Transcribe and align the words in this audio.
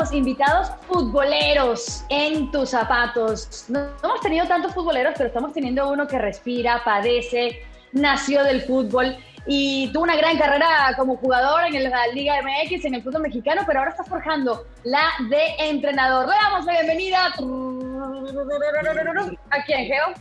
Los 0.00 0.12
invitados 0.12 0.70
futboleros 0.88 2.04
en 2.08 2.50
tus 2.50 2.70
zapatos. 2.70 3.66
No 3.68 3.80
hemos 4.02 4.20
tenido 4.22 4.46
tantos 4.46 4.72
futboleros, 4.72 5.12
pero 5.14 5.28
estamos 5.28 5.52
teniendo 5.52 5.90
uno 5.90 6.06
que 6.06 6.18
respira, 6.18 6.80
padece, 6.82 7.62
nació 7.92 8.42
del 8.44 8.62
fútbol 8.62 9.14
y 9.46 9.92
tuvo 9.92 10.04
una 10.04 10.16
gran 10.16 10.38
carrera 10.38 10.94
como 10.96 11.16
jugador 11.16 11.64
en 11.66 11.90
la 11.90 12.06
Liga 12.08 12.40
MX, 12.42 12.84
en 12.86 12.94
el 12.94 13.02
fútbol 13.02 13.22
mexicano, 13.22 13.62
pero 13.66 13.80
ahora 13.80 13.90
está 13.90 14.04
forjando 14.04 14.66
la 14.84 15.06
de 15.28 15.68
entrenador. 15.68 16.26
Le 16.26 16.34
damos 16.34 16.64
la 16.64 16.72
bienvenida 16.72 17.26
a 19.50 19.64
quién, 19.66 19.86
Geo. 19.86 20.14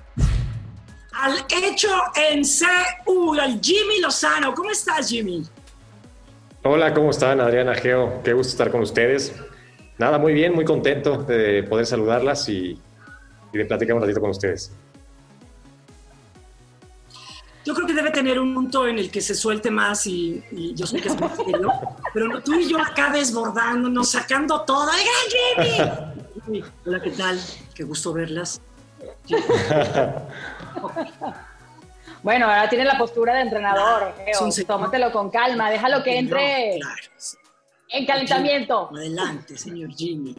Al 1.14 1.38
hecho 1.64 1.90
en 2.16 2.42
CU, 2.44 3.34
al 3.34 3.60
Jimmy 3.62 4.02
Lozano. 4.02 4.54
¿Cómo 4.54 4.72
estás, 4.72 5.10
Jimmy? 5.10 5.44
Hola, 6.64 6.94
¿cómo 6.94 7.12
están, 7.12 7.40
Adriana 7.40 7.76
Geo? 7.76 8.22
Qué 8.24 8.34
gusto 8.34 8.52
estar 8.52 8.72
con 8.72 8.82
ustedes. 8.82 9.34
Nada, 10.00 10.18
muy 10.18 10.34
bien, 10.34 10.54
muy 10.56 10.66
contento 10.66 11.24
de 11.24 11.64
poder 11.64 11.86
saludarlas 11.86 12.48
y, 12.50 12.80
y 13.52 13.58
de 13.58 13.66
platicar 13.66 13.96
un 13.96 14.02
ratito 14.02 14.22
con 14.22 14.30
ustedes. 14.30 14.72
Yo 17.66 17.76
creo 17.76 17.86
que 17.86 17.94
debe 17.94 18.10
tener 18.10 18.40
un 18.40 18.54
punto 18.54 18.88
en 18.88 18.98
el 18.98 19.12
que 19.12 19.22
se 19.22 19.36
suelte 19.36 19.70
más 19.70 20.08
y, 20.08 20.42
yo 20.74 20.88
sé 20.88 21.02
que 21.02 21.10
es 21.10 21.20
muy 21.20 21.30
serio, 21.30 21.72
pero 22.14 22.42
tú 22.42 22.56
y 22.56 22.70
yo 22.70 22.80
acá 22.80 23.12
desbordándonos, 23.12 24.10
sacando 24.10 24.62
todo. 24.62 24.90
¡Ay, 24.90 25.04
Jimmy! 26.46 26.64
Hola, 26.86 27.02
¿qué 27.02 27.12
tal? 27.12 27.40
Qué 27.76 27.84
gusto 27.84 28.14
verlas. 28.14 28.62
Bueno, 32.22 32.48
ahora 32.48 32.68
tiene 32.68 32.84
la 32.84 32.98
postura 32.98 33.36
de 33.36 33.42
entrenador. 33.44 34.14
tómatelo 34.68 35.10
con 35.14 35.30
calma, 35.30 35.72
déjalo 35.72 36.04
que 36.04 36.20
entre 36.20 36.78
en 37.90 38.06
calentamiento. 38.06 38.90
Adelante, 38.94 39.58
señor 39.58 39.92
Jimmy. 39.92 40.36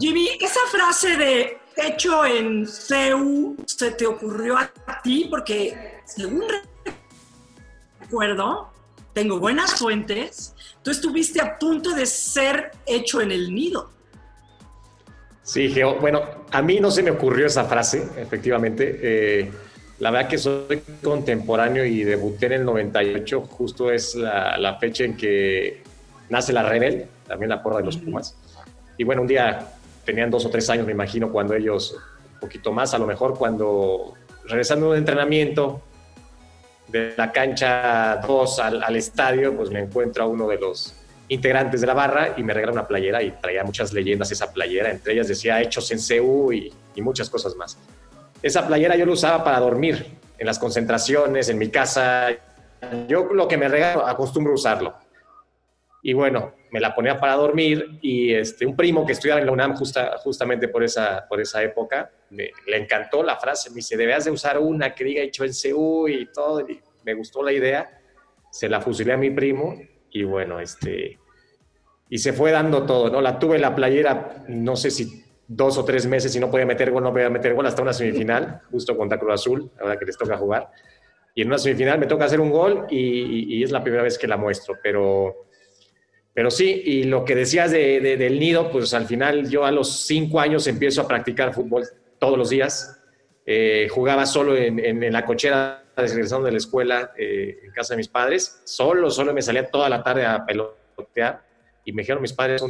Jimmy, 0.00 0.28
esa 0.40 0.60
frase 0.70 1.16
de 1.16 1.58
hecho 1.76 2.24
en 2.24 2.66
CEU 2.66 3.56
se 3.66 3.90
te 3.92 4.06
ocurrió 4.06 4.56
a 4.56 4.70
ti? 5.02 5.26
Porque 5.30 6.00
según 6.04 6.44
recuerdo, 8.00 8.70
tengo 9.12 9.38
buenas 9.38 9.74
fuentes, 9.78 10.54
tú 10.82 10.90
estuviste 10.90 11.40
a 11.40 11.58
punto 11.58 11.94
de 11.94 12.06
ser 12.06 12.72
hecho 12.86 13.20
en 13.20 13.32
el 13.32 13.54
nido. 13.54 13.90
Sí, 15.42 15.68
Geo. 15.70 16.00
Bueno, 16.00 16.22
a 16.50 16.60
mí 16.60 16.80
no 16.80 16.90
se 16.90 17.02
me 17.02 17.12
ocurrió 17.12 17.46
esa 17.46 17.64
frase, 17.64 18.08
efectivamente. 18.16 18.98
Eh, 19.00 19.52
la 19.98 20.10
verdad 20.10 20.28
que 20.28 20.38
soy 20.38 20.82
contemporáneo 21.02 21.84
y 21.84 22.04
debuté 22.04 22.46
en 22.46 22.52
el 22.52 22.64
98, 22.64 23.40
justo 23.42 23.90
es 23.90 24.14
la, 24.14 24.58
la 24.58 24.76
fecha 24.76 25.04
en 25.04 25.16
que 25.16 25.82
nace 26.28 26.52
la 26.52 26.62
Rebel, 26.62 27.06
también 27.26 27.48
la 27.48 27.62
porra 27.62 27.78
de 27.78 27.84
los 27.84 27.96
Pumas. 27.96 28.36
Y 28.98 29.04
bueno, 29.04 29.22
un 29.22 29.28
día 29.28 29.72
tenían 30.04 30.30
dos 30.30 30.44
o 30.44 30.50
tres 30.50 30.68
años, 30.70 30.86
me 30.86 30.92
imagino, 30.92 31.30
cuando 31.30 31.54
ellos, 31.54 31.96
un 32.34 32.40
poquito 32.40 32.72
más, 32.72 32.94
a 32.94 32.98
lo 32.98 33.06
mejor 33.06 33.36
cuando 33.36 34.14
regresando 34.44 34.92
de 34.92 34.98
entrenamiento 34.98 35.82
de 36.88 37.14
la 37.16 37.32
cancha 37.32 38.20
2 38.26 38.58
al, 38.60 38.96
estadio, 38.96 39.56
pues 39.56 39.70
me 39.70 39.80
encuentro 39.80 40.24
a 40.24 40.26
uno 40.26 40.46
de 40.46 40.58
los 40.58 40.94
integrantes 41.28 41.80
de 41.80 41.86
la 41.88 41.94
barra 41.94 42.34
y 42.36 42.44
me 42.44 42.54
regala 42.54 42.72
una 42.72 42.86
playera 42.86 43.22
y 43.22 43.32
traía 43.32 43.64
muchas 43.64 43.92
leyendas 43.92 44.30
esa 44.30 44.52
playera, 44.52 44.90
entre 44.90 45.14
ellas 45.14 45.26
decía 45.26 45.60
Hechos 45.60 45.90
en 45.90 45.98
CU 45.98 46.52
y, 46.52 46.72
y 46.94 47.02
muchas 47.02 47.28
cosas 47.28 47.56
más. 47.56 47.76
Esa 48.42 48.66
playera 48.66 48.96
yo 48.96 49.06
la 49.06 49.12
usaba 49.12 49.44
para 49.44 49.60
dormir 49.60 50.06
en 50.38 50.46
las 50.46 50.58
concentraciones, 50.58 51.48
en 51.48 51.58
mi 51.58 51.68
casa. 51.68 52.28
Yo 53.08 53.24
lo 53.32 53.48
que 53.48 53.56
me 53.56 53.68
regalo 53.68 54.06
acostumbro 54.06 54.54
usarlo. 54.54 54.94
Y 56.02 56.12
bueno, 56.12 56.54
me 56.70 56.78
la 56.78 56.94
ponía 56.94 57.18
para 57.18 57.34
dormir 57.34 57.98
y 58.00 58.32
este, 58.32 58.64
un 58.64 58.76
primo 58.76 59.04
que 59.04 59.12
estudiaba 59.12 59.40
en 59.40 59.46
la 59.46 59.52
UNAM 59.52 59.74
justa, 59.74 60.16
justamente 60.18 60.68
por 60.68 60.84
esa, 60.84 61.26
por 61.28 61.40
esa 61.40 61.62
época, 61.62 62.10
me, 62.30 62.50
le 62.66 62.76
encantó 62.76 63.22
la 63.22 63.36
frase, 63.36 63.70
me 63.70 63.76
dice, 63.76 63.96
debes 63.96 64.26
de 64.26 64.30
usar 64.30 64.58
una 64.58 64.94
que 64.94 65.02
diga 65.02 65.22
hecho 65.22 65.44
en 65.44 65.52
CU 65.52 66.06
y 66.06 66.26
todo, 66.26 66.60
y 66.60 66.80
me 67.04 67.14
gustó 67.14 67.42
la 67.42 67.52
idea, 67.52 67.98
se 68.50 68.68
la 68.68 68.80
fusilé 68.80 69.14
a 69.14 69.16
mi 69.16 69.30
primo 69.30 69.80
y 70.10 70.22
bueno, 70.22 70.60
este, 70.60 71.18
y 72.08 72.18
se 72.18 72.32
fue 72.32 72.52
dando 72.52 72.86
todo, 72.86 73.10
¿no? 73.10 73.20
La 73.20 73.38
tuve 73.38 73.58
la 73.58 73.74
playera, 73.74 74.44
no 74.48 74.76
sé 74.76 74.90
si 74.90 75.24
dos 75.48 75.78
o 75.78 75.84
tres 75.84 76.06
meses 76.06 76.34
y 76.34 76.40
no 76.40 76.50
podía 76.50 76.66
meter 76.66 76.90
gol, 76.90 77.02
no 77.02 77.12
podía 77.12 77.30
meter 77.30 77.54
gol 77.54 77.66
hasta 77.66 77.82
una 77.82 77.92
semifinal, 77.92 78.62
justo 78.70 78.96
contra 78.96 79.18
Cruz 79.18 79.34
Azul, 79.34 79.70
ahora 79.80 79.98
que 79.98 80.04
les 80.04 80.16
toca 80.16 80.36
jugar. 80.36 80.68
Y 81.34 81.42
en 81.42 81.48
una 81.48 81.58
semifinal 81.58 81.98
me 81.98 82.06
toca 82.06 82.24
hacer 82.24 82.40
un 82.40 82.50
gol 82.50 82.86
y, 82.90 83.56
y 83.56 83.62
es 83.62 83.70
la 83.70 83.82
primera 83.82 84.02
vez 84.02 84.18
que 84.18 84.26
la 84.26 84.36
muestro, 84.36 84.76
pero 84.82 85.46
pero 86.36 86.50
sí, 86.50 86.82
y 86.84 87.04
lo 87.04 87.24
que 87.24 87.34
decías 87.34 87.70
de, 87.70 87.98
del 87.98 88.38
nido, 88.38 88.70
pues 88.70 88.92
al 88.92 89.06
final 89.06 89.48
yo 89.48 89.64
a 89.64 89.70
los 89.70 90.00
cinco 90.00 90.38
años 90.38 90.66
empiezo 90.66 91.00
a 91.00 91.08
practicar 91.08 91.54
fútbol 91.54 91.84
todos 92.18 92.36
los 92.36 92.50
días. 92.50 93.02
Eh, 93.46 93.88
jugaba 93.90 94.26
solo 94.26 94.54
en, 94.54 94.78
en, 94.78 95.10
la 95.14 95.24
cochera 95.24 95.82
regresando 95.96 96.44
de 96.44 96.50
la 96.50 96.58
escuela 96.58 97.12
eh, 97.16 97.60
en 97.64 97.70
casa 97.70 97.94
de 97.94 97.96
mis 97.96 98.08
padres. 98.08 98.60
Solo, 98.64 99.10
solo 99.10 99.32
me 99.32 99.40
salía 99.40 99.70
toda 99.70 99.88
la 99.88 100.02
tarde 100.02 100.26
a 100.26 100.44
pelotear. 100.44 101.42
Y 101.86 101.92
me 101.92 102.02
dijeron 102.02 102.20
mis 102.20 102.34
padres, 102.34 102.62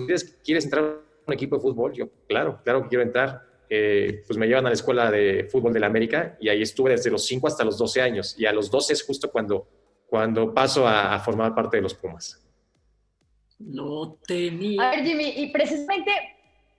¿quieres 0.45 0.63
entrar 0.63 0.99
un 1.27 1.35
equipo 1.35 1.57
de 1.57 1.63
fútbol? 1.63 1.93
Yo, 1.93 2.09
claro, 2.29 2.61
claro 2.63 2.83
que 2.83 2.89
quiero 2.89 3.03
entrar. 3.03 3.43
Eh, 3.69 4.23
pues 4.27 4.39
me 4.39 4.47
llevan 4.47 4.67
a 4.67 4.69
la 4.69 4.75
escuela 4.75 5.11
de 5.11 5.49
fútbol 5.51 5.73
de 5.73 5.81
la 5.81 5.89
América 5.89 6.37
y 6.41 6.49
ahí 6.49 6.63
estuve 6.63 6.93
desde 6.93 7.11
los 7.11 7.27
5 7.27 7.49
hasta 7.49 7.65
los 7.65 7.77
12 7.77 8.01
años. 8.01 8.39
Y 8.39 8.47
a 8.47 8.53
los 8.53 8.71
12 8.71 8.93
es 8.93 9.03
justo 9.05 9.31
cuando, 9.31 9.67
cuando 10.09 10.55
paso 10.55 10.87
a 10.87 11.19
formar 11.19 11.55
parte 11.55 11.79
de 11.79 11.83
los 11.83 11.95
Pumas. 11.95 12.47
No 13.59 14.19
tenía. 14.27 14.83
A 14.83 14.91
ver, 14.91 15.05
Jimmy, 15.05 15.33
y 15.37 15.47
precisamente, 15.49 16.11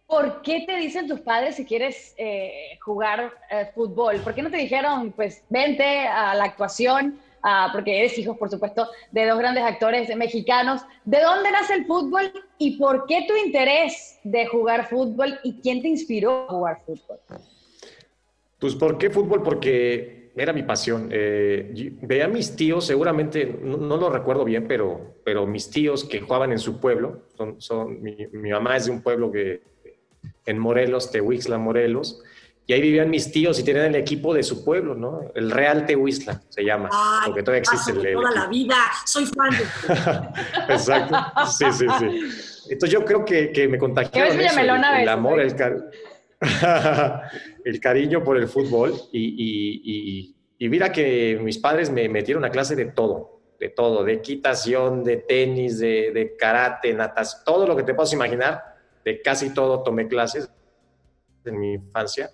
¿por 0.06 0.42
qué 0.42 0.64
te 0.68 0.76
dicen 0.78 1.08
tus 1.08 1.20
padres 1.22 1.56
si 1.56 1.66
quieres 1.66 2.14
eh, 2.18 2.78
jugar 2.82 3.34
eh, 3.50 3.70
fútbol? 3.74 4.18
¿Por 4.18 4.36
qué 4.36 4.44
no 4.44 4.52
te 4.52 4.58
dijeron, 4.58 5.12
pues, 5.12 5.44
vente 5.50 6.08
a 6.08 6.36
la 6.36 6.46
actuación? 6.46 7.20
Ah, 7.44 7.70
porque 7.72 8.00
eres 8.00 8.18
hijo, 8.18 8.36
por 8.36 8.50
supuesto, 8.50 8.88
de 9.12 9.26
dos 9.28 9.38
grandes 9.38 9.64
actores 9.64 10.14
mexicanos. 10.16 10.82
¿De 11.06 11.22
dónde 11.22 11.52
nace 11.52 11.76
el 11.76 11.86
fútbol 11.86 12.32
y 12.58 12.78
por 12.78 13.06
qué 13.06 13.26
tu 13.28 13.36
interés 13.36 14.20
de 14.24 14.48
jugar 14.48 14.88
fútbol 14.88 15.40
y 15.44 15.60
quién 15.62 15.82
te 15.82 15.88
inspiró 15.88 16.46
a 16.46 16.54
jugar 16.54 16.82
fútbol? 16.86 17.20
Pues, 18.60 18.76
¿por 18.76 18.98
qué 18.98 19.10
fútbol? 19.10 19.44
Porque 19.44 20.32
era 20.36 20.54
mi 20.54 20.64
pasión. 20.64 21.10
Eh, 21.12 21.94
veía 22.02 22.26
a 22.26 22.28
mis 22.28 22.56
tíos, 22.56 22.86
seguramente, 22.86 23.60
no, 23.62 23.98
lo 23.98 24.10
recuerdo 24.10 24.46
bien, 24.46 24.68
pero, 24.68 25.16
pero 25.24 25.48
mis 25.48 25.70
tíos 25.70 26.04
que 26.04 26.22
jugaban 26.22 26.52
en 26.52 26.60
su 26.60 26.80
pueblo, 26.80 27.24
son, 27.36 27.60
son 27.60 28.02
mi, 28.02 28.16
mamá 28.52 28.78
es 28.78 28.86
de 28.86 28.92
un 28.92 29.02
pueblo 29.02 29.32
que 29.32 29.62
en 30.46 30.60
Morelos, 30.60 31.12
Tehuixla, 31.12 31.58
Morelos, 31.58 32.22
y 32.70 32.74
ahí 32.74 32.82
vivían 32.82 33.10
mis 33.10 33.32
tíos 33.32 33.58
y 33.60 33.64
tenían 33.64 33.86
el 33.86 33.96
equipo 33.96 34.34
de 34.34 34.44
su 34.44 34.66
pueblo, 34.66 34.94
¿no? 34.94 35.22
El 35.34 35.50
Real 35.50 35.86
Tehuixla 35.86 36.42
se 36.50 36.66
llama, 36.66 36.90
porque 37.26 37.42
todavía 37.42 37.62
existe 37.62 37.92
el, 37.92 38.14
toda 38.14 38.32
la 38.32 38.48
vida, 38.48 38.76
soy 39.06 39.26
fan 39.26 39.50
de... 39.52 39.64
Exacto, 40.74 41.16
sí, 41.50 41.66
sí, 41.72 41.86
sí. 41.98 42.70
Entonces 42.70 42.92
yo 42.92 43.06
creo 43.06 43.24
que, 43.24 43.54
que 43.54 43.70
me 43.70 43.78
contagió 43.78 44.22
el, 44.26 44.40
el 44.42 45.08
amor, 45.08 45.40
el, 45.40 45.56
car 45.56 45.78
el 47.64 47.80
cariño 47.80 48.24
por 48.24 48.38
el 48.38 48.48
fútbol 48.48 48.94
y, 49.12 50.36
mira 50.60 50.92
que 50.92 51.40
mis 51.42 51.58
padres 51.58 51.90
me 51.90 52.08
metieron 52.10 52.46
a 52.46 52.50
clase 52.50 52.76
de 52.76 52.86
todo, 52.86 53.42
de 53.60 53.70
todo, 53.70 54.04
de 54.04 54.14
equitación, 54.14 55.04
de 55.04 55.18
tenis, 55.18 55.80
de, 55.80 56.36
karate, 56.38 56.94
natas, 56.94 57.44
todo 57.44 57.66
lo 57.66 57.76
que 57.76 57.84
te 57.84 57.94
puedas 57.94 58.14
imaginar, 58.14 58.62
de 59.04 59.22
casi 59.22 59.54
todo 59.54 59.84
tomé 59.84 60.08
clases 60.08 60.50
en 61.46 61.60
mi 61.60 61.74
infancia, 61.74 62.30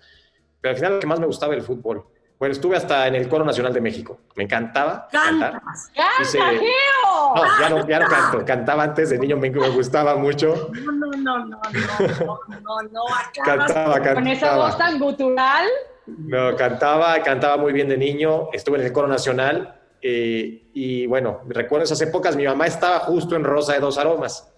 pero 0.64 0.72
al 0.72 0.76
final 0.76 0.92
lo 0.94 1.00
que 1.00 1.06
más 1.06 1.20
me 1.20 1.26
gustaba 1.26 1.52
era 1.52 1.60
el 1.60 1.66
fútbol. 1.66 2.06
Bueno, 2.38 2.54
estuve 2.54 2.74
hasta 2.74 3.06
en 3.06 3.16
el 3.16 3.28
Coro 3.28 3.44
Nacional 3.44 3.74
de 3.74 3.82
México. 3.82 4.20
Me 4.34 4.44
encantaba 4.44 5.06
cantar. 5.12 5.60
no, 5.62 7.60
ya 7.60 7.68
no, 7.68 7.86
ya 7.86 7.98
no 7.98 8.06
canto. 8.08 8.44
Cantaba 8.46 8.84
antes 8.84 9.10
de 9.10 9.18
niño, 9.18 9.36
me, 9.36 9.50
gustaba 9.50 10.16
mucho. 10.16 10.70
No, 10.72 10.92
no, 10.92 11.10
no, 11.10 11.38
no, 11.44 11.44
no, 11.44 12.40
no, 12.48 12.82
no. 12.90 13.04
cantaba, 13.44 13.96
cantaba. 13.96 14.14
Con 14.14 14.26
esa 14.26 14.56
voz 14.56 14.78
tan 14.78 14.98
gutural. 14.98 15.68
No, 16.06 16.56
cantaba, 16.56 17.22
cantaba 17.22 17.58
muy 17.58 17.74
bien 17.74 17.90
de 17.90 17.98
niño, 17.98 18.48
estuve 18.54 18.78
en 18.78 18.86
el 18.86 18.92
coro 18.92 19.06
nacional 19.06 19.82
eh, 20.00 20.70
y 20.72 21.04
bueno, 21.06 21.42
recuerdo 21.46 21.84
esas 21.84 22.00
épocas, 22.00 22.36
mi 22.36 22.46
mamá 22.46 22.66
estaba 22.66 23.00
justo 23.00 23.36
en 23.36 23.44
Rosa 23.44 23.74
de 23.74 23.80
Dos 23.80 23.98
Aromas. 23.98 24.50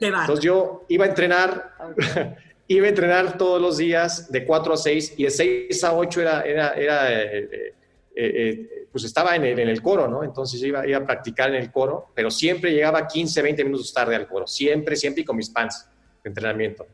Entonces 0.00 0.40
yo 0.40 0.86
iba 0.88 1.04
a 1.04 1.08
entrenar, 1.08 1.74
iba 2.74 2.86
a 2.86 2.90
entrenar 2.90 3.36
todos 3.36 3.60
los 3.60 3.78
días 3.78 4.30
de 4.30 4.44
4 4.44 4.74
a 4.74 4.76
6 4.76 5.14
y 5.16 5.24
de 5.24 5.30
6 5.30 5.84
a 5.84 5.92
8 5.92 6.20
era, 6.20 6.42
era, 6.42 6.74
era 6.74 7.12
eh, 7.12 7.74
eh, 8.14 8.86
pues 8.92 9.04
estaba 9.04 9.34
en 9.34 9.44
el, 9.44 9.58
en 9.58 9.68
el, 9.68 9.82
coro, 9.82 10.06
¿no? 10.06 10.22
Entonces 10.22 10.62
iba, 10.62 10.86
iba 10.86 10.98
a 10.98 11.04
practicar 11.04 11.50
en 11.50 11.56
el 11.56 11.72
coro, 11.72 12.06
pero 12.14 12.30
siempre 12.30 12.72
llegaba 12.72 13.06
15, 13.06 13.42
20 13.42 13.64
minutos 13.64 13.92
tarde 13.92 14.14
al 14.14 14.28
coro, 14.28 14.46
siempre, 14.46 14.94
siempre 14.94 15.22
y 15.22 15.24
con 15.24 15.36
mis 15.36 15.50
pants 15.50 15.88
de 16.22 16.28
entrenamiento. 16.28 16.86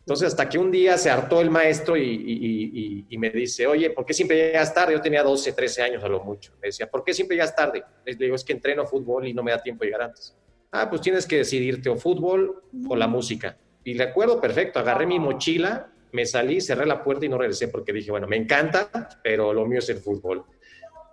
Entonces, 0.00 0.26
hasta 0.26 0.48
que 0.48 0.58
un 0.58 0.72
día 0.72 0.98
se 0.98 1.08
hartó 1.08 1.40
el 1.40 1.50
maestro 1.50 1.96
y, 1.96 3.06
me 3.16 3.30
dice, 3.30 3.68
oye, 3.68 3.90
¿por 3.90 4.04
qué 4.04 4.12
siempre 4.12 4.36
llegas 4.36 4.74
tarde? 4.74 4.94
Yo 4.94 5.00
tenía 5.00 5.22
12, 5.22 5.52
13 5.52 5.82
años 5.82 6.02
a 6.02 6.08
lo 6.08 6.24
mucho. 6.24 6.52
Me 6.60 6.66
decía, 6.66 6.90
¿por 6.90 7.04
qué 7.04 7.14
siempre 7.14 7.36
llegas 7.36 7.54
tarde? 7.54 7.84
Le 8.04 8.16
digo, 8.16 8.34
es 8.34 8.42
que 8.42 8.52
entreno 8.52 8.84
fútbol 8.84 9.28
y 9.28 9.32
no 9.32 9.44
me 9.44 9.52
da 9.52 9.62
tiempo 9.62 9.84
de 9.84 9.90
llegar 9.90 10.02
antes. 10.02 10.36
Ah, 10.72 10.90
pues 10.90 11.00
tienes 11.00 11.24
que 11.24 11.36
decidirte 11.36 11.88
o 11.88 11.94
fútbol 11.94 12.64
o 12.88 12.96
la 12.96 13.06
música. 13.06 13.56
Y 13.84 13.96
recuerdo 13.98 14.40
perfecto, 14.40 14.78
agarré 14.78 15.06
mi 15.06 15.18
mochila, 15.18 15.90
me 16.12 16.26
salí, 16.26 16.60
cerré 16.60 16.86
la 16.86 17.02
puerta 17.02 17.26
y 17.26 17.28
no 17.28 17.38
regresé 17.38 17.68
porque 17.68 17.92
dije, 17.92 18.10
bueno, 18.10 18.26
me 18.26 18.36
encanta, 18.36 19.08
pero 19.22 19.52
lo 19.52 19.66
mío 19.66 19.78
es 19.78 19.88
el 19.88 19.98
fútbol. 19.98 20.44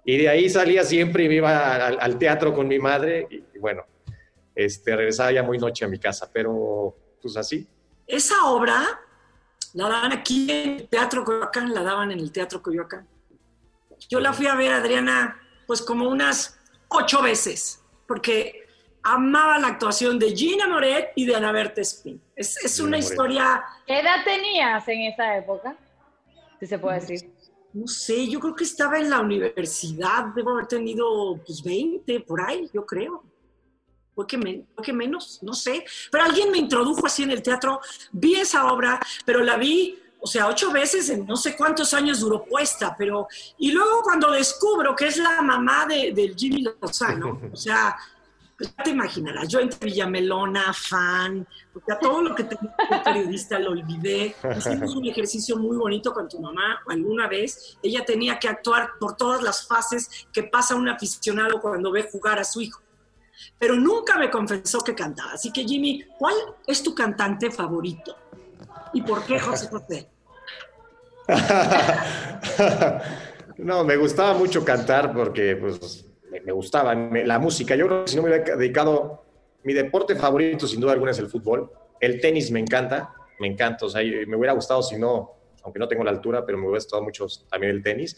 Y 0.05 0.17
de 0.17 0.29
ahí 0.29 0.49
salía 0.49 0.83
siempre 0.83 1.23
y 1.23 1.27
me 1.27 1.35
iba 1.35 1.87
al, 1.87 2.17
teatro 2.17 2.53
con 2.53 2.67
mi 2.67 2.79
madre 2.79 3.27
y, 3.29 3.59
bueno, 3.59 3.85
este, 4.55 4.95
regresaba 4.95 5.31
ya 5.31 5.43
muy 5.43 5.57
noche 5.57 5.85
a 5.85 5.87
mi 5.87 5.99
casa, 5.99 6.29
pero 6.31 6.95
pues 7.21 7.37
así. 7.37 7.67
Esa 8.05 8.45
obra 8.45 8.99
la 9.73 9.89
daban 9.89 10.11
aquí 10.11 10.51
en 10.51 10.69
el 10.71 10.87
Teatro 10.87 11.23
Coyoacán, 11.23 11.73
la 11.73 11.83
daban 11.83 12.11
en 12.11 12.19
el 12.19 12.31
Teatro 12.31 12.61
Coyoacán. 12.61 13.07
Yo 14.09 14.19
la 14.19 14.33
fui 14.33 14.47
a 14.47 14.55
ver, 14.55 14.73
Adriana, 14.73 15.39
pues 15.67 15.81
como 15.81 16.09
unas 16.09 16.59
ocho 16.87 17.21
veces, 17.21 17.83
porque 18.07 18.65
amaba 19.03 19.57
la 19.59 19.67
actuación 19.67 20.19
de 20.19 20.35
Gina 20.35 20.67
Moret 20.67 21.11
y 21.15 21.25
de 21.25 21.35
Ana 21.35 21.51
Berta 21.51 21.81
Spin. 21.81 22.21
Es, 22.35 22.63
es 22.63 22.79
una 22.79 22.97
historia... 22.97 23.63
¿Qué 23.85 23.99
edad 23.99 24.23
tenías 24.23 24.87
en 24.87 25.01
esa 25.01 25.37
época? 25.37 25.75
Si 26.59 26.67
se 26.67 26.77
puede 26.79 26.99
decir. 26.99 27.31
No 27.73 27.87
sé, 27.87 28.27
yo 28.27 28.39
creo 28.39 28.55
que 28.55 28.63
estaba 28.63 28.97
en 28.97 29.09
la 29.09 29.19
universidad, 29.19 30.25
debo 30.35 30.51
haber 30.51 30.67
tenido 30.67 31.39
pues 31.45 31.63
20 31.63 32.19
por 32.21 32.41
ahí, 32.41 32.69
yo 32.73 32.85
creo 32.85 33.23
fue 34.19 34.27
que, 34.27 34.65
que 34.83 34.93
menos, 34.93 35.39
no 35.43 35.53
sé. 35.53 35.85
Pero 36.11 36.25
alguien 36.25 36.51
me 36.51 36.57
introdujo 36.57 37.05
así 37.05 37.23
en 37.23 37.31
el 37.31 37.41
teatro, 37.41 37.79
vi 38.11 38.35
esa 38.35 38.71
obra, 38.71 38.99
pero 39.25 39.41
la 39.43 39.55
vi 39.55 39.97
o 40.21 40.27
sea, 40.27 40.47
ocho 40.47 40.71
veces 40.71 41.09
en 41.09 41.25
no 41.25 41.37
sé 41.37 41.55
cuántos 41.55 41.93
años 41.93 42.19
duró 42.19 42.43
puesta, 42.43 42.93
pero... 42.97 43.27
Y 43.57 43.71
luego 43.71 44.01
cuando 44.03 44.29
descubro 44.31 44.93
que 44.93 45.07
es 45.07 45.15
la 45.15 45.41
mamá 45.41 45.85
de, 45.85 46.11
del 46.11 46.35
Jimmy 46.35 46.65
Lozano, 46.81 47.39
o 47.53 47.55
sea, 47.55 47.95
pues 48.59 48.75
ya 48.77 48.83
te 48.83 48.89
imaginarás, 48.89 49.47
yo 49.47 49.61
entre 49.61 49.89
Villamelona, 49.89 50.73
fan, 50.73 51.47
porque 51.71 51.93
a 51.93 51.97
todo 51.97 52.21
lo 52.21 52.35
que 52.35 52.43
tenía 52.43 52.75
como 52.75 53.03
periodista 53.03 53.57
lo 53.57 53.71
olvidé. 53.71 54.35
Hicimos 54.57 54.95
un 54.95 55.07
ejercicio 55.07 55.55
muy 55.55 55.77
bonito 55.77 56.13
con 56.13 56.27
tu 56.27 56.41
mamá 56.41 56.81
alguna 56.89 57.29
vez. 57.29 57.77
Ella 57.81 58.03
tenía 58.03 58.37
que 58.37 58.49
actuar 58.49 58.91
por 58.99 59.15
todas 59.15 59.41
las 59.41 59.65
fases 59.65 60.27
que 60.33 60.43
pasa 60.43 60.75
un 60.75 60.89
aficionado 60.89 61.61
cuando 61.61 61.89
ve 61.89 62.09
jugar 62.11 62.37
a 62.37 62.43
su 62.43 62.59
hijo 62.61 62.81
pero 63.57 63.75
nunca 63.75 64.17
me 64.17 64.29
confesó 64.29 64.81
que 64.81 64.93
cantaba. 64.93 65.31
Así 65.31 65.49
que 65.51 65.63
Jimmy, 65.63 66.03
¿cuál 66.17 66.35
es 66.67 66.83
tu 66.83 66.93
cantante 66.93 67.49
favorito? 67.49 68.15
¿Y 68.93 69.01
por 69.01 69.23
qué 69.23 69.39
José 69.39 69.69
José? 69.69 70.09
no, 73.57 73.85
me 73.85 73.95
gustaba 73.95 74.33
mucho 74.33 74.65
cantar 74.65 75.13
porque 75.13 75.55
pues, 75.55 76.05
me, 76.29 76.51
gustaba 76.51 76.93
la 76.95 77.39
música. 77.39 77.75
Yo 77.75 77.87
creo 77.87 78.05
que 78.05 78.11
si 78.11 78.15
no 78.15 78.23
me 78.23 78.29
hubiera 78.29 78.55
dedicado, 78.55 79.23
mi 79.63 79.73
deporte 79.73 80.15
favorito 80.15 80.67
sin 80.67 80.79
duda 80.79 80.93
alguna 80.93 81.11
es 81.11 81.19
el 81.19 81.27
fútbol. 81.27 81.71
El 81.99 82.19
tenis 82.21 82.51
me 82.51 82.59
encanta, 82.59 83.13
me 83.39 83.47
encanta. 83.47 83.85
O 83.85 83.89
sea, 83.89 84.01
me 84.01 84.35
hubiera 84.35 84.53
gustado 84.53 84.81
si 84.81 84.97
no, 84.97 85.35
aunque 85.63 85.79
no 85.79 85.87
tengo 85.87 86.03
la 86.03 86.11
altura, 86.11 86.45
pero 86.45 86.57
me 86.57 86.65
hubiera 86.65 86.77
gustado 86.77 87.03
mucho 87.03 87.27
también 87.49 87.75
el 87.75 87.83
tenis. 87.83 88.17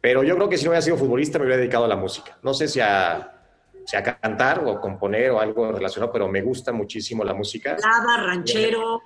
Pero 0.00 0.22
yo 0.22 0.34
creo 0.36 0.48
que 0.48 0.56
si 0.56 0.64
no 0.64 0.70
hubiera 0.70 0.82
sido 0.82 0.96
futbolista 0.96 1.38
me 1.38 1.44
hubiera 1.44 1.58
dedicado 1.58 1.84
a 1.84 1.88
la 1.88 1.96
música. 1.96 2.38
No 2.42 2.54
sé 2.54 2.68
si 2.68 2.80
a 2.80 3.36
sea 3.84 4.02
cantar 4.02 4.62
o 4.64 4.80
componer 4.80 5.30
o 5.30 5.40
algo 5.40 5.72
relacionado, 5.72 6.12
pero 6.12 6.28
me 6.28 6.42
gusta 6.42 6.72
muchísimo 6.72 7.24
la 7.24 7.34
música. 7.34 7.76
Balada, 7.82 8.24
ranchero. 8.24 9.02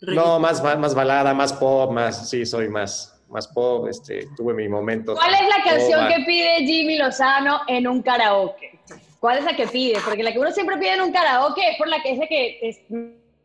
No, 0.00 0.38
más, 0.38 0.62
más 0.62 0.94
balada, 0.94 1.34
más 1.34 1.52
pop, 1.52 1.90
más, 1.92 2.30
sí, 2.30 2.46
soy 2.46 2.68
más, 2.68 3.17
más 3.28 3.48
pop, 3.48 3.88
este, 3.88 4.28
tuve 4.36 4.54
mi 4.54 4.68
momento. 4.68 5.14
¿Cuál 5.14 5.34
es 5.34 5.48
la 5.48 5.62
canción 5.64 6.08
que 6.08 6.24
pide 6.24 6.66
Jimmy 6.66 6.96
Lozano 6.96 7.60
en 7.66 7.86
un 7.86 8.02
karaoke? 8.02 8.78
¿Cuál 9.20 9.38
es 9.38 9.44
la 9.44 9.56
que 9.56 9.66
pide? 9.66 9.98
Porque 10.04 10.22
la 10.22 10.32
que 10.32 10.38
uno 10.38 10.50
siempre 10.50 10.76
pide 10.76 10.94
en 10.94 11.02
un 11.02 11.12
karaoke 11.12 11.70
es 11.70 11.76
por 11.76 11.88
la 11.88 12.00
que 12.02 12.12
es 12.12 12.18
la 12.18 12.26
que 12.26 13.36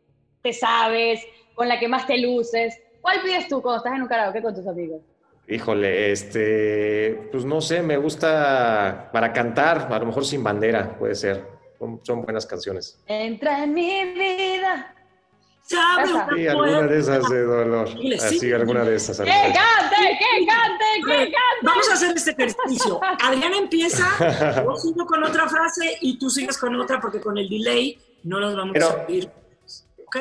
te 0.42 0.52
sabes, 0.52 1.26
con 1.54 1.68
la 1.68 1.78
que 1.78 1.88
más 1.88 2.06
te 2.06 2.18
luces. 2.18 2.80
¿Cuál 3.00 3.20
pides 3.22 3.48
tú 3.48 3.60
cuando 3.60 3.78
estás 3.78 3.94
en 3.94 4.02
un 4.02 4.08
karaoke 4.08 4.42
con 4.42 4.54
tus 4.54 4.66
amigos? 4.66 5.02
Híjole, 5.46 6.10
este, 6.10 7.28
pues 7.30 7.44
no 7.44 7.60
sé, 7.60 7.82
me 7.82 7.98
gusta 7.98 9.10
para 9.12 9.32
cantar, 9.32 9.88
a 9.90 9.98
lo 9.98 10.06
mejor 10.06 10.24
sin 10.24 10.42
bandera, 10.42 10.96
puede 10.98 11.14
ser. 11.14 11.44
Son, 12.02 12.22
buenas 12.22 12.46
canciones. 12.46 12.98
Entra 13.06 13.64
en 13.64 13.74
mi 13.74 14.04
vida. 14.14 14.94
Sí, 15.64 15.76
alguna 16.46 16.82
de 16.82 16.98
esas 16.98 17.28
de 17.30 17.42
dolor. 17.42 17.88
Así, 18.16 18.52
alguna 18.52 18.84
de 18.84 18.96
esas. 18.96 19.18
¡Que 19.18 19.24
cante, 19.24 20.18
que 20.18 20.46
cante, 20.46 20.84
que 21.06 21.16
cante! 21.16 21.34
Vamos 21.62 21.88
a 21.88 21.94
hacer 21.94 22.14
este 22.14 22.32
ejercicio. 22.32 23.00
Adrián 23.22 23.54
empieza, 23.54 24.06
yo 24.62 24.76
sigo 24.76 25.06
con 25.06 25.24
otra 25.24 25.48
frase 25.48 25.96
y 26.02 26.18
tú 26.18 26.28
sigues 26.28 26.58
con 26.58 26.78
otra 26.78 27.00
porque 27.00 27.18
con 27.20 27.38
el 27.38 27.48
delay 27.48 27.98
no 28.24 28.40
nos 28.40 28.54
vamos 28.54 28.76
a 28.78 29.06
oír. 29.08 29.30
¿Ok? 30.06 30.16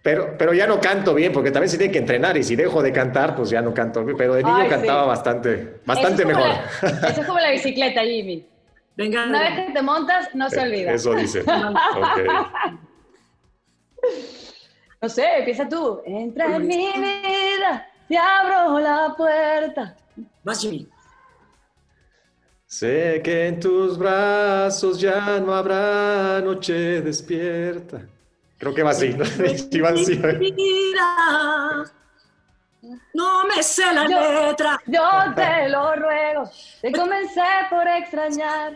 Pero, 0.00 0.36
pero 0.38 0.52
ya 0.52 0.68
no 0.68 0.80
canto 0.80 1.12
bien, 1.14 1.32
porque 1.32 1.50
también 1.50 1.70
se 1.70 1.78
tiene 1.78 1.92
que 1.92 1.98
entrenar 1.98 2.36
y 2.36 2.44
si 2.44 2.54
dejo 2.54 2.80
de 2.82 2.92
cantar, 2.92 3.34
pues 3.34 3.50
ya 3.50 3.62
no 3.62 3.74
canto 3.74 4.04
bien. 4.04 4.16
Pero 4.16 4.34
de 4.34 4.44
niño 4.44 4.68
cantaba 4.68 5.06
bastante, 5.06 5.80
bastante 5.84 6.24
mejor. 6.24 6.50
eso 6.82 7.20
es 7.20 7.26
como 7.26 7.40
la 7.40 7.50
bicicleta, 7.50 8.02
Jimmy. 8.02 8.46
Venga, 8.96 9.24
Una 9.24 9.40
vez 9.40 9.66
que 9.66 9.72
te 9.72 9.82
montas, 9.82 10.32
no 10.34 10.48
se 10.50 10.60
olvida. 10.60 10.92
Eso 10.92 11.14
dice. 11.14 11.42
No 15.04 15.10
sé, 15.10 15.36
empieza 15.36 15.68
tú. 15.68 16.00
Entra 16.06 16.56
en 16.56 16.66
mi 16.66 16.90
vida, 16.94 17.86
te 18.08 18.16
abro 18.16 18.80
la 18.80 19.14
puerta. 19.14 19.94
Vas, 20.42 20.62
Jimmy. 20.62 20.88
Sé 22.64 23.20
que 23.22 23.48
en 23.48 23.60
tus 23.60 23.98
brazos 23.98 24.98
ya 24.98 25.38
no 25.40 25.52
habrá 25.52 26.40
noche 26.40 27.02
despierta. 27.02 28.00
Creo 28.56 28.74
que 28.74 28.82
va 28.82 28.92
así. 28.92 29.10
¿no? 29.10 29.24
No 33.12 33.46
me 33.46 33.62
sé 33.62 33.92
la 33.92 34.04
letra. 34.04 34.80
Yo 34.86 35.34
te 35.34 35.68
lo 35.68 35.96
ruego. 35.96 36.50
Te 36.80 36.92
comencé 36.92 37.42
por 37.68 37.86
extrañar. 37.86 38.74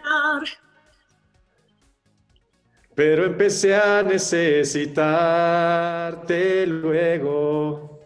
Pero 2.98 3.24
empecé 3.26 3.76
a 3.76 4.02
necesitarte 4.02 6.66
luego. 6.66 8.00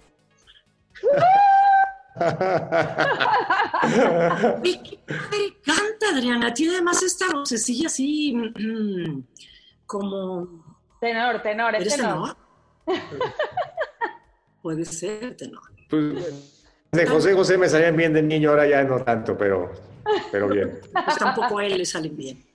¿Qué 4.62 5.00
canta, 5.64 6.10
Adriana? 6.12 6.52
Tiene 6.52 6.74
además 6.74 7.02
esta 7.02 7.24
vocecilla 7.32 7.86
así 7.86 8.36
mm, 8.36 9.22
como 9.86 10.62
Tenor, 11.00 11.40
tenor, 11.40 11.74
es 11.76 11.96
tenor. 11.96 12.36
Puede 14.60 14.84
ser 14.84 15.38
tenor. 15.38 15.62
Pues, 15.88 16.52
de 16.92 17.06
José 17.06 17.32
José 17.32 17.56
me 17.56 17.70
salían 17.70 17.96
bien 17.96 18.12
de 18.12 18.22
niño, 18.22 18.50
ahora 18.50 18.66
ya 18.66 18.84
no 18.84 19.02
tanto, 19.02 19.38
pero, 19.38 19.72
pero 20.30 20.48
bien. 20.48 20.80
Pues 20.92 21.16
tampoco 21.16 21.60
a 21.60 21.64
él 21.64 21.78
le 21.78 21.86
salen 21.86 22.14
bien. 22.14 22.51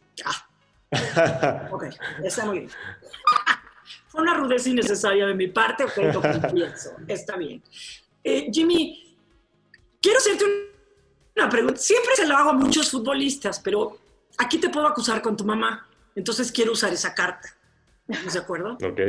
Ok, 1.72 1.84
está 2.24 2.46
muy 2.46 2.60
bien. 2.60 2.72
Fue 4.08 4.22
una 4.22 4.34
rudeza 4.34 4.70
innecesaria 4.70 5.26
de 5.28 5.34
mi 5.34 5.48
parte, 5.48 5.86
pero 5.96 6.14
lo 6.14 6.54
pienso. 6.54 6.92
Está 7.08 7.38
bien. 7.38 7.62
Eh, 8.24 8.50
Jimmy, 8.52 9.18
quiero 10.02 10.18
hacerte 10.20 10.46
una 11.36 11.50
pregunta. 11.50 11.80
Siempre 11.80 12.16
se 12.16 12.26
lo 12.26 12.36
hago 12.36 12.52
a 12.52 12.54
muchos 12.54 12.90
futbolistas, 12.90 13.60
pero 13.60 13.98
aquí 14.38 14.58
te 14.58 14.70
puedo 14.70 14.88
acusar 14.88 15.22
con 15.22 15.36
tu 15.38 15.46
mamá. 15.46 15.88
Entonces 16.16 16.52
quiero 16.52 16.72
usar 16.72 16.92
esa 16.94 17.14
carta. 17.14 17.56
¿Estás 18.08 18.34
de 18.34 18.40
acuerdo? 18.40 18.74
Ok. 18.74 19.00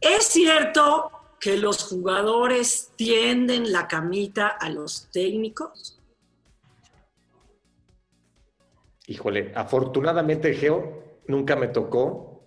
Es 0.00 0.24
cierto 0.24 1.10
que 1.38 1.56
los 1.56 1.84
jugadores 1.84 2.90
tienden 2.96 3.72
la 3.72 3.86
camita 3.86 4.48
a 4.48 4.68
los 4.70 5.08
técnicos. 5.12 5.97
Híjole, 9.08 9.52
afortunadamente, 9.54 10.54
Geo, 10.54 11.02
nunca 11.26 11.56
me 11.56 11.68
tocó. 11.68 12.44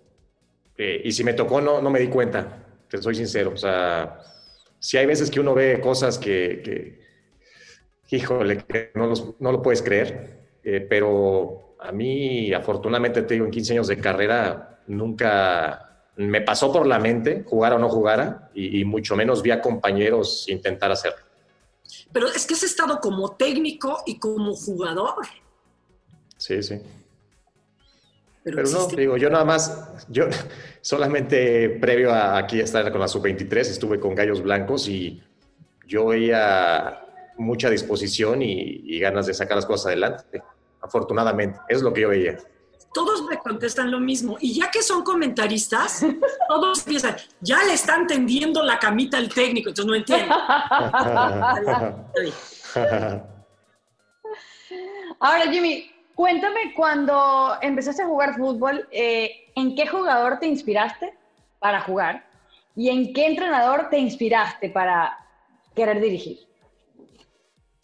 Eh, 0.77 1.01
y 1.03 1.11
si 1.11 1.23
me 1.23 1.33
tocó, 1.33 1.59
no, 1.59 1.81
no 1.81 1.89
me 1.89 1.99
di 1.99 2.07
cuenta, 2.07 2.65
te 2.87 3.01
soy 3.01 3.15
sincero. 3.15 3.51
O 3.53 3.57
sea, 3.57 4.19
si 4.79 4.97
hay 4.97 5.07
veces 5.07 5.31
que 5.31 5.39
uno 5.39 5.55
ve 5.55 5.81
cosas 5.81 6.19
que, 6.19 6.99
híjole, 8.09 8.63
no, 8.93 9.11
no 9.39 9.51
lo 9.51 9.61
puedes 9.61 9.81
creer, 9.81 10.59
eh, 10.63 10.85
pero 10.87 11.75
a 11.79 11.91
mí, 11.91 12.53
afortunadamente, 12.53 13.23
te 13.23 13.33
digo, 13.33 13.45
en 13.45 13.51
15 13.51 13.73
años 13.73 13.87
de 13.87 13.97
carrera, 13.97 14.79
nunca 14.85 16.05
me 16.17 16.41
pasó 16.41 16.71
por 16.71 16.85
la 16.85 16.99
mente 16.99 17.43
jugar 17.43 17.73
o 17.73 17.79
no 17.79 17.89
jugara, 17.89 18.51
y, 18.53 18.85
mucho 18.85 19.15
menos 19.15 19.41
vi 19.41 19.49
a 19.49 19.61
compañeros 19.61 20.47
intentar 20.47 20.91
hacerlo. 20.91 21.25
Pero 22.11 22.27
es 22.27 22.45
que 22.45 22.53
has 22.53 22.63
estado 22.63 22.99
como 22.99 23.35
técnico 23.35 24.03
y 24.05 24.19
como 24.19 24.53
jugador. 24.53 25.25
Sí, 26.41 26.61
sí. 26.63 26.81
Pero, 28.43 28.63
no, 28.63 28.87
digo, 28.87 29.15
yo 29.15 29.29
nada 29.29 29.45
más, 29.45 30.05
yo 30.09 30.25
solamente 30.81 31.69
previo 31.69 32.11
a 32.11 32.39
aquí 32.39 32.59
estar 32.59 32.91
con 32.91 32.99
la 32.99 33.07
sub-23, 33.07 33.59
estuve 33.59 33.99
con 33.99 34.15
Gallos 34.15 34.41
Blancos 34.41 34.87
y 34.87 35.21
yo 35.85 36.07
veía 36.07 37.05
mucha 37.37 37.69
disposición 37.69 38.41
y, 38.41 38.99
ganas 38.99 39.27
de 39.27 39.35
sacar 39.35 39.55
las 39.55 39.67
cosas 39.67 39.85
adelante, 39.87 40.41
afortunadamente, 40.81 41.59
es 41.69 41.83
lo 41.83 41.93
que 41.93 42.01
yo 42.01 42.09
veía. 42.09 42.39
Todos 42.91 43.23
me 43.29 43.37
contestan 43.37 43.91
lo 43.91 43.99
mismo. 43.99 44.37
Y 44.39 44.59
ya 44.59 44.71
que 44.71 44.81
son 44.81 45.03
comentaristas, 45.03 46.03
todos 46.49 46.81
piensan, 46.81 47.17
ya 47.39 47.63
le 47.65 47.73
están 47.73 48.07
tendiendo 48.07 48.63
la 48.63 48.79
camita 48.79 49.19
al 49.19 49.29
técnico, 49.29 49.69
entonces 49.69 49.85
no 49.85 49.93
entiendo. 49.95 50.33
Ahora, 55.19 55.51
Jimmy, 55.51 55.90
Cuéntame, 56.21 56.75
cuando 56.75 57.53
empezaste 57.63 58.03
a 58.03 58.05
jugar 58.05 58.37
fútbol, 58.37 58.87
eh, 58.91 59.47
¿en 59.55 59.73
qué 59.73 59.87
jugador 59.87 60.37
te 60.37 60.45
inspiraste 60.45 61.15
para 61.57 61.81
jugar? 61.81 62.27
¿Y 62.75 62.89
en 62.89 63.11
qué 63.11 63.25
entrenador 63.25 63.89
te 63.89 63.97
inspiraste 63.97 64.69
para 64.69 65.17
querer 65.75 65.99
dirigir? 65.99 66.37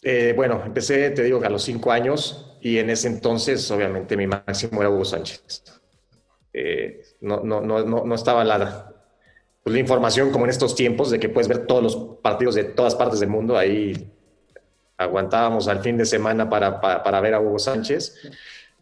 Eh, 0.02 0.34
bueno, 0.36 0.62
empecé, 0.64 1.10
te 1.10 1.24
digo, 1.24 1.42
a 1.42 1.48
los 1.48 1.64
cinco 1.64 1.90
años 1.90 2.56
y 2.60 2.78
en 2.78 2.90
ese 2.90 3.08
entonces, 3.08 3.68
obviamente, 3.72 4.16
mi 4.16 4.28
máximo 4.28 4.82
era 4.82 4.90
Hugo 4.90 5.04
Sánchez. 5.04 5.64
Eh, 6.52 7.02
no, 7.20 7.40
no, 7.40 7.60
no, 7.60 7.82
no, 7.82 8.14
estaba 8.14 8.44
la, 8.44 8.94
pues, 9.64 9.74
la 9.74 9.80
información 9.80 10.30
como 10.30 10.44
en 10.44 10.50
estos 10.50 10.76
tiempos 10.76 11.10
de 11.10 11.18
que 11.18 11.28
puedes 11.28 11.48
ver 11.48 11.66
todos 11.66 11.82
los 11.82 11.96
partidos 12.22 12.54
de 12.54 12.62
todas 12.62 12.94
partes 12.94 13.18
del 13.18 13.30
mundo 13.30 13.58
ahí 13.58 14.12
aguantábamos 14.98 15.68
al 15.68 15.80
fin 15.80 15.96
de 15.96 16.04
semana 16.04 16.48
para, 16.48 16.80
para, 16.80 17.20
ver 17.20 17.34
a 17.34 17.40
Hugo 17.40 17.58
Sánchez. 17.58 18.30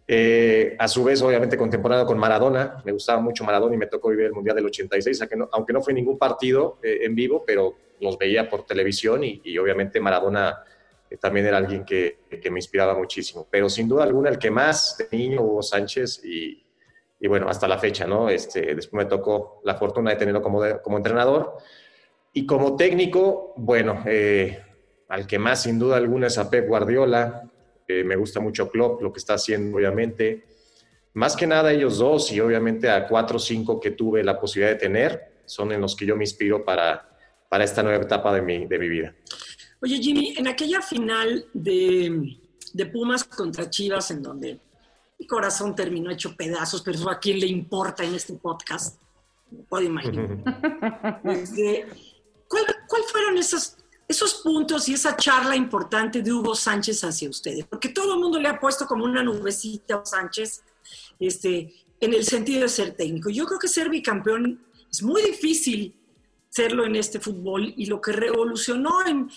Eh, 0.08 0.74
a 0.78 0.88
su 0.88 1.04
vez, 1.04 1.20
obviamente, 1.22 1.56
contemporáneo 1.56 2.06
con 2.06 2.18
Maradona. 2.18 2.82
Me 2.84 2.92
gustaba 2.92 3.20
mucho 3.20 3.44
Maradona 3.44 3.74
y 3.74 3.78
me 3.78 3.86
tocó 3.86 4.08
vivir 4.08 4.26
el 4.26 4.32
Mundial 4.32 4.56
del 4.56 4.66
86, 4.66 5.22
aunque 5.52 5.72
no 5.72 5.82
fue 5.82 5.92
ningún 5.92 6.16
partido 6.16 6.78
eh, 6.82 7.00
en 7.02 7.14
vivo, 7.14 7.44
pero 7.46 7.74
los 8.00 8.18
veía 8.18 8.48
por 8.48 8.64
televisión 8.64 9.22
y, 9.24 9.58
obviamente 9.58 10.00
Maradona 10.00 10.62
eh, 11.08 11.16
también 11.16 11.46
era 11.46 11.58
alguien 11.58 11.84
que, 11.84 12.18
que, 12.42 12.50
me 12.50 12.58
inspiraba 12.58 12.94
muchísimo. 12.94 13.46
Pero 13.50 13.68
sin 13.68 13.88
duda 13.88 14.04
alguna, 14.04 14.30
el 14.30 14.38
que 14.38 14.50
más 14.50 14.96
de 14.98 15.38
Hugo 15.38 15.62
Sánchez, 15.62 16.24
y, 16.24 16.64
y 17.20 17.28
bueno, 17.28 17.48
hasta 17.48 17.68
la 17.68 17.78
fecha, 17.78 18.06
¿no? 18.06 18.28
Este, 18.28 18.74
después 18.74 19.04
me 19.04 19.08
tocó 19.08 19.60
la 19.64 19.74
fortuna 19.74 20.10
de 20.10 20.16
tenerlo 20.16 20.40
como, 20.40 20.62
como 20.82 20.96
entrenador. 20.96 21.58
Y 22.32 22.44
como 22.46 22.76
técnico, 22.76 23.54
bueno, 23.56 24.02
eh, 24.04 24.62
al 25.08 25.26
que 25.26 25.38
más 25.38 25.62
sin 25.62 25.78
duda 25.78 25.96
alguna 25.96 26.26
es 26.26 26.38
a 26.38 26.50
Pep 26.50 26.68
Guardiola. 26.68 27.48
me 27.88 28.16
gusta 28.16 28.40
mucho 28.40 28.70
Klopp, 28.70 29.02
lo 29.02 29.12
que 29.12 29.18
está 29.18 29.34
haciendo, 29.34 29.76
obviamente. 29.76 30.44
Más 31.14 31.36
que 31.36 31.46
nada 31.46 31.72
ellos 31.72 31.98
dos 31.98 32.30
y 32.32 32.40
obviamente 32.40 32.90
a 32.90 33.06
cuatro 33.06 33.36
o 33.36 33.40
cinco 33.40 33.80
que 33.80 33.92
tuve 33.92 34.22
la 34.22 34.38
posibilidad 34.38 34.74
de 34.74 34.80
tener, 34.80 35.32
son 35.46 35.72
en 35.72 35.80
los 35.80 35.96
que 35.96 36.04
yo 36.04 36.16
me 36.16 36.24
inspiro 36.24 36.64
para, 36.64 37.08
para 37.48 37.64
esta 37.64 37.82
nueva 37.82 38.04
etapa 38.04 38.34
de 38.34 38.42
mi, 38.42 38.66
de 38.66 38.78
mi 38.78 38.88
vida. 38.88 39.14
Oye, 39.80 39.98
Jimmy, 39.98 40.34
en 40.36 40.48
aquella 40.48 40.82
final 40.82 41.46
de, 41.54 42.36
de 42.72 42.86
Pumas 42.86 43.24
contra 43.24 43.70
Chivas, 43.70 44.10
en 44.10 44.22
donde 44.22 44.60
mi 45.18 45.26
corazón 45.26 45.74
terminó 45.74 46.10
hecho 46.10 46.36
pedazos, 46.36 46.82
pero 46.82 47.08
a 47.08 47.18
quién 47.18 47.40
le 47.40 47.46
importa 47.46 48.04
en 48.04 48.14
este 48.14 48.34
podcast, 48.34 49.00
no 49.50 49.62
puedo 49.64 49.84
imaginar. 49.84 50.38
Este, 51.24 51.86
¿cuál, 52.48 52.64
¿Cuál 52.88 53.02
fueron 53.04 53.38
esos 53.38 53.76
esos 54.08 54.34
puntos 54.34 54.88
y 54.88 54.94
esa 54.94 55.16
charla 55.16 55.56
importante 55.56 56.22
de 56.22 56.32
Hugo 56.32 56.54
Sánchez 56.54 57.02
hacia 57.02 57.28
ustedes, 57.28 57.64
porque 57.66 57.88
todo 57.88 58.14
el 58.14 58.20
mundo 58.20 58.38
le 58.38 58.48
ha 58.48 58.60
puesto 58.60 58.86
como 58.86 59.04
una 59.04 59.22
nubecita 59.22 59.96
a 59.96 60.04
Sánchez 60.04 60.62
este, 61.18 61.74
en 62.00 62.14
el 62.14 62.24
sentido 62.24 62.62
de 62.62 62.68
ser 62.68 62.94
técnico. 62.94 63.30
Yo 63.30 63.46
creo 63.46 63.58
que 63.58 63.68
ser 63.68 63.90
bicampeón 63.90 64.64
es 64.90 65.02
muy 65.02 65.22
difícil 65.22 65.96
serlo 66.48 66.86
en 66.86 66.96
este 66.96 67.20
fútbol 67.20 67.74
y 67.76 67.86
lo 67.86 68.00
que 68.00 68.12
revolucionó 68.12 69.04
en, 69.06 69.28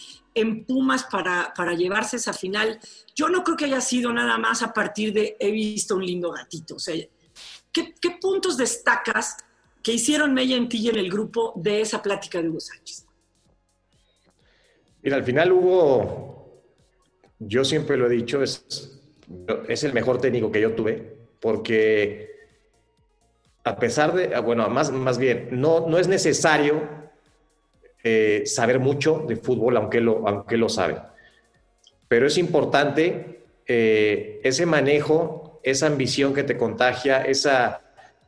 Pumas 0.65 1.03
para, 1.03 1.53
para, 1.53 1.73
llevarse 1.73 2.15
esa 2.15 2.31
final, 2.31 2.79
yo 3.13 3.27
no 3.27 3.43
creo 3.43 3.57
que 3.57 3.65
haya 3.65 3.81
sido 3.81 4.13
nada 4.13 4.37
más 4.37 4.63
a 4.63 4.71
partir 4.71 5.11
de 5.11 5.35
he 5.37 5.51
visto 5.51 5.97
un 5.97 6.05
lindo 6.05 6.31
gatito. 6.31 6.75
O 6.75 6.79
sea, 6.79 6.95
¿qué, 7.73 7.93
qué 7.99 8.11
puntos 8.21 8.55
destacas 8.55 9.35
que 9.83 9.91
hicieron 9.91 10.33
Mella 10.33 10.55
en 10.55 10.69
ti 10.69 10.87
en 10.87 10.95
el 10.95 11.09
grupo 11.09 11.51
de 11.57 11.81
esa 11.81 12.01
plática 12.01 12.41
de 12.41 12.47
Hugo 12.47 12.61
Sánchez? 12.61 13.08
Mira, 15.01 15.15
al 15.15 15.23
final 15.23 15.51
hubo, 15.51 16.63
yo 17.39 17.63
siempre 17.63 17.97
lo 17.97 18.07
he 18.07 18.09
dicho, 18.09 18.43
es, 18.43 18.99
es 19.67 19.83
el 19.83 19.93
mejor 19.93 20.19
técnico 20.19 20.51
que 20.51 20.61
yo 20.61 20.73
tuve, 20.73 21.17
porque 21.39 22.29
a 23.63 23.77
pesar 23.77 24.13
de, 24.13 24.35
ah, 24.35 24.41
bueno, 24.41 24.69
más, 24.69 24.91
más 24.91 25.17
bien, 25.17 25.49
no, 25.51 25.87
no 25.87 25.99
es 25.99 26.07
necesario 26.07 26.81
eh, 28.03 28.43
saber 28.45 28.79
mucho 28.79 29.25
de 29.27 29.35
fútbol, 29.35 29.77
aunque 29.77 30.01
lo, 30.01 30.27
aunque 30.27 30.57
lo 30.57 30.67
sabe, 30.67 30.97
pero 32.07 32.27
es 32.27 32.37
importante 32.37 33.45
eh, 33.67 34.41
ese 34.43 34.65
manejo, 34.65 35.61
esa 35.63 35.87
ambición 35.87 36.33
que 36.33 36.43
te 36.43 36.57
contagia, 36.57 37.21
esa 37.21 37.81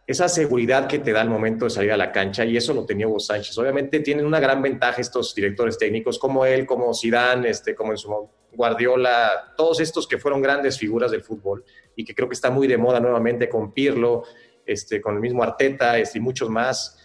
esa 0.08 0.28
seguridad 0.28 0.88
que 0.88 1.00
te 1.00 1.12
da 1.12 1.22
el 1.22 1.30
momento 1.30 1.66
de 1.66 1.72
salir 1.72 1.92
a 1.92 1.98
la 1.98 2.12
cancha 2.12 2.44
y 2.44 2.58
eso 2.58 2.74
lo 2.74 2.86
tenía 2.86 3.08
Hugo 3.08 3.20
Sánchez. 3.20 3.58
Obviamente 3.58 4.00
tienen 4.00 4.26
una 4.26 4.40
gran 4.40 4.62
ventaja 4.62 5.00
estos 5.00 5.34
directores 5.34 5.78
técnicos 5.78 6.20
como 6.20 6.46
él, 6.46 6.66
como 6.66 6.94
Zidane, 6.94 7.50
este, 7.50 7.76
como 7.76 7.92
en 7.92 7.98
su 7.98 8.30
Guardiola, 8.54 9.54
todos 9.56 9.80
estos 9.80 10.08
que 10.08 10.18
fueron 10.18 10.42
grandes 10.42 10.78
figuras 10.78 11.12
del 11.12 11.24
fútbol 11.24 11.64
y 11.96 12.04
que 12.04 12.14
creo 12.14 12.28
que 12.28 12.34
está 12.34 12.50
muy 12.50 12.68
de 12.68 12.78
moda 12.78 13.00
nuevamente 13.00 13.48
con 13.48 13.72
Pirlo, 13.74 14.24
este, 14.66 15.00
con 15.00 15.16
el 15.16 15.22
mismo 15.22 15.44
Arteta 15.44 15.98
este, 15.98 16.18
y 16.18 16.22
muchos 16.22 16.50
más. 16.50 16.98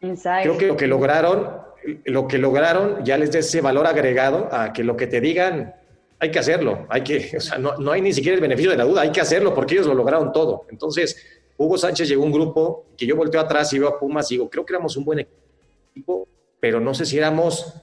Creo 0.00 0.58
que 0.58 0.66
lo 0.66 0.76
que 0.76 0.86
lograron, 0.86 1.62
lo 2.04 2.28
que 2.28 2.38
lograron 2.38 3.04
ya 3.04 3.16
les 3.16 3.32
da 3.32 3.38
ese 3.38 3.60
valor 3.60 3.86
agregado 3.86 4.48
a 4.52 4.72
que 4.72 4.84
lo 4.84 4.96
que 4.96 5.06
te 5.06 5.20
digan 5.20 5.74
hay 6.20 6.30
que 6.30 6.38
hacerlo, 6.38 6.86
hay 6.88 7.02
que, 7.02 7.36
o 7.36 7.40
sea, 7.40 7.58
no, 7.58 7.76
no 7.76 7.92
hay 7.92 8.00
ni 8.00 8.12
siquiera 8.12 8.34
el 8.34 8.40
beneficio 8.40 8.70
de 8.70 8.76
la 8.76 8.84
duda, 8.84 9.02
hay 9.02 9.12
que 9.12 9.20
hacerlo 9.20 9.52
porque 9.54 9.74
ellos 9.74 9.86
lo 9.86 9.94
lograron 9.94 10.32
todo. 10.32 10.66
Entonces, 10.70 11.33
Hugo 11.56 11.78
Sánchez 11.78 12.08
llegó 12.08 12.22
a 12.22 12.26
un 12.26 12.32
grupo 12.32 12.86
que 12.96 13.06
yo 13.06 13.16
volteo 13.16 13.40
atrás 13.40 13.72
y 13.72 13.78
veo 13.78 13.88
a 13.88 13.98
Pumas 13.98 14.30
y 14.30 14.34
digo, 14.34 14.50
creo 14.50 14.64
que 14.66 14.72
éramos 14.72 14.96
un 14.96 15.04
buen 15.04 15.20
equipo, 15.20 16.26
pero 16.60 16.80
no 16.80 16.94
sé 16.94 17.06
si 17.06 17.18
éramos 17.18 17.74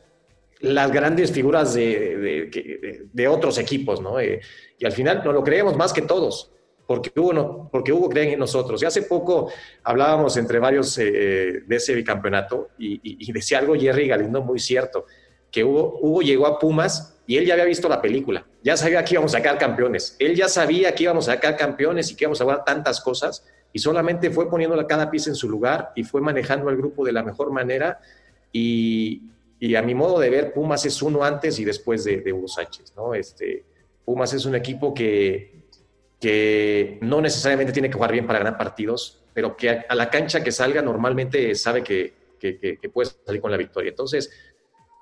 las 0.60 0.92
grandes 0.92 1.32
figuras 1.32 1.74
de, 1.74 2.50
de, 3.12 3.28
otros 3.28 3.58
equipos, 3.58 4.00
¿no? 4.02 4.20
Eh, 4.20 4.42
y 4.78 4.86
al 4.86 4.92
final 4.92 5.22
no 5.24 5.34
lo 5.34 5.44
creemos 5.44 5.76
más 5.76 5.92
que 5.92 6.04
todos, 6.04 6.52
porque 6.86 7.12
Hugo, 7.20 7.34
no, 7.34 7.70
porque 7.72 7.92
Hugo 7.92 8.10
cree 8.10 8.34
en 8.34 8.40
nosotros. 8.40 8.82
Y 8.82 8.86
hace 8.86 9.04
poco 9.04 9.52
hablábamos 9.84 10.38
entre 10.38 10.60
varios 10.60 10.98
eh, 11.00 11.64
de 11.66 11.76
ese 11.76 11.96
bicampeonato 11.96 12.70
y, 12.78 13.32
decía 13.32 13.60
algo 13.60 13.76
Jerry 13.76 14.08
Galindo 14.08 14.42
muy 14.42 14.60
cierto, 14.60 15.06
que 15.50 15.64
Hugo, 15.64 15.98
Hugo 16.02 16.22
llegó 16.22 16.46
a 16.46 16.60
Pumas 16.60 17.20
y 17.26 17.38
él 17.38 17.46
ya 17.46 17.54
había 17.54 17.66
visto 17.66 17.90
la 17.90 18.02
película, 18.02 18.46
ya 18.64 18.78
sabía 18.78 19.04
que 19.04 19.16
íbamos 19.16 19.34
a 19.34 19.38
sacar 19.38 19.58
campeones, 19.58 20.16
él 20.20 20.36
ya 20.36 20.48
sabía 20.48 20.94
que 20.94 21.04
íbamos 21.04 21.28
a 21.28 21.34
sacar 21.34 21.58
campeones 21.58 22.12
y 22.12 22.16
que 22.16 22.26
íbamos 22.26 22.42
a 22.42 22.44
jugar 22.44 22.64
tantas 22.66 23.02
cosas 23.02 23.46
y 23.74 23.80
solamente 23.80 24.30
fue 24.30 24.50
poniendo 24.50 24.86
cada 24.88 25.10
pieza 25.10 25.30
en 25.30 25.36
su 25.36 25.50
lugar 25.50 25.92
y 25.96 26.04
fue 26.04 26.22
manejando 26.22 26.70
al 26.70 26.78
grupo 26.78 27.06
de 27.06 27.12
la 27.12 27.24
mejor 27.24 27.52
manera 27.52 28.00
y, 28.52 29.22
a 29.76 29.82
mi 29.82 29.94
modo 29.94 30.20
de 30.20 30.30
ver, 30.30 30.54
Pumas 30.54 30.86
es 30.86 31.02
uno 31.02 31.24
antes 31.24 31.60
y 31.60 31.66
después 31.66 32.04
de, 32.04 32.34
Hugo 32.34 32.48
Sánchez, 32.48 32.94
¿no? 32.96 33.14
Este, 33.14 33.64
Pumas 34.04 34.34
es 34.34 34.46
un 34.46 34.56
equipo 34.56 34.94
que, 34.94 35.62
que 36.20 36.98
no 37.02 37.22
necesariamente 37.22 37.72
tiene 37.72 37.90
que 37.90 37.94
jugar 37.94 38.12
bien 38.12 38.28
para 38.28 38.40
ganar 38.40 38.58
partidos, 38.58 39.22
pero 39.34 39.56
que 39.56 39.70
a, 39.70 39.96
la 39.96 40.10
cancha 40.10 40.44
que 40.44 40.52
salga 40.52 40.82
normalmente 40.82 41.54
sabe 41.56 41.84
que, 41.84 42.14
que, 42.40 42.90
puede 42.92 43.12
salir 43.26 43.40
con 43.40 43.52
la 43.52 43.58
victoria. 43.58 43.90
Entonces, 43.90 44.32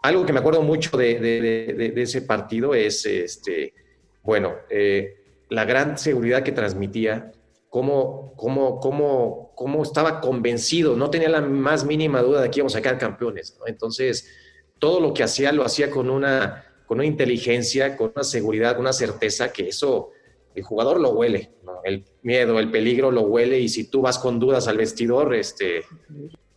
algo 0.03 0.25
que 0.25 0.33
me 0.33 0.39
acuerdo 0.39 0.61
mucho 0.61 0.97
de, 0.97 1.19
de, 1.19 1.91
de, 1.93 2.01
ese 2.01 2.21
partido 2.21 2.75
es, 2.75 3.05
este, 3.05 3.73
bueno, 4.23 4.55
eh, 4.69 5.17
la 5.49 5.65
gran 5.65 5.97
seguridad 5.97 6.43
que 6.43 6.51
transmitía 6.51 7.31
cómo, 7.69 8.33
cómo, 8.35 8.79
cómo, 8.79 9.51
cómo 9.55 9.83
estaba 9.83 10.19
convencido, 10.19 10.95
no 10.95 11.09
tenía 11.09 11.29
la 11.29 11.41
más 11.41 11.85
mínima 11.85 12.21
duda 12.21 12.41
de 12.41 12.49
que 12.49 12.59
íbamos 12.59 12.75
a 12.75 12.79
sacar 12.79 12.97
campeones. 12.97 13.57
Entonces, 13.65 14.29
todo 14.79 14.99
lo 14.99 15.13
que 15.13 15.23
hacía 15.23 15.51
lo 15.51 15.63
hacía 15.63 15.89
con 15.89 16.09
una, 16.09 16.65
con 16.85 16.97
una 16.97 17.05
inteligencia, 17.05 17.95
con 17.95 18.11
una 18.15 18.23
seguridad, 18.23 18.79
una 18.79 18.93
certeza 18.93 19.51
que 19.51 19.69
eso 19.69 20.11
el 20.55 20.63
jugador 20.63 20.99
lo 20.99 21.11
huele, 21.11 21.51
el 21.83 22.03
miedo, 22.23 22.59
el 22.59 22.71
peligro 22.71 23.11
lo 23.11 23.21
huele 23.21 23.59
y 23.59 23.69
si 23.69 23.85
tú 23.89 24.01
vas 24.01 24.17
con 24.17 24.39
dudas 24.39 24.67
al 24.67 24.77
vestidor, 24.77 25.33
este, 25.35 25.83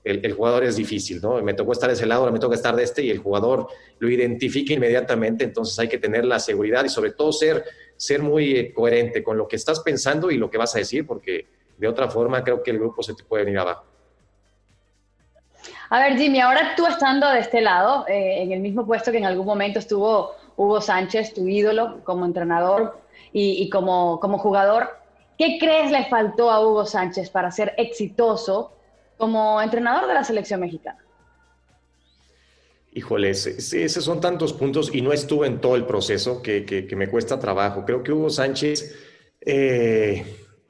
el, 0.05 0.33
jugador 0.33 0.65
es 0.65 0.77
difícil, 0.77 1.21
¿no? 1.21 1.41
Me 1.43 1.55
tocó 1.55 1.73
estar 1.73 1.89
de 1.89 1.95
ese 1.95 2.07
lado, 2.07 2.23
ahora 2.23 2.33
me 2.33 2.41
toca 2.41 2.57
estar 2.57 2.75
de 2.75 2.83
este 2.83 3.03
y 3.03 3.11
el 3.11 3.19
jugador 3.19 3.69
lo 3.99 4.11
identifica 4.11 4.73
inmediatamente, 4.73 5.45
entonces 5.45 5.79
hay 5.79 5.89
que 5.89 5.99
tener 5.99 6.25
la 6.25 6.41
seguridad 6.41 6.85
y 6.85 6.89
sobre 6.89 7.13
todo 7.13 7.33
ser, 7.33 7.65
ser 8.03 8.21
muy 8.21 8.57
eh, 8.57 8.75
coherente 8.75 9.23
con 9.23 9.39
lo 9.39 9.47
que 9.47 9.55
estás 9.55 9.79
pensando 9.79 10.33
y 10.33 10.37
lo 10.37 10.51
que 10.51 10.59
vas 10.59 10.75
a 10.75 10.79
decir, 10.79 11.07
porque 11.07 11.47
de 11.79 11.87
otra 11.87 12.09
forma 12.09 12.43
creo 12.43 12.61
que 12.61 12.73
el 12.73 12.81
grupo 12.81 13.01
se 13.01 13.15
te 13.15 13.23
puede 13.23 13.45
venir 13.45 13.61
abajo. 13.61 13.85
A 15.89 16.01
ver, 16.01 16.19
Jimmy, 16.19 16.41
ahora 16.41 16.75
tú 16.77 16.85
estando 16.85 17.31
de 17.31 17.39
este 17.39 17.61
lado, 17.61 18.05
eh, 18.09 18.43
en 18.43 18.51
el 18.51 18.59
mismo 18.59 18.85
puesto 18.85 19.13
que 19.13 19.19
en 19.19 19.25
algún 19.25 19.47
momento 19.47 19.79
estuvo 19.79 20.33
Hugo 20.57 20.81
Sánchez, 20.81 21.33
tu 21.33 21.47
ídolo 21.47 22.03
como 22.03 22.25
entrenador 22.25 23.01
y, 23.33 23.71
como, 23.71 24.19
como 24.19 24.37
jugador, 24.39 24.99
¿qué 25.39 25.59
crees 25.61 25.93
le 25.93 26.07
faltó 26.07 26.51
a 26.51 26.59
Hugo 26.67 26.85
Sánchez 26.85 27.31
para 27.31 27.53
ser 27.53 27.73
exitoso 27.79 28.73
como 29.17 29.63
entrenador 29.63 30.09
de 30.09 30.15
la 30.15 30.25
selección 30.25 30.59
mexicana? 30.59 30.99
Híjole, 32.95 33.31
esos 33.31 34.05
son 34.05 34.21
tantos 34.21 34.53
puntos 34.53 34.95
y 34.95 35.01
no 35.01 35.13
estuve 35.13 35.47
en 35.47 35.61
todo 35.61 35.77
el 35.77 35.87
proceso 35.87 36.43
que, 36.43 36.87
me 36.95 37.09
cuesta 37.09 37.39
trabajo. 37.39 37.85
Creo 37.87 38.03
que 38.03 38.13
Hugo 38.13 38.29
Sánchez 38.29 38.95
eh, 39.41 40.25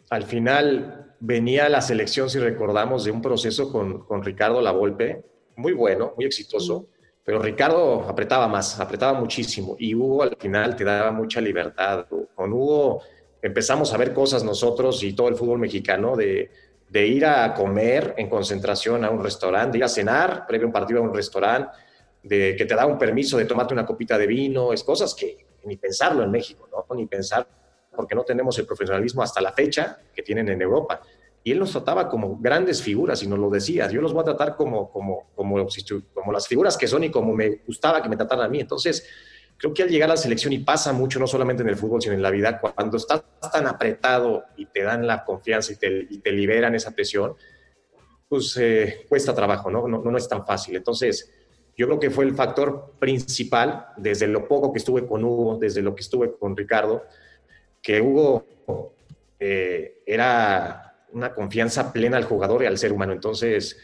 al 0.09 0.23
final 0.23 1.17
venía 1.19 1.67
a 1.67 1.69
la 1.69 1.81
selección, 1.81 2.31
si 2.31 2.38
recordamos, 2.38 3.05
de 3.05 3.11
un 3.11 3.21
proceso 3.21 3.73
con, 3.73 4.05
con 4.07 4.23
Ricardo 4.23 4.61
Lavolpe, 4.61 5.25
muy 5.57 5.73
bueno, 5.73 6.14
muy 6.17 6.25
exitoso, 6.25 6.87
pero 7.25 7.41
Ricardo 7.41 8.09
apretaba 8.09 8.47
más, 8.47 8.79
apretaba 8.79 9.19
muchísimo 9.19 9.75
y 9.79 9.95
Hugo 9.95 10.23
al 10.23 10.37
final 10.38 10.76
te 10.76 10.85
daba 10.85 11.11
mucha 11.11 11.41
libertad. 11.41 12.07
Con 12.35 12.52
Hugo 12.52 13.02
empezamos 13.41 13.93
a 13.93 13.97
ver 13.97 14.12
cosas 14.12 14.45
nosotros 14.45 15.02
y 15.02 15.12
todo 15.12 15.29
el 15.29 15.35
fútbol 15.35 15.59
mexicano 15.59 16.17
de 16.17 16.50
de 16.93 17.07
ir 17.07 17.25
a 17.25 17.55
comer 17.55 18.14
en 18.19 18.29
concentración 18.29 19.02
a 19.02 19.11
un 19.11 19.25
restaurante, 19.25 19.73
de 19.73 19.79
ir 19.79 19.85
a 19.85 19.88
cenar 19.88 20.47
previo 20.47 20.67
a 20.67 20.69
un 20.69 20.73
partido 20.73 21.00
a 21.00 21.02
un 21.02 21.14
restaurante, 21.14 21.71
de 22.23 22.55
que 22.57 22.64
te 22.64 22.75
da 22.75 22.87
un 22.87 22.99
permiso 22.99 23.37
de 23.37 23.45
tomarte 23.45 23.75
una 23.75 23.85
copita 23.85 24.17
de 24.17 24.26
vino, 24.26 24.73
es 24.73 24.85
cosas 24.85 25.14
que 25.14 25.47
ni 25.64 25.76
pensarlo 25.76 26.23
en 26.23 26.31
México, 26.31 26.69
¿no? 26.71 26.95
Ni 26.95 27.07
pensar, 27.07 27.47
porque 27.95 28.14
no 28.14 28.25
tenemos 28.25 28.59
el 28.59 28.67
profesionalismo 28.67 29.23
hasta 29.23 29.41
la 29.41 29.52
fecha 29.52 29.99
que 30.14 30.23
tienen 30.23 30.49
en 30.49 30.61
Europa. 30.61 31.02
Y 31.45 31.50
él 31.50 31.59
nos 31.59 31.73
trataba 31.73 32.09
como 32.09 32.38
grandes 32.38 32.83
figuras 32.83 33.23
y 33.23 33.26
nos 33.26 33.38
lo 33.38 33.50
decía, 33.50 33.91
yo 33.91 34.00
los 34.00 34.12
voy 34.12 34.23
a 34.23 34.25
tratar 34.25 34.57
como, 34.57 34.91
como, 34.91 35.31
como, 35.35 35.67
como 36.14 36.33
las 36.33 36.47
figuras 36.47 36.76
que 36.76 36.87
son 36.87 37.02
y 37.05 37.11
como 37.11 37.35
me 37.35 37.61
gustaba 37.67 38.00
que 38.00 38.09
me 38.09 38.17
trataran 38.17 38.47
a 38.47 38.49
mí. 38.49 38.61
Entonces, 38.61 39.05
creo 39.57 39.75
que 39.75 39.83
al 39.83 39.88
llegar 39.88 40.09
a 40.11 40.14
la 40.14 40.17
selección 40.17 40.52
y 40.52 40.59
pasa 40.59 40.93
mucho, 40.93 41.19
no 41.19 41.26
solamente 41.26 41.62
en 41.62 41.69
el 41.69 41.76
fútbol, 41.76 42.00
sino 42.00 42.14
en 42.14 42.23
la 42.23 42.31
vida, 42.31 42.61
cuando 42.61 42.97
estás 42.97 43.25
tan 43.52 43.67
apretado 43.67 44.45
y 44.57 44.67
te 44.67 44.83
dan 44.83 45.07
la 45.07 45.25
confianza 45.25 45.73
y 45.73 45.76
te, 46.19 46.33
liberan 46.33 46.76
esa 46.76 46.93
presión, 46.93 47.35
pues 48.29 48.57
eh, 48.59 49.05
cuesta 49.09 49.35
trabajo, 49.35 49.69
¿no? 49.69 49.88
¿no? 49.88 50.00
No 50.00 50.17
es 50.17 50.29
tan 50.29 50.47
fácil. 50.47 50.76
Entonces, 50.76 51.31
yo 51.76 51.87
creo 51.87 51.99
que 51.99 52.11
fue 52.11 52.25
el 52.25 52.35
factor 52.35 52.95
principal, 52.99 53.87
desde 53.97 54.26
lo 54.26 54.47
poco 54.47 54.73
que 54.73 54.79
estuve 54.79 55.07
con 55.07 55.25
Hugo, 55.25 55.59
desde 55.59 55.83
lo 55.83 55.95
que 55.95 56.02
estuve 56.02 56.37
con 56.37 56.57
Ricardo, 56.57 57.05
que 57.81 58.00
Hugo 58.00 58.45
eh, 59.38 60.02
era 60.07 61.07
una 61.12 61.35
confianza 61.35 61.93
plena 61.93 62.17
al 62.17 62.25
jugador 62.25 62.62
y 62.62 62.67
al 62.67 62.79
ser 62.79 62.93
humano. 62.93 63.12
Entonces, 63.12 63.79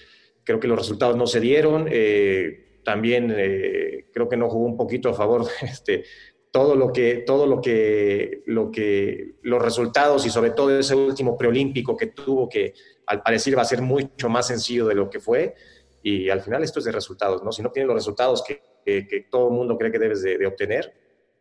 creo 0.45 0.61
que 0.61 0.68
los 0.68 0.78
resultados 0.78 1.16
no 1.16 1.26
se 1.26 1.40
dieron. 1.40 1.87
Eh, 1.90 2.80
también 2.85 3.35
eh, 3.37 4.07
creo 4.12 4.28
que 4.28 4.37
no 4.37 4.49
jugó 4.49 4.66
un 4.66 4.76
poquito 4.76 5.11
a 5.11 5.14
favor 5.14 5.47
este, 5.62 6.04
todo 6.50 6.75
lo 6.75 6.92
que, 6.92 7.25
todo 7.26 7.47
lo 7.47 7.61
que, 7.61 8.42
lo 8.47 8.71
que, 8.71 9.35
los 9.42 9.61
resultados 9.61 10.25
y 10.26 10.30
sobre 10.30 10.50
todo 10.50 10.78
ese 10.78 10.95
último 10.95 11.37
preolímpico 11.37 11.97
que 11.97 12.07
tuvo, 12.07 12.49
que 12.49 12.75
al 13.07 13.23
parecer 13.23 13.57
va 13.57 13.62
a 13.62 13.66
ser 13.66 13.83
mucho 13.83 14.28
más 14.28 14.47
sencillo 14.47 14.87
de 14.87 14.95
lo 14.95 15.11
que 15.11 15.21
fue. 15.21 15.54
Y 16.02 16.31
al 16.31 16.40
final 16.40 16.62
esto 16.62 16.78
es 16.78 16.85
de 16.85 16.93
resultados, 16.93 17.43
¿no? 17.43 17.52
Si 17.52 17.62
no 17.62 17.71
tienes 17.71 17.88
los 17.88 17.97
resultados 17.97 18.43
que, 18.43 18.62
que, 18.85 19.26
todo 19.31 19.49
el 19.49 19.55
mundo 19.55 19.76
cree 19.76 19.93
que 19.93 19.99
debes 19.99 20.23
de, 20.23 20.47
obtener, 20.47 20.93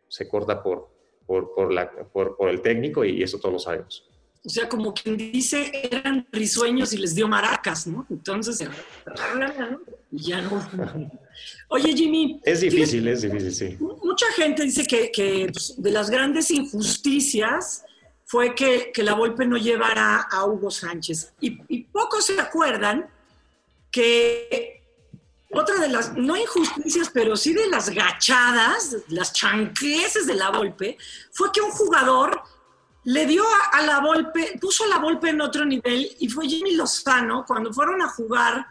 se 0.08 0.28
corta 0.28 0.62
por, 0.62 0.88
por, 1.26 1.54
por, 1.54 1.72
la, 1.72 1.90
por, 1.90 2.36
por 2.36 2.48
el 2.48 2.60
técnico 2.60 3.04
y 3.04 3.22
eso 3.22 3.38
todos 3.38 3.52
lo 3.52 3.58
sabemos. 3.58 4.08
O 4.44 4.50
sea, 4.50 4.68
como 4.68 4.94
quien 4.94 5.16
dice, 5.16 5.70
eran 5.90 6.26
risueños 6.32 6.92
y 6.92 6.98
les 6.98 7.14
dio 7.14 7.26
maracas, 7.28 7.86
¿no? 7.86 8.06
Entonces, 8.08 8.58
ya 10.10 10.40
no. 10.40 10.66
Oye, 11.68 11.92
Jimmy. 11.92 12.40
Es 12.44 12.60
difícil, 12.60 13.06
es 13.08 13.22
difícil, 13.22 13.52
sí. 13.52 13.76
Mucha 13.78 14.26
gente 14.36 14.62
dice 14.62 14.86
que, 14.86 15.50
pues, 15.52 15.74
de 15.76 15.90
las 15.90 16.08
grandes 16.08 16.50
injusticias 16.50 17.84
fue 18.24 18.54
que, 18.54 18.92
la 19.02 19.14
Volpe 19.14 19.44
no 19.44 19.56
llevara 19.56 20.22
a 20.30 20.44
Hugo 20.44 20.70
Sánchez. 20.70 21.34
Y, 21.40 21.58
y 21.68 21.84
pocos 21.84 22.26
se 22.26 22.40
acuerdan 22.40 23.10
que 23.90 24.78
otra 25.50 25.76
de 25.76 25.88
las, 25.88 26.14
no 26.14 26.36
injusticias, 26.36 27.10
pero 27.12 27.36
sí 27.36 27.54
de 27.54 27.68
las 27.68 27.88
gachadas, 27.88 28.96
las 29.08 29.32
chanqueses 29.32 30.26
de 30.26 30.34
la 30.34 30.50
Volpe, 30.50 30.98
fue 31.32 31.50
que 31.52 31.60
un 31.60 31.70
jugador 31.70 32.42
le 33.04 33.26
dio 33.26 33.44
a, 33.72 33.82
la 33.82 34.00
Volpe, 34.00 34.58
puso 34.60 34.84
a 34.84 34.88
la 34.88 34.98
Volpe 34.98 35.30
en 35.30 35.40
otro 35.40 35.64
nivel 35.64 36.14
y 36.18 36.28
fue 36.28 36.46
Jimmy 36.46 36.74
Lozano 36.74 37.44
cuando 37.46 37.72
fueron 37.72 38.02
a 38.02 38.08
jugar 38.08 38.66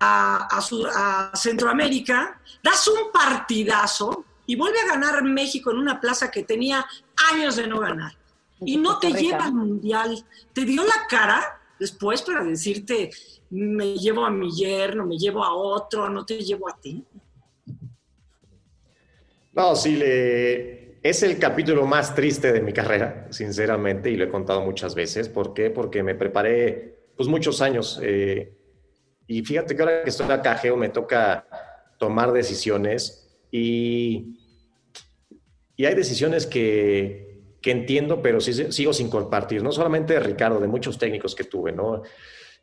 a, 0.00 1.30
Centroamérica, 1.34 2.40
das 2.62 2.86
un 2.88 3.10
partidazo 3.12 4.24
y 4.46 4.56
vuelve 4.56 4.80
a 4.80 4.86
ganar 4.86 5.22
México 5.22 5.70
en 5.70 5.78
una 5.78 6.00
plaza 6.00 6.30
que 6.30 6.42
tenía 6.42 6.86
años 7.32 7.56
de 7.56 7.66
no 7.66 7.80
ganar. 7.80 8.16
Y 8.60 8.76
no 8.76 8.98
te 8.98 9.12
lleva 9.12 9.44
al 9.44 9.54
mundial. 9.54 10.24
Te 10.52 10.64
dio 10.64 10.84
la 10.84 11.06
cara 11.08 11.60
después 11.78 12.22
para 12.22 12.42
decirte, 12.42 13.10
me 13.50 13.94
llevo 13.94 14.24
a 14.24 14.30
mi 14.30 14.50
yerno, 14.50 15.06
me 15.06 15.16
llevo 15.16 15.44
a 15.44 15.54
otro, 15.54 16.08
no 16.08 16.24
te 16.24 16.38
llevo 16.38 16.68
a 16.68 16.78
ti. 16.78 17.04
No, 19.52 19.74
sí, 19.74 19.96
le, 19.96 20.98
es 21.02 21.22
el 21.22 21.38
capítulo 21.38 21.86
más 21.86 22.14
triste 22.14 22.52
de 22.52 22.60
mi 22.60 22.72
carrera, 22.72 23.26
sinceramente, 23.30 24.10
y 24.10 24.16
lo 24.16 24.24
he 24.24 24.28
contado 24.28 24.60
muchas 24.60 24.94
veces. 24.94 25.28
¿Por 25.28 25.54
qué? 25.54 25.70
Porque 25.70 26.02
me 26.02 26.14
preparé 26.14 26.98
pues 27.16 27.28
muchos 27.28 27.60
años. 27.60 27.98
Eh, 28.02 28.54
y 29.26 29.42
fíjate 29.42 29.74
que 29.74 29.82
ahora 29.82 30.02
que 30.04 30.10
estoy 30.10 30.30
acá, 30.30 30.56
Geo, 30.56 30.76
me 30.76 30.88
toca 30.88 31.46
tomar 31.98 32.32
decisiones 32.32 33.36
y, 33.50 34.38
y 35.76 35.84
hay 35.84 35.94
decisiones 35.94 36.46
que, 36.46 37.42
que 37.60 37.70
entiendo, 37.70 38.22
pero 38.22 38.40
sigo 38.40 38.92
sin 38.92 39.10
compartir. 39.10 39.62
No 39.62 39.72
solamente 39.72 40.14
de 40.14 40.20
Ricardo, 40.20 40.60
de 40.60 40.68
muchos 40.68 40.98
técnicos 40.98 41.34
que 41.34 41.44
tuve, 41.44 41.72
¿no? 41.72 42.02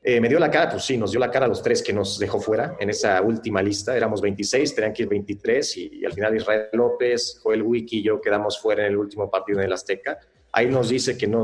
Eh, 0.07 0.21
me 0.21 0.29
dio 0.29 0.37
la 0.37 0.51
cara, 0.51 0.69
pues 0.69 0.83
sí, 0.83 0.99
nos 0.99 1.09
dio 1.09 1.19
la 1.19 1.31
cara 1.31 1.47
a 1.47 1.49
los 1.49 1.63
tres 1.63 1.81
que 1.81 1.91
nos 1.91 2.19
dejó 2.19 2.39
fuera 2.39 2.77
en 2.79 2.91
esa 2.91 3.19
última 3.23 3.63
lista. 3.63 3.97
Éramos 3.97 4.21
26, 4.21 4.75
tenían 4.75 4.93
que 4.93 5.01
ir 5.01 5.09
23 5.09 5.77
y, 5.77 6.05
al 6.05 6.13
final 6.13 6.35
Israel 6.35 6.67
López, 6.73 7.39
Joel 7.41 7.63
Wiki 7.63 7.97
y 7.97 8.03
yo 8.03 8.21
quedamos 8.21 8.59
fuera 8.59 8.85
en 8.85 8.91
el 8.91 8.97
último 8.97 9.31
partido 9.31 9.57
en 9.57 9.65
el 9.65 9.73
Azteca. 9.73 10.19
Ahí 10.51 10.67
nos 10.67 10.89
dice 10.89 11.17
que 11.17 11.25
no, 11.25 11.41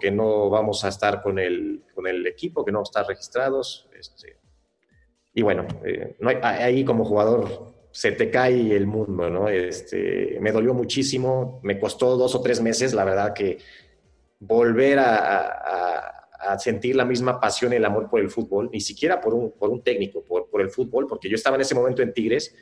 que 0.00 0.12
no 0.12 0.48
vamos 0.48 0.84
a 0.84 0.90
estar 0.90 1.22
con 1.22 1.40
el, 1.40 1.82
con 1.92 2.06
el 2.06 2.24
equipo, 2.28 2.64
que 2.64 2.70
no 2.70 2.84
están 2.84 3.04
registrados. 3.04 3.88
Este, 3.98 4.36
y 5.34 5.42
bueno, 5.42 5.66
eh, 5.84 6.16
ahí 6.42 6.84
como 6.84 7.04
jugador 7.04 7.74
se 7.90 8.12
te 8.12 8.30
cae 8.30 8.76
el 8.76 8.86
mundo, 8.86 9.28
¿no? 9.28 9.48
Este, 9.48 10.38
me 10.40 10.52
dolió 10.52 10.72
muchísimo, 10.72 11.58
me 11.64 11.80
costó 11.80 12.16
dos 12.16 12.36
o 12.36 12.42
tres 12.42 12.60
meses, 12.60 12.94
la 12.94 13.02
verdad 13.02 13.34
que 13.34 13.58
volver 14.38 15.00
a 15.00 16.14
a 16.23 16.23
sentir 16.58 16.96
la 16.96 17.04
misma 17.04 17.40
pasión 17.40 17.72
y 17.72 17.76
el 17.76 17.84
amor 17.84 18.08
por 18.08 18.20
el 18.20 18.30
fútbol, 18.30 18.70
ni 18.72 18.80
siquiera 18.80 19.20
por 19.20 19.34
un, 19.34 19.52
por 19.52 19.70
un 19.70 19.82
técnico, 19.82 20.22
por, 20.22 20.48
por 20.48 20.60
el 20.60 20.70
fútbol, 20.70 21.06
porque 21.06 21.28
yo 21.28 21.34
estaba 21.34 21.56
en 21.56 21.62
ese 21.62 21.74
momento 21.74 22.02
en 22.02 22.12
Tigres 22.12 22.54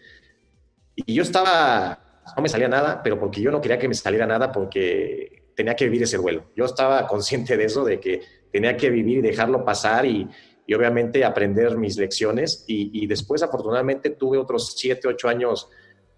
y 0.96 1.14
yo 1.14 1.22
estaba, 1.22 2.22
no 2.36 2.42
me 2.42 2.48
salía 2.48 2.68
nada, 2.68 3.02
pero 3.02 3.18
porque 3.18 3.40
yo 3.40 3.50
no 3.50 3.60
quería 3.60 3.78
que 3.78 3.88
me 3.88 3.94
saliera 3.94 4.26
nada 4.26 4.52
porque 4.52 5.44
tenía 5.54 5.76
que 5.76 5.84
vivir 5.84 6.02
ese 6.02 6.16
duelo. 6.16 6.44
Yo 6.56 6.64
estaba 6.64 7.06
consciente 7.08 7.56
de 7.56 7.64
eso, 7.64 7.84
de 7.84 8.00
que 8.00 8.20
tenía 8.50 8.76
que 8.76 8.90
vivir 8.90 9.18
y 9.18 9.22
dejarlo 9.22 9.64
pasar 9.64 10.06
y, 10.06 10.28
y 10.66 10.74
obviamente 10.74 11.24
aprender 11.24 11.76
mis 11.76 11.96
lecciones 11.96 12.64
y, 12.66 13.02
y, 13.02 13.06
después 13.06 13.42
afortunadamente 13.42 14.10
tuve 14.10 14.38
otros 14.38 14.74
siete, 14.76 15.08
ocho 15.08 15.28
años 15.28 15.68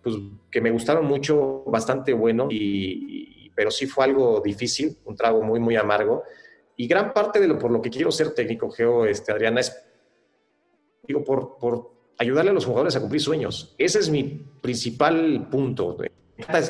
pues, 0.03 0.17
que 0.51 0.61
me 0.61 0.71
gustaron 0.71 1.07
mucho, 1.07 1.65
bastante 1.67 2.13
bueno, 2.13 2.49
y, 2.51 3.51
pero 3.55 3.71
sí 3.71 3.87
fue 3.87 4.05
algo 4.05 4.41
difícil, 4.45 4.99
un 5.05 5.17
trago 5.17 5.43
muy, 5.43 5.61
muy 5.61 5.77
amargo 5.77 6.25
y 6.77 6.87
gran 6.87 7.13
parte 7.13 7.41
de 7.41 7.49
lo 7.49 7.59
por 7.59 7.71
lo 7.71 7.81
que 7.81 7.91
quiero 7.91 8.11
ser 8.11 8.35
técnico, 8.35 8.71
Geo, 8.71 9.07
este, 9.07 9.33
Adriana, 9.33 9.61
es 9.61 9.77
digo, 11.07 11.23
por, 11.23 11.59
por 11.59 11.91
ayudarle 12.19 12.51
a 12.51 12.55
los 12.55 12.65
jugadores 12.65 12.97
a 12.97 13.01
cumplir 13.01 13.21
sueños. 13.21 13.75
Ese 13.79 13.99
es 13.99 14.11
mi 14.11 14.23
principal 14.61 15.49
punto. 15.51 15.97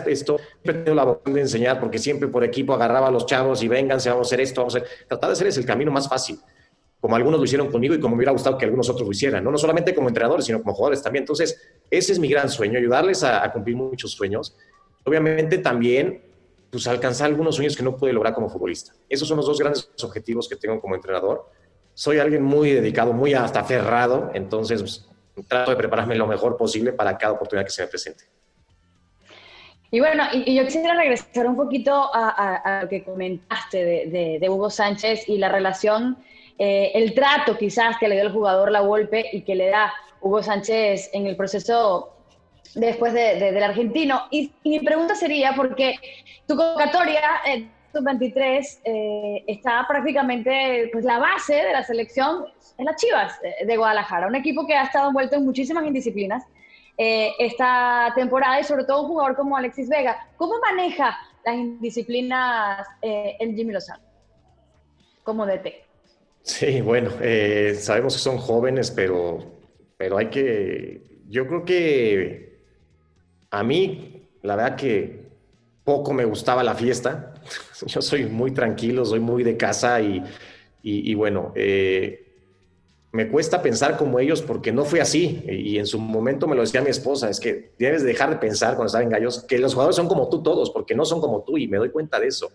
Esto, 0.07 0.39
siempre 0.39 0.73
he 0.73 0.73
tenido 0.73 0.95
la 0.95 1.05
vocación 1.05 1.35
de 1.35 1.41
enseñar 1.41 1.81
porque 1.81 1.99
siempre 1.99 2.29
por 2.29 2.45
equipo 2.45 2.75
agarraba 2.75 3.09
a 3.09 3.11
los 3.11 3.27
chavos 3.27 3.63
y 3.63 3.69
vénganse, 3.69 4.11
vamos 4.11 4.27
a 4.27 4.29
hacer 4.29 4.41
esto, 4.41 4.61
vamos 4.61 4.75
a 4.75 4.79
hacer. 4.79 4.91
Tratar 5.09 5.31
de 5.31 5.33
hacer 5.33 5.47
es 5.47 5.57
el 5.57 5.65
camino 5.65 5.91
más 5.91 6.09
fácil, 6.09 6.39
como 7.01 7.17
algunos 7.17 7.39
lo 7.39 7.45
hicieron 7.45 7.71
conmigo 7.71 7.95
y 7.95 8.01
como 8.01 8.15
me 8.15 8.19
hubiera 8.19 8.33
gustado 8.33 8.59
que 8.59 8.67
algunos 8.67 8.91
otros 8.91 9.07
lo 9.07 9.13
hicieran, 9.13 9.43
no, 9.43 9.51
no 9.51 9.59
solamente 9.59 9.95
como 9.95 10.09
entrenadores, 10.09 10.45
sino 10.45 10.63
como 10.63 10.75
jugadores 10.75 11.03
también. 11.03 11.23
Entonces, 11.23 11.59
ese 11.91 12.13
es 12.13 12.19
mi 12.19 12.29
gran 12.29 12.51
sueño, 12.51 12.79
ayudarles 12.79 13.25
a 13.25 13.51
cumplir 13.53 13.77
muchos 13.77 14.13
sueños. 14.13 14.55
Obviamente 15.05 15.59
también 15.59 16.34
pues 16.75 16.89
alcanzar 16.89 17.29
algunos 17.29 17.55
sueños 17.55 17.77
que 17.77 17.85
no 17.85 17.97
pude 17.97 18.13
lograr 18.13 18.35
como 18.35 18.49
futbolista. 18.49 18.93
Esos 19.09 19.29
son 19.29 19.37
los 19.37 19.47
dos 19.47 19.61
grandes 19.61 19.89
objetivos 20.03 20.49
que 20.49 20.57
tengo 20.57 20.81
como 20.81 20.97
entrenador. 20.97 21.49
soy 21.95 22.19
alguien 22.19 22.43
muy 22.43 22.73
dedicado, 22.73 23.13
muy 23.13 23.33
hasta 23.33 23.61
aferrado, 23.61 24.33
entonces 24.35 24.81
pues, 24.81 25.09
trato 25.47 25.71
de 25.71 25.77
prepararme 25.77 26.17
lo 26.17 26.27
mejor 26.27 26.57
posible 26.57 26.93
para 26.93 27.17
cada 27.17 27.35
oportunidad 27.35 27.65
que 27.65 27.71
se 27.71 27.83
me 27.83 27.89
presente. 27.89 28.25
Y 29.93 30.01
bueno, 30.01 30.25
y, 30.33 30.57
yo 30.57 30.65
quisiera 30.65 30.97
regresar 30.97 31.47
un 31.47 31.55
poquito 31.55 32.11
a, 32.13 32.81
lo 32.83 32.89
que 32.89 33.05
comentaste 33.05 34.09
de, 34.41 34.49
Hugo 34.51 34.69
Sánchez 34.69 35.29
y 35.29 35.39
la 35.39 35.49
relación, 35.49 36.19
eh, 36.59 36.91
el 36.93 37.15
trato 37.15 37.57
quizás 37.57 37.99
que 37.99 38.09
le 38.09 38.17
dio 38.17 38.25
el 38.25 38.33
jugador 38.33 38.73
La 38.73 38.81
golpe 38.81 39.27
y 39.33 39.43
que 39.43 39.55
le 39.55 39.69
da 39.71 39.95
Hugo 40.21 40.43
Sánchez 40.43 41.11
en 41.13 41.29
el 41.29 41.37
proceso 41.37 42.14
después 42.75 43.13
del 43.13 43.63
argentino. 43.63 44.23
Y, 44.31 44.53
mi 44.65 44.81
pregunta 44.81 45.15
sería, 45.15 45.53
porque 45.55 45.97
tu 46.47 46.57
convocatoria, 46.57 47.21
eh, 47.47 47.69
23 47.93 48.81
eh, 48.85 49.45
está 49.47 49.85
prácticamente, 49.87 50.89
pues 50.93 51.05
la 51.05 51.19
base 51.19 51.55
de 51.55 51.73
la 51.73 51.85
selección 51.85 52.47
es 52.77 52.85
las 52.85 52.97
Chivas 52.97 53.39
de 53.65 53.77
Guadalajara, 53.77 54.27
un 54.27 54.35
equipo 54.35 54.67
que 54.67 54.75
ha 54.75 54.83
estado 54.83 55.09
envuelto 55.09 55.37
en 55.37 55.45
muchísimas 55.45 55.87
indisciplinas 55.87 56.45
eh, 56.97 57.33
esta 57.41 58.13
temporada 58.15 58.61
y 58.61 58.65
sobre 58.65 58.85
todo 58.85 59.03
un 59.03 59.09
jugador 59.09 59.35
como 59.35 59.57
Alexis 59.57 59.89
Vega. 59.89 60.29
¿Cómo 60.37 60.61
maneja 60.61 61.19
las 61.45 61.57
indisciplinas 61.57 62.87
eh, 63.03 63.37
el 63.41 63.55
Jimmy 63.55 63.73
Lozano 63.73 64.03
como 65.25 65.45
DT? 65.45 65.73
Sí, 66.43 66.81
bueno, 66.83 67.11
eh, 67.21 67.75
sabemos 67.75 68.15
que 68.15 68.21
son 68.21 68.39
jóvenes, 68.39 68.91
pero, 68.91 69.39
pero 69.97 70.19
hay 70.19 70.29
que, 70.29 71.23
yo 71.29 71.49
creo 71.49 71.65
que 71.65 72.54
a 73.55 73.63
mí, 73.63 74.27
la 74.43 74.57
verdad 74.57 74.77
que 74.77 75.29
poco 75.85 76.13
me 76.13 76.25
gustaba 76.25 76.65
la 76.65 76.75
fiesta. 76.75 77.35
Yo 77.87 78.03
soy 78.03 78.27
muy 78.27 78.51
tranquilo, 78.51 79.05
soy 79.05 79.21
muy 79.21 79.45
de 79.45 79.57
casa 79.57 80.01
y, 80.01 80.23
y, 80.83 81.15
bueno, 81.15 81.53
eh, 81.55 82.21
me 83.13 83.29
cuesta 83.29 83.63
pensar 83.63 83.97
como 83.97 84.19
ellos 84.19 84.43
porque 84.43 84.73
no 84.73 84.85
fue 84.85 85.01
así. 85.01 85.45
Y 85.49 85.79
en 85.79 85.87
su 85.87 86.01
momento 86.01 86.49
me 86.49 86.57
lo 86.57 86.63
decía 86.63 86.83
mi 86.83 86.91
esposa, 86.91 87.31
es 87.31 87.39
que 87.39 87.73
debes 87.79 88.03
dejar 88.03 88.31
de 88.31 88.37
pensar 88.37 88.71
cuando 88.71 88.87
estás 88.87 89.03
en 89.03 89.09
gallos 89.09 89.45
que 89.45 89.59
los 89.59 89.73
jugadores 89.73 89.97
son 89.97 90.09
como 90.09 90.29
tú 90.29 90.43
todos, 90.43 90.71
porque 90.71 90.97
no 90.97 91.05
son 91.05 91.21
como 91.21 91.43
tú 91.43 91.57
y 91.57 91.69
me 91.69 91.79
doy 91.79 91.91
cuenta 91.91 92.19
de 92.19 92.27
eso. 92.27 92.51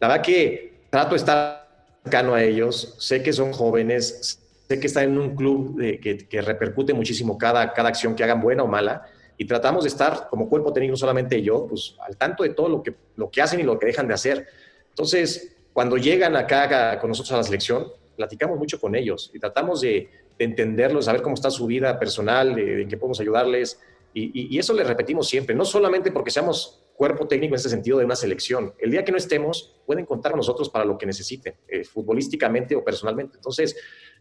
La 0.00 0.08
verdad 0.08 0.24
que 0.24 0.86
trato 0.90 1.10
de 1.10 1.16
estar 1.18 1.86
cercano 2.02 2.34
a 2.34 2.42
ellos, 2.42 2.96
sé 2.98 3.22
que 3.22 3.32
son 3.32 3.52
jóvenes, 3.52 4.40
sé 4.68 4.80
que 4.80 4.88
están 4.88 5.04
en 5.04 5.18
un 5.18 5.36
club 5.36 5.78
que, 5.78 6.26
que, 6.28 6.42
repercute 6.42 6.92
muchísimo 6.94 7.38
cada, 7.38 7.72
cada 7.72 7.90
acción 7.90 8.16
que 8.16 8.24
hagan 8.24 8.42
buena 8.42 8.64
o 8.64 8.66
mala 8.66 9.06
y 9.42 9.44
tratamos 9.44 9.82
de 9.82 9.88
estar 9.88 10.28
como 10.30 10.48
cuerpo 10.48 10.72
técnico, 10.72 10.94
solamente 10.94 11.42
yo, 11.42 11.66
pues 11.66 11.96
al 12.06 12.16
tanto 12.16 12.44
de 12.44 12.50
todo 12.50 12.68
lo 12.68 12.80
que, 12.80 12.94
lo 13.16 13.28
que 13.28 13.42
hacen 13.42 13.58
y 13.58 13.64
lo 13.64 13.76
que 13.76 13.86
dejan 13.86 14.06
de 14.06 14.14
hacer. 14.14 14.46
Entonces, 14.90 15.56
cuando 15.72 15.96
llegan 15.96 16.36
acá 16.36 17.00
con 17.00 17.08
nosotros 17.08 17.32
a 17.32 17.38
la 17.38 17.42
selección, 17.42 17.88
platicamos 18.14 18.56
mucho 18.56 18.78
con 18.78 18.94
ellos 18.94 19.32
y 19.34 19.40
tratamos 19.40 19.80
de, 19.80 20.08
entenderlos, 20.38 21.06
saber 21.06 21.22
cómo 21.22 21.34
está 21.34 21.50
su 21.50 21.66
vida 21.66 21.98
personal, 21.98 22.54
de, 22.54 22.82
en 22.82 22.88
qué 22.88 22.96
podemos 22.96 23.18
ayudarles. 23.18 23.80
Y, 24.14 24.56
eso 24.58 24.74
le 24.74 24.84
repetimos 24.84 25.28
siempre, 25.28 25.56
no 25.56 25.64
solamente 25.64 26.12
porque 26.12 26.30
seamos 26.30 26.84
cuerpo 26.94 27.26
técnico 27.26 27.54
en 27.54 27.58
ese 27.58 27.68
sentido 27.68 27.98
de 27.98 28.04
una 28.04 28.14
selección. 28.14 28.74
El 28.78 28.92
día 28.92 29.04
que 29.04 29.10
no 29.10 29.18
estemos, 29.18 29.74
pueden 29.86 30.06
contar 30.06 30.30
con 30.32 30.38
nosotros 30.38 30.68
para 30.68 30.84
lo 30.84 30.96
que 30.98 31.06
necesiten, 31.06 31.54
eh, 31.66 31.82
futbolísticamente 31.82 32.76
o 32.76 32.84
personalmente. 32.84 33.38
Entonces, 33.38 33.74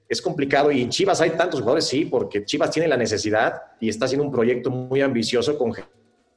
es 0.07 0.21
complicado. 0.21 0.71
Y 0.71 0.81
en 0.81 0.89
Chivas 0.89 1.21
hay 1.21 1.31
tantos 1.31 1.59
jugadores, 1.59 1.85
sí, 1.85 2.05
porque 2.05 2.45
Chivas 2.45 2.71
tiene 2.71 2.87
la 2.87 2.97
necesidad 2.97 3.61
y 3.79 3.89
está 3.89 4.05
haciendo 4.05 4.25
un 4.25 4.31
proyecto 4.31 4.69
muy 4.69 5.01
ambicioso 5.01 5.57
con 5.57 5.73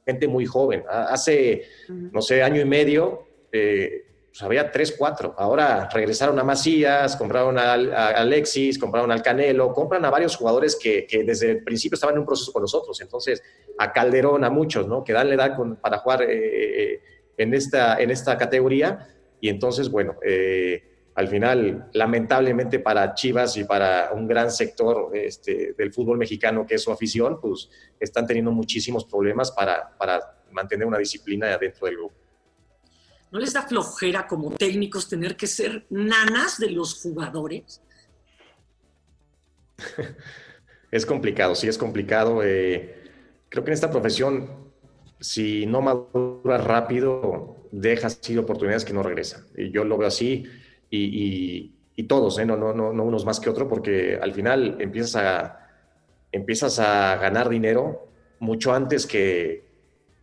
gente 0.05 0.27
muy 0.27 0.45
joven. 0.45 0.83
Hace, 0.89 1.63
no 1.89 2.21
sé, 2.21 2.43
año 2.43 2.61
y 2.61 2.65
medio, 2.65 3.27
eh, 3.51 4.05
pues 4.35 4.43
había 4.43 4.69
tres, 4.69 4.93
cuatro. 4.97 5.33
Ahora 5.37 5.87
regresaron 5.93 6.37
a 6.37 6.43
Macías, 6.43 7.15
compraron 7.15 7.57
a, 7.57 7.71
Alexis, 7.73 8.77
compraron 8.77 9.09
al 9.09 9.21
Canelo, 9.21 9.71
compran 9.71 10.03
a 10.03 10.09
varios 10.09 10.35
jugadores 10.35 10.75
que, 10.75 11.07
desde 11.25 11.51
el 11.51 11.63
principio 11.63 11.95
estaban 11.95 12.15
en 12.15 12.19
un 12.19 12.25
proceso 12.25 12.51
con 12.51 12.61
nosotros. 12.61 12.99
Entonces, 12.99 13.41
a 13.77 13.93
Calderón, 13.93 14.43
a 14.43 14.49
muchos, 14.49 14.89
¿no? 14.89 15.05
Que 15.05 15.13
dan 15.13 15.29
la 15.29 15.35
edad 15.35 15.57
para 15.79 15.99
jugar 15.99 16.23
eh, 16.23 16.27
eh, 16.33 17.01
en, 17.37 17.53
esta, 17.53 17.97
en 17.97 18.11
esta 18.11 18.37
categoría. 18.37 19.07
Y 19.39 19.47
entonces, 19.47 19.89
bueno, 19.89 20.15
eh, 20.21 20.83
al 21.15 21.29
final, 21.29 21.89
lamentablemente 21.93 22.79
para 22.79 23.13
Chivas 23.13 23.55
y 23.55 23.63
para 23.63 24.11
un 24.13 24.27
gran 24.27 24.51
sector 24.51 25.11
este, 25.13 25.73
del 25.77 25.93
fútbol 25.93 26.17
mexicano 26.17 26.65
que 26.67 26.75
es 26.75 26.83
su 26.83 26.91
afición, 26.91 27.39
pues 27.39 27.69
están 27.97 28.27
teniendo 28.27 28.51
muchísimos 28.51 29.05
problemas 29.05 29.51
para, 29.51 29.97
para 29.97 30.43
mantener 30.51 30.85
una 30.85 30.97
disciplina 30.97 31.57
dentro 31.57 31.87
del 31.87 31.95
grupo. 31.95 32.15
¿No 33.31 33.39
les 33.39 33.53
da 33.53 33.61
flojera 33.61 34.27
como 34.27 34.51
técnicos 34.51 35.07
tener 35.07 35.37
que 35.37 35.47
ser 35.47 35.85
nanas 35.89 36.59
de 36.59 36.71
los 36.71 37.01
jugadores? 37.01 37.81
Es 40.91 41.05
complicado, 41.05 41.55
sí 41.55 41.67
es 41.67 41.77
complicado. 41.77 42.41
Eh, 42.41 43.03
creo 43.49 43.65
que 43.65 43.71
en 43.71 43.73
esta 43.73 43.91
profesión, 43.91 44.71
si 45.19 45.65
no 45.65 45.81
maduras 45.81 46.63
rápido, 46.63 47.67
dejas 47.71 48.17
así 48.21 48.37
oportunidades 48.37 48.85
que 48.85 48.93
no 48.93 49.03
regresan. 49.03 49.45
Y 49.57 49.71
yo 49.71 49.83
lo 49.83 49.97
veo 49.97 50.07
así 50.07 50.45
y, 50.95 52.03
todos, 52.03 52.37
¿eh? 52.39 52.45
no, 52.45 52.55
no, 52.57 52.73
no, 52.73 52.93
no 52.93 53.03
unos 53.03 53.25
más 53.25 53.39
que 53.39 53.49
otros, 53.49 53.67
porque 53.67 54.19
al 54.21 54.33
final 54.33 54.77
empiezas 54.79 55.15
a, 55.15 55.69
empiezas 56.31 56.79
a 56.79 57.15
ganar 57.17 57.49
dinero 57.49 58.07
mucho 58.39 58.73
antes 58.73 59.07
que, 59.07 59.65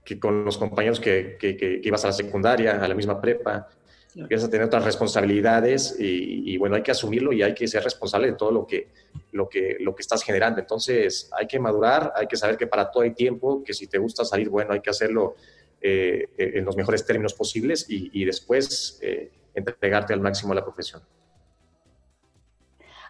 que 0.05 0.19
con 0.19 0.45
los 0.45 0.59
compañeros 0.59 1.01
que, 1.01 1.37
que, 1.39 1.81
ibas 1.83 2.05
a 2.05 2.09
la 2.09 2.13
secundaria, 2.13 2.83
a 2.83 2.89
la 2.89 2.95
misma 2.95 3.21
prepa, 3.21 3.69
empiezas 4.15 4.49
a 4.49 4.51
tener 4.51 4.67
otras 4.67 4.85
responsabilidades 4.85 5.97
y, 5.99 6.57
bueno, 6.59 6.77
hay 6.77 6.83
que 6.83 6.91
asumirlo 6.91 7.33
y 7.33 7.43
hay 7.43 7.55
que 7.55 7.67
ser 7.67 7.83
responsable 7.83 8.29
de 8.29 8.35
todo 8.35 8.51
lo 8.51 8.67
que, 8.67 8.89
lo, 9.33 9.49
que, 9.49 9.77
lo 9.81 9.95
que 9.95 10.03
estás 10.03 10.23
generando. 10.23 10.61
Entonces 10.61 11.31
hay 11.33 11.47
que 11.47 11.59
madurar, 11.59 12.13
hay 12.15 12.27
que 12.27 12.37
saber 12.37 12.57
que 12.57 12.67
para 12.67 12.91
todo 12.91 13.05
hay 13.05 13.15
tiempo, 13.15 13.63
que 13.65 13.73
si 13.73 13.87
te 13.87 13.99
gusta 13.99 14.25
salir, 14.25 14.51
bueno, 14.51 14.75
hay 14.75 14.81
que 14.81 14.91
hacerlo 14.91 15.37
eh, 15.81 16.29
en 16.37 16.65
los 16.65 16.77
mejores 16.77 17.07
términos 17.07 17.35
posibles 17.35 17.87
y, 17.89 18.25
después 18.25 18.99
eh, 19.03 19.31
entregarte 19.55 20.13
al 20.13 20.21
máximo 20.21 20.53
a 20.53 20.57
la 20.57 20.63
profesión. 20.63 21.03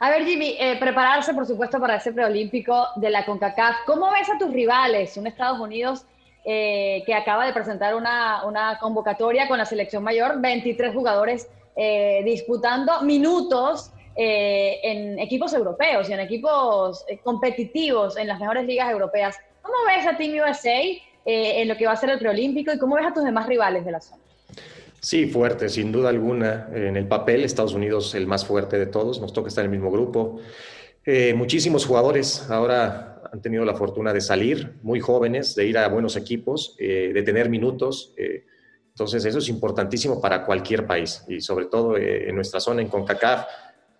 A 0.00 0.11
ver, 0.11 0.24
Jimmy, 0.24 0.57
eh, 0.59 0.76
prepararse, 0.81 1.33
por 1.33 1.46
supuesto, 1.46 1.78
para 1.78 1.96
ese 1.96 2.12
preolímpico 2.12 2.88
de 2.96 3.11
la 3.11 3.24
CONCACAF. 3.24 3.85
¿Cómo 3.87 4.11
ves 4.11 4.28
a 4.31 4.37
tus 4.37 4.52
rivales? 4.52 5.16
Un 5.16 5.28
Estados 5.28 5.61
Unidos 5.61 6.07
eh, 6.44 7.05
que 7.07 7.14
acaba 7.14 7.46
de 7.46 7.52
presentar 7.52 7.94
una, 7.94 8.44
una, 8.44 8.76
convocatoria 8.81 9.46
con 9.46 9.59
la 9.59 9.64
selección 9.64 10.02
mayor, 10.02 10.40
23 10.40 10.92
jugadores 10.92 11.48
eh, 11.76 12.20
disputando 12.24 13.00
minutos 13.02 13.92
eh, 14.16 14.81
en 14.83 15.20
equipos 15.20 15.55
europeos 15.55 16.11
y 16.11 16.14
en 16.14 16.18
equipos 16.18 17.07
competitivos 17.22 18.16
en 18.16 18.26
las 18.26 18.40
mejores 18.40 18.66
ligas 18.66 18.90
europeas. 18.90 19.38
¿Cómo 19.62 19.76
ves 19.87 20.05
a 20.05 20.16
Team 20.16 20.44
USA 20.44 20.81
en 21.24 21.68
lo 21.68 21.76
que 21.76 21.87
va 21.87 21.92
a 21.92 21.96
ser 21.96 22.11
el 22.11 22.18
preolímpico 22.18 22.72
y 22.72 22.78
cómo 22.81 22.96
ves 22.96 23.07
a 23.07 23.14
tus 23.14 23.22
demás 23.22 23.46
rivales 23.46 23.85
de 23.85 23.92
la 23.92 24.00
zona? 24.00 24.20
Sí, 25.03 25.27
fuerte, 25.27 25.69
sin 25.69 25.91
duda 25.91 26.11
alguna. 26.11 26.69
En 26.73 26.97
el 26.97 27.09
papel, 27.09 27.43
Estados 27.43 27.75
Unidos 27.75 28.15
el 28.15 28.29
más 28.29 28.47
fuerte 28.47 28.79
de 28.79 28.87
todos, 28.87 29.21
nos 29.21 29.33
toca 29.33 29.49
estar 29.49 29.65
en 29.65 29.73
el 29.73 29.77
mismo 29.77 29.91
grupo. 29.91 30.41
muchísimos 31.35 31.85
jugadores. 31.85 32.49
Ahora 32.49 33.12
han 33.33 33.41
tenido 33.41 33.65
la 33.65 33.75
fortuna 33.75 34.12
de 34.12 34.21
salir 34.21 34.75
muy 34.83 35.01
jóvenes, 35.01 35.55
de 35.55 35.67
ir 35.67 35.79
a 35.79 35.88
buenos 35.88 36.17
equipos, 36.17 36.77
eh, 36.79 37.12
de 37.15 37.23
tener 37.23 37.49
minutos. 37.49 38.12
Eh, 38.17 38.45
entonces, 38.91 39.25
eso 39.25 39.38
es 39.38 39.49
importantísimo 39.49 40.21
para 40.21 40.45
cualquier 40.45 40.87
país 40.87 41.25
y 41.27 41.41
sobre 41.41 41.67
todo 41.67 41.97
eh, 41.97 42.29
en 42.29 42.35
nuestra 42.35 42.61
zona, 42.61 42.83
en 42.83 42.88
CONCACAF. 42.88 43.47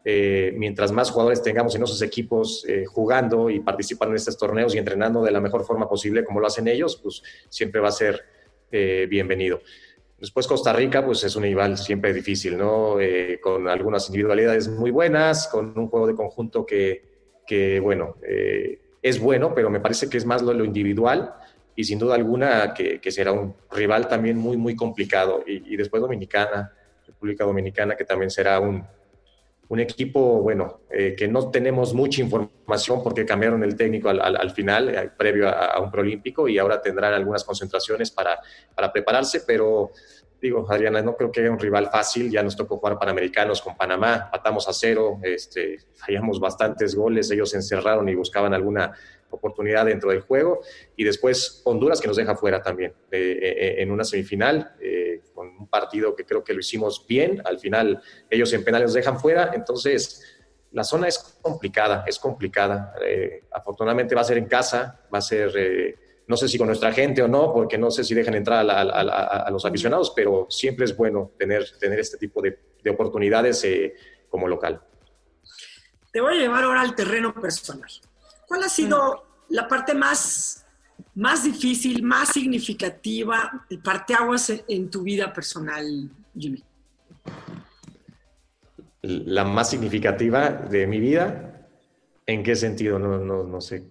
mientras 0.05 0.93
más 0.93 1.11
jugadores 1.11 1.43
tengamos 1.43 1.75
en 1.77 1.85
esos 1.85 2.03
equipos 2.03 2.67
jugando 2.89 3.49
y 3.49 3.61
participando 3.61 4.13
en 4.13 4.17
estos 4.17 4.37
torneos 4.37 4.75
y 4.75 4.79
entrenando 4.79 5.23
de 5.23 5.31
la 5.31 5.41
mejor 5.41 5.65
forma 5.65 5.89
posible 5.89 6.25
como 6.25 6.41
lo 6.41 6.49
hacen 6.49 6.67
ellos, 6.67 6.99
pues 7.01 7.23
siempre 7.49 7.81
va 7.81 7.89
a 7.89 7.93
ser 7.93 8.21
bienvenido. 9.09 9.61
Después 10.23 10.47
Costa 10.47 10.73
Rica, 10.73 11.05
pues 11.05 11.25
es 11.25 11.35
un 11.35 11.43
rival 11.43 11.77
siempre 11.77 12.15
difícil, 12.15 12.57
¿no? 12.57 12.97
con 13.43 13.67
algunas 13.67 14.07
individualidades 14.07 14.69
muy 14.69 14.93
buenas, 14.93 15.49
con 15.49 15.77
un 15.77 15.89
juego 15.89 16.07
de 16.07 16.15
conjunto 16.15 16.65
que, 16.65 17.03
que 17.45 17.81
bueno, 17.81 18.15
es 19.03 19.19
bueno, 19.21 19.53
pero 19.53 19.69
me 19.69 19.81
parece 19.81 20.09
que 20.09 20.17
es 20.17 20.25
más 20.25 20.41
lo, 20.43 20.65
individual 20.65 21.35
y 21.75 21.83
sin 21.83 21.99
duda 21.99 22.15
alguna 22.15 22.73
que, 22.73 23.01
será 23.11 23.33
un 23.33 23.57
rival 23.73 24.07
también 24.07 24.39
muy, 24.39 24.57
muy 24.57 24.77
complicado. 24.77 25.43
Y, 25.45 25.77
después 25.77 26.01
Dominicana, 26.01 26.73
República 27.05 27.45
Dominicana, 27.45 27.97
que 27.97 28.05
también 28.05 28.31
será 28.31 28.61
un, 28.61 28.87
un 29.69 29.81
equipo, 29.81 30.43
bueno, 30.43 30.83
eh, 30.91 31.15
que 31.17 31.29
no 31.29 31.51
tenemos 31.51 31.95
mucha 31.95 32.21
información 32.21 33.03
porque 33.03 33.25
cambiaron 33.25 33.63
el 33.65 33.75
técnico 33.75 34.11
al, 34.11 34.51
final, 34.51 34.89
eh, 34.89 35.11
previo 35.17 35.49
a, 35.49 35.81
un 35.81 35.91
proolímpico, 35.91 36.47
y 36.49 36.59
ahora 36.59 36.81
tendrán 36.83 37.15
algunas 37.15 37.43
concentraciones 37.45 38.11
para, 38.11 38.39
para 38.75 38.93
prepararse, 38.93 39.43
pero 39.47 39.93
digo, 40.43 40.67
Adriana, 40.69 41.01
no 41.01 41.17
creo 41.17 41.31
que 41.31 41.41
haya 41.41 41.51
un 41.51 41.59
rival 41.59 41.89
fácil, 41.91 42.31
ya 42.31 42.43
nos 42.43 42.57
tocó 42.57 42.77
jugar 42.79 42.99
Panamericanos 42.99 43.63
con 43.63 43.77
Panamá, 43.77 44.29
matamos 44.33 44.69
a 44.69 44.73
cero, 44.73 45.21
este, 45.23 45.79
fallamos 45.95 46.41
bastantes 46.41 46.95
goles, 46.97 47.31
ellos 47.31 47.55
encerraron 47.55 48.09
y 48.09 48.15
buscaban 48.17 48.53
alguna 48.53 48.93
oportunidad 49.31 49.87
dentro 49.87 50.11
del 50.11 50.21
juego, 50.21 50.61
y 50.97 51.05
después 51.05 51.63
Honduras 51.65 52.01
que 52.01 52.09
nos 52.09 52.17
deja 52.17 52.35
fuera 52.35 52.61
también 52.61 52.93
eh, 53.11 53.77
en 53.79 53.91
una 53.91 54.05
semifinal, 54.05 54.75
partido 55.73 56.15
que 56.15 56.27
creo 56.27 56.45
que 56.45 56.53
lo 56.53 56.61
hicimos 56.61 57.07
bien, 57.09 57.41
al 57.47 57.59
final 57.59 58.03
ellos 58.29 58.53
en 58.53 58.63
penales 58.63 58.89
nos 58.89 58.95
dejan 58.95 59.19
fuera, 59.19 59.53
entonces 59.55 60.23
la 60.73 60.85
zona 60.85 61.09
es 61.09 61.19
complicada, 61.41 62.05
es 62.07 62.19
complicada. 62.19 62.95
Eh, 63.03 63.45
afortunadamente 63.51 64.15
va 64.15 64.21
a 64.21 64.25
ser 64.25 64.39
en 64.39 64.47
casa, 64.47 65.01
va 65.13 65.19
a 65.19 65.23
ser, 65.23 65.51
eh, 65.57 65.99
no 66.27 66.37
sé 66.37 66.49
si 66.49 66.59
con 66.59 66.67
nuestra 66.67 66.93
gente 66.93 67.23
o 67.23 67.29
no, 67.29 67.53
porque 67.53 67.79
no 67.79 67.91
sé 67.91 68.05
si 68.05 68.15
dejan 68.15 68.35
entrar 68.35 68.67
a, 68.69 69.51
los 69.51 69.65
aficionados, 69.65 70.13
pero 70.15 70.47
siempre 70.51 70.85
es 70.85 70.97
bueno 70.97 71.33
tener, 71.39 71.65
tener 71.79 71.99
este 71.99 72.19
tipo 72.19 72.43
de, 72.43 72.59
oportunidades 72.91 73.63
eh, 73.65 73.95
como 74.29 74.49
local. 74.49 74.81
Te 76.13 76.21
voy 76.21 76.37
a 76.37 76.41
llevar 76.41 76.65
ahora 76.65 76.83
al 76.83 76.95
terreno 76.95 77.33
personal. 77.33 77.89
¿Cuál 78.47 78.65
ha 78.65 78.69
sido 78.69 79.15
mm. 79.49 79.55
la 79.55 79.69
parte 79.69 79.95
más, 79.95 80.62
más 81.15 81.45
difícil, 81.45 82.03
más 82.03 82.31
significativa, 82.31 83.67
el 83.69 83.81
parteaguas 83.81 84.53
en 84.69 84.91
tu 84.91 85.03
vida 85.03 85.33
personal, 85.33 86.11
Jimmy? 86.37 86.63
la 89.03 89.45
más 89.45 89.71
significativa 89.71 90.51
de 90.51 90.87
mi 90.87 91.01
vida. 91.01 91.69
¿En 92.27 92.43
qué 92.43 92.55
sentido? 92.55 92.99
No, 92.99 93.19
no, 93.19 93.43
no 93.43 93.61
sé. 93.61 93.85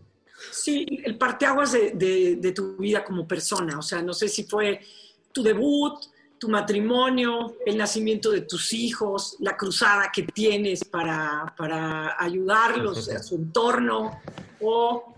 Sí, 0.51 0.85
el 1.03 1.17
parteaguas 1.17 1.73
de, 1.73 2.37
de, 2.39 2.51
tu 2.51 2.77
vida 2.77 3.03
como 3.03 3.27
persona. 3.27 3.77
O 3.77 3.81
sea, 3.81 4.01
no 4.01 4.13
sé 4.13 4.27
si 4.27 4.45
fue 4.45 4.79
tu 5.31 5.43
debut, 5.43 5.99
tu 6.39 6.49
matrimonio, 6.49 7.57
el 7.65 7.77
nacimiento 7.77 8.31
de 8.31 8.41
tus 8.41 8.73
hijos, 8.73 9.35
la 9.39 9.55
cruzada 9.55 10.09
que 10.11 10.23
tienes 10.23 10.83
para, 10.85 11.53
para 11.57 12.15
ayudarlos 12.17 13.09
a 13.09 13.21
su 13.21 13.35
entorno, 13.35 14.19
o 14.61 15.13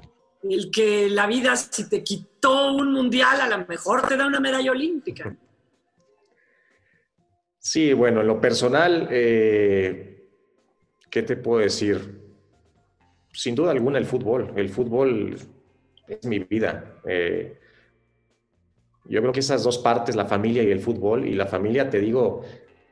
el 0.50 0.72
que 0.72 1.10
la 1.10 1.28
vida, 1.28 1.56
si 1.56 1.90
te 1.90 2.04
quitó 2.04 2.74
un 2.74 2.92
mundial, 2.92 3.40
a 3.42 3.58
lo 3.58 3.66
mejor 3.66 4.08
te 4.08 4.18
da 4.18 4.28
una 4.28 4.40
medalla 4.40 4.72
olímpica. 4.72 5.36
Sí, 7.60 7.94
bueno, 7.94 8.22
en 8.22 8.28
lo 8.28 8.42
personal, 8.42 9.08
eh, 9.10 10.28
¿qué 11.10 11.24
te 11.24 11.38
puedo 11.38 11.62
decir? 11.62 12.22
Sin 13.32 13.56
duda 13.56 13.72
alguna 13.72 13.98
el 13.98 14.06
fútbol. 14.06 14.54
El 14.58 14.70
fútbol 14.70 15.38
es 16.08 16.26
mi 16.26 16.40
vida. 16.40 17.02
Eh, 17.06 17.58
yo 19.06 19.22
creo 19.22 19.32
que 19.32 19.40
esas 19.40 19.64
dos 19.64 19.78
partes, 19.78 20.16
la 20.16 20.26
familia 20.26 20.64
y 20.64 20.72
el 20.72 20.80
fútbol, 20.80 21.26
y 21.26 21.34
la 21.34 21.46
familia, 21.46 21.90
te 21.90 22.00
digo, 22.00 22.44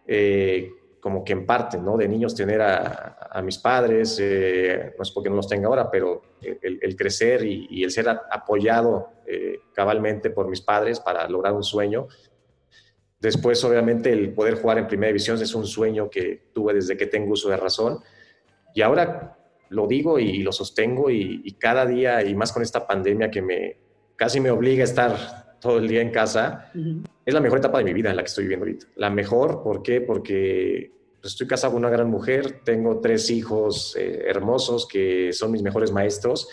eh, 0.08 0.72
como 1.02 1.24
que 1.24 1.34
en 1.34 1.46
parte, 1.46 1.78
¿no? 1.78 1.98
De 1.98 2.08
niños 2.08 2.36
tener 2.36 2.62
a, 2.62 3.42
mis 3.44 3.58
padres, 3.58 4.20
no 4.20 5.04
es 5.04 5.12
porque 5.12 5.30
no 5.30 5.36
los 5.36 5.48
tenga 5.48 5.68
ahora, 5.68 5.90
pero 5.90 6.22
el, 6.42 6.96
crecer 6.96 7.44
y, 7.44 7.68
y, 7.70 7.84
el 7.84 7.92
ser 7.92 8.08
apoyado 8.10 9.10
cabalmente 9.74 10.30
por 10.30 10.48
mis 10.48 10.62
padres 10.62 11.00
para 11.00 11.28
lograr 11.28 11.54
un 11.54 11.64
sueño, 11.64 12.08
Después, 13.22 13.64
obviamente, 13.64 14.12
el 14.12 14.34
poder 14.34 14.56
jugar 14.56 14.80
en 14.80 14.88
primera 14.88 15.10
división 15.10 15.40
es 15.40 15.54
un 15.54 15.68
sueño 15.68 16.10
que 16.10 16.50
tuve 16.54 16.74
desde 16.74 16.98
que 16.98 17.06
tengo 17.06 17.34
uso 17.34 17.50
de 17.50 17.58
razón. 17.58 18.00
Y 18.74 18.82
ahora 18.82 19.38
lo 19.70 19.86
digo 19.86 20.18
y 20.18 20.40
lo 20.40 20.52
sostengo 20.52 21.12
y, 21.12 21.56
cada 21.60 21.86
día, 21.86 22.24
y 22.24 22.34
más 22.34 22.52
con 22.52 22.64
esta 22.64 22.88
pandemia 22.88 23.30
que 23.30 23.44
me 23.44 23.78
casi 24.16 24.40
me 24.40 24.50
obliga 24.50 24.82
a 24.82 24.86
estar 24.86 25.51
todo 25.62 25.78
el 25.78 25.88
día 25.88 26.02
en 26.02 26.10
casa, 26.10 26.72
es 27.26 27.34
la 27.34 27.40
mejor 27.40 27.60
etapa 27.60 27.78
de 27.78 27.86
mi 27.86 27.94
vida 27.94 28.10
en 28.10 28.18
la 28.18 28.24
que 28.24 28.28
estoy 28.28 28.44
viviendo 28.46 28.66
ahorita. 28.66 28.88
La 28.96 29.10
mejor, 29.10 29.64
¿por 29.64 29.84
qué? 29.84 30.02
Porque 30.02 30.92
pues, 31.22 31.34
estoy 31.34 31.48
casado 31.48 31.74
con 31.74 31.82
una 31.82 31.90
gran 31.90 32.10
mujer, 32.10 32.62
tengo 32.66 33.00
tres 33.00 33.30
hijos 33.30 33.96
eh, 33.98 34.24
hermosos 34.26 34.88
que 34.88 35.32
son 35.32 35.52
mis 35.52 35.62
mejores 35.62 35.92
maestros 35.92 36.50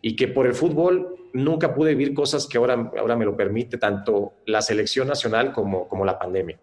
y 0.00 0.16
que 0.16 0.28
por 0.28 0.46
el 0.46 0.54
fútbol 0.54 1.16
nunca 1.32 1.74
pude 1.74 1.94
vivir 1.94 2.14
cosas 2.14 2.46
que 2.46 2.58
ahora, 2.58 2.92
ahora 2.98 3.16
me 3.16 3.24
lo 3.24 3.36
permite 3.36 3.78
tanto 3.78 4.34
la 4.46 4.62
selección 4.62 5.08
nacional 5.08 5.52
como, 5.52 5.88
como 5.88 6.04
la 6.04 6.18
pandemia. 6.18 6.58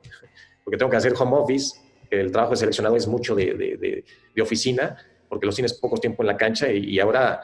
Porque 0.63 0.77
tengo 0.77 0.89
que 0.89 0.97
hacer 0.97 1.13
home 1.19 1.35
office, 1.35 1.79
el 2.09 2.31
trabajo 2.31 2.51
de 2.51 2.57
seleccionado 2.57 2.95
es 2.95 3.07
mucho 3.07 3.35
de, 3.35 3.53
de, 3.53 4.03
de, 4.33 4.41
oficina, 4.41 4.97
porque 5.27 5.45
los 5.45 5.55
tienes 5.55 5.73
poco 5.73 5.97
tiempo 5.97 6.23
en 6.23 6.27
la 6.27 6.37
cancha 6.37 6.71
y, 6.71 6.97
ahora 6.99 7.41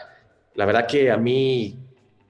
la 0.54 0.66
verdad 0.66 0.88
que 0.88 1.12
a 1.12 1.18
mí 1.18 1.78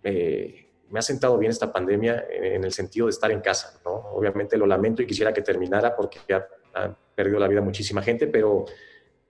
eh, 0.04 0.65
me 0.96 1.00
ha 1.00 1.02
sentado 1.02 1.38
bien 1.38 1.52
esta 1.52 1.74
pandemia 1.74 2.24
en, 2.30 2.64
el 2.64 2.72
sentido 2.72 3.08
de 3.08 3.10
estar 3.10 3.30
en 3.30 3.42
casa. 3.42 3.82
¿no? 3.84 3.92
Obviamente 3.92 4.56
lo 4.58 4.66
lamento 4.66 5.02
y 5.02 5.06
quisiera 5.06 5.34
que 5.34 5.42
terminara 5.42 5.94
porque 5.94 6.20
ha, 6.34 6.48
ha 6.74 6.96
perdido 7.14 7.38
la 7.38 7.50
vida 7.50 7.60
muchísima 7.60 8.02
gente, 8.02 8.28
pero, 8.28 8.64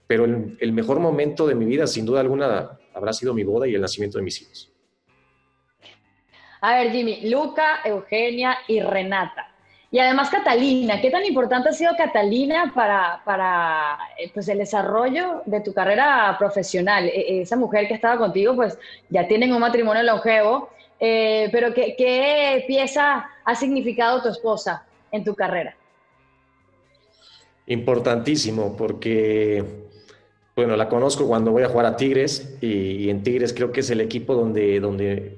pero 0.06 0.25
el, 0.25 0.56
el 0.60 0.71
mejor 0.73 0.99
momento 0.99 1.47
de 1.47 1.56
mi 1.56 1.65
vida, 1.65 1.88
sin 1.88 2.06
duda 2.06 2.19
alguna, 2.19 2.78
habrá 2.93 3.13
sido 3.13 3.34
mi 3.34 3.43
boda 3.43 3.67
y 3.67 3.73
el 3.73 3.82
nacimiento 3.82 4.19
de 4.19 4.25
mis 4.25 4.39
hijos. 4.43 4.71
A 6.62 6.75
ver, 6.75 6.91
Jimmy, 6.91 7.32
Luca, 7.32 7.80
Eugenia 7.84 8.60
y 8.67 8.80
Renata. 8.82 9.56
Y 9.89 9.97
además 9.97 10.30
Catalina, 10.30 11.01
¿qué 11.01 11.10
tan 11.10 11.25
importante 11.25 11.69
ha 11.69 11.71
sido 11.71 11.95
Catalina 11.97 12.73
para, 12.75 13.21
para 13.25 13.97
eh, 14.19 14.30
pues, 14.32 14.47
el 14.49 14.60
desarrollo 14.60 15.41
de 15.47 15.62
tu 15.62 15.73
carrera 15.73 16.36
profesional? 16.38 17.06
E, 17.08 17.41
esa 17.41 17.56
mujer 17.56 17.88
que 17.88 17.95
estaba 17.95 18.19
contigo, 18.19 18.56
pues 18.56 18.78
ya 19.10 19.28
tienen 19.28 19.51
un 19.51 19.62
matrimonio 19.62 20.04
longevo, 20.04 20.69
eh, 20.99 21.49
pero 21.51 21.73
¿qué, 21.73 21.95
¿qué 21.97 22.63
pieza 22.67 23.29
ha 23.43 23.55
significado 23.55 24.21
tu 24.21 24.29
esposa 24.29 24.86
en 25.12 25.23
tu 25.23 25.36
carrera? 25.36 25.75
Importantísimo, 27.67 28.75
porque 28.77 29.86
bueno, 30.55 30.77
la 30.77 30.88
conozco 30.88 31.27
cuando 31.27 31.51
voy 31.51 31.63
a 31.63 31.69
jugar 31.69 31.86
a 31.86 31.97
Tigres 31.97 32.58
y, 32.62 33.10
en 33.10 33.23
Tigres 33.23 33.53
creo 33.53 33.73
que 33.73 33.81
es 33.81 33.89
el 33.89 33.99
equipo 33.99 34.34
donde, 34.34 34.79
donde 34.79 35.38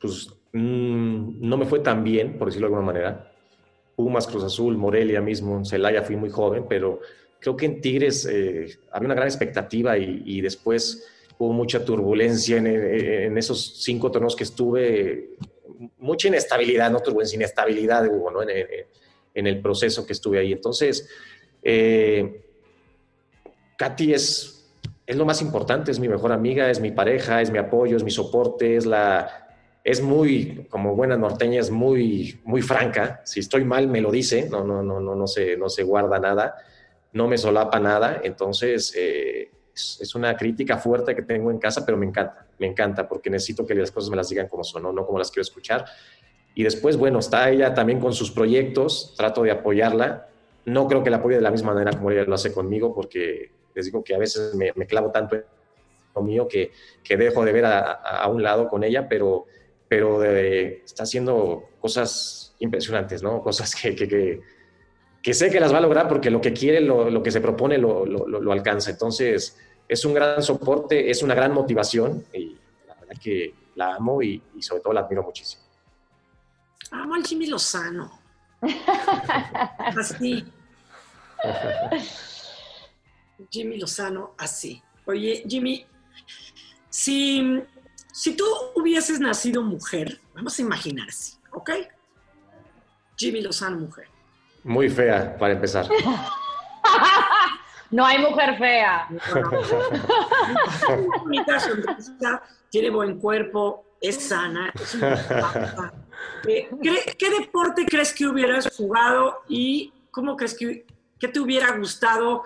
pues, 0.00 0.28
mm, 0.52 1.40
no 1.40 1.56
me 1.56 1.66
fue 1.66 1.80
tan 1.80 2.04
bien, 2.04 2.38
por 2.38 2.48
decirlo 2.48 2.68
de 2.68 2.74
alguna 2.74 2.92
manera. 2.92 3.32
Pumas, 3.96 4.26
Cruz 4.28 4.44
Azul, 4.44 4.76
Morelia 4.78 5.20
mismo, 5.20 5.56
en 5.56 5.64
Celaya 5.64 6.02
fui 6.02 6.14
muy 6.14 6.30
joven, 6.30 6.66
pero 6.68 7.00
creo 7.40 7.56
que 7.56 7.66
en 7.66 7.80
Tigres 7.80 8.24
eh, 8.26 8.78
había 8.92 9.06
una 9.06 9.14
gran 9.14 9.26
expectativa 9.26 9.98
y, 9.98 10.40
después 10.40 11.08
hubo 11.42 11.52
mucha 11.52 11.84
turbulencia 11.84 12.58
en, 12.58 13.36
esos 13.36 13.82
cinco 13.82 14.12
torneos 14.12 14.36
que 14.36 14.44
estuve, 14.44 15.30
mucha 15.98 16.28
inestabilidad, 16.28 16.90
no 16.90 17.00
turbulencia, 17.00 17.34
inestabilidad 17.34 18.06
hubo 18.06 18.30
¿no? 18.30 18.42
en, 18.42 19.46
el 19.46 19.60
proceso 19.60 20.06
que 20.06 20.12
estuve 20.12 20.38
ahí. 20.38 20.52
Entonces, 20.52 21.08
eh, 21.62 22.44
Katy 23.76 24.14
es, 24.14 24.72
es 25.04 25.16
lo 25.16 25.24
más 25.24 25.42
importante, 25.42 25.90
es 25.90 25.98
mi 25.98 26.08
mejor 26.08 26.30
amiga, 26.30 26.70
es 26.70 26.78
mi 26.78 26.92
pareja, 26.92 27.42
es 27.42 27.50
mi 27.50 27.58
apoyo, 27.58 27.96
es 27.96 28.04
mi 28.04 28.10
soporte, 28.10 28.76
es 28.76 28.86
la... 28.86 29.38
Es 29.84 30.00
muy, 30.00 30.68
como 30.70 30.94
buena 30.94 31.16
norteña, 31.16 31.58
es 31.58 31.72
muy, 31.72 32.40
muy 32.44 32.62
franca. 32.62 33.20
Si 33.24 33.40
estoy 33.40 33.64
mal, 33.64 33.88
me 33.88 34.00
lo 34.00 34.12
dice, 34.12 34.48
no, 34.48 34.62
no, 34.62 34.80
no, 34.80 35.00
no, 35.00 35.16
no, 35.16 35.26
se, 35.26 35.56
no 35.56 35.68
se 35.68 35.82
guarda 35.82 36.20
nada, 36.20 36.54
no 37.12 37.26
me 37.26 37.36
solapa 37.36 37.80
nada. 37.80 38.20
Entonces, 38.22 38.94
eh, 38.96 39.50
es, 39.74 40.14
una 40.14 40.36
crítica 40.36 40.76
fuerte 40.78 41.14
que 41.14 41.22
tengo 41.22 41.50
en 41.50 41.58
casa, 41.58 41.84
pero 41.84 41.96
me 41.96 42.06
encanta, 42.06 42.46
me 42.58 42.66
encanta, 42.66 43.08
porque 43.08 43.30
necesito 43.30 43.66
que 43.66 43.74
las 43.74 43.90
cosas 43.90 44.10
me 44.10 44.16
las 44.16 44.28
digan 44.28 44.48
como 44.48 44.64
son, 44.64 44.82
no, 44.82 44.92
no 44.92 45.06
como 45.06 45.18
las 45.18 45.30
quiero 45.30 45.42
escuchar. 45.42 45.84
Y 46.54 46.62
después, 46.62 46.96
bueno, 46.96 47.18
está 47.18 47.48
ella 47.50 47.72
también 47.74 47.98
con 47.98 48.12
sus 48.12 48.30
proyectos, 48.30 49.14
trato 49.16 49.42
de 49.42 49.50
apoyarla. 49.50 50.28
No 50.66 50.86
creo 50.86 51.02
que 51.02 51.10
la 51.10 51.16
apoye 51.16 51.36
de 51.36 51.42
la 51.42 51.50
misma 51.50 51.72
manera 51.72 51.92
como 51.92 52.10
ella 52.10 52.24
lo 52.24 52.34
hace 52.34 52.52
conmigo, 52.52 52.94
porque 52.94 53.50
les 53.74 53.86
digo 53.86 54.04
que 54.04 54.14
a 54.14 54.18
veces 54.18 54.54
me, 54.54 54.72
clavo 54.86 55.10
tanto 55.10 55.36
en 55.36 55.44
lo 56.14 56.22
mío 56.22 56.46
que, 56.46 56.72
que 57.02 57.16
dejo 57.16 57.44
de 57.44 57.52
ver 57.52 57.64
a, 57.64 57.92
a, 57.92 58.28
un 58.28 58.42
lado 58.42 58.68
con 58.68 58.84
ella, 58.84 59.08
pero, 59.08 59.46
pero 59.88 60.22
está 60.22 61.04
haciendo 61.04 61.70
cosas 61.80 62.54
impresionantes, 62.58 63.22
¿no? 63.22 63.42
Cosas 63.42 63.74
que, 63.74 63.94
que, 63.96 64.40
sé 65.34 65.50
que 65.50 65.60
las 65.60 65.72
va 65.72 65.78
a 65.78 65.80
lograr 65.80 66.08
porque 66.08 66.30
lo 66.30 66.40
que 66.40 66.52
quiere, 66.52 66.80
lo, 66.80 67.08
lo 67.08 67.22
que 67.22 67.30
se 67.30 67.40
propone, 67.40 67.78
lo, 67.78 68.04
lo, 68.04 68.26
lo, 68.26 68.52
alcanza. 68.52 68.90
Entonces, 68.90 69.56
es 69.88 70.04
un 70.04 70.14
gran 70.14 70.42
soporte, 70.42 71.10
es 71.10 71.22
una 71.22 71.34
gran 71.34 71.52
motivación 71.52 72.24
y 72.32 72.56
la 72.86 72.94
verdad 72.94 73.16
que 73.22 73.54
la 73.76 73.94
amo 73.94 74.22
y, 74.22 74.42
y 74.56 74.62
sobre 74.62 74.82
todo 74.82 74.92
la 74.92 75.00
admiro 75.00 75.22
muchísimo. 75.22 75.62
Amo 76.90 77.14
al 77.14 77.24
Jimmy 77.24 77.46
Lozano. 77.46 78.20
Así. 79.78 80.44
Jimmy 83.50 83.78
Lozano 83.78 84.34
así. 84.38 84.82
Oye, 85.06 85.44
Jimmy, 85.48 85.84
si, 86.88 87.60
si 88.12 88.36
tú 88.36 88.44
hubieses 88.76 89.18
nacido 89.18 89.62
mujer, 89.62 90.20
vamos 90.34 90.58
a 90.58 90.62
imaginar 90.62 91.08
así, 91.08 91.36
¿ok? 91.52 91.70
Jimmy 93.16 93.40
Lozano, 93.40 93.78
mujer. 93.78 94.11
Muy 94.64 94.88
fea, 94.88 95.36
para 95.38 95.52
empezar. 95.54 95.86
no 97.90 98.04
hay 98.04 98.18
mujer 98.18 98.58
fea. 98.58 99.08
tiene 102.70 102.90
buen 102.90 103.18
cuerpo, 103.18 103.84
es 104.00 104.28
sana, 104.28 104.72
es 104.74 104.96
eh, 106.48 106.68
¿Qué 107.18 107.30
deporte 107.30 107.84
crees 107.86 108.12
que 108.12 108.26
hubieras 108.26 108.76
jugado 108.76 109.42
y 109.48 109.92
cómo 110.10 110.36
crees 110.36 110.56
que, 110.56 110.84
que 111.18 111.28
te 111.28 111.40
hubiera 111.40 111.76
gustado 111.76 112.42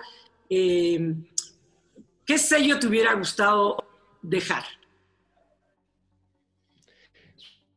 eh, 0.49 1.15
¿qué 2.25 2.37
sello 2.37 2.79
te 2.79 2.87
hubiera 2.87 3.13
gustado 3.13 3.77
dejar? 4.21 4.63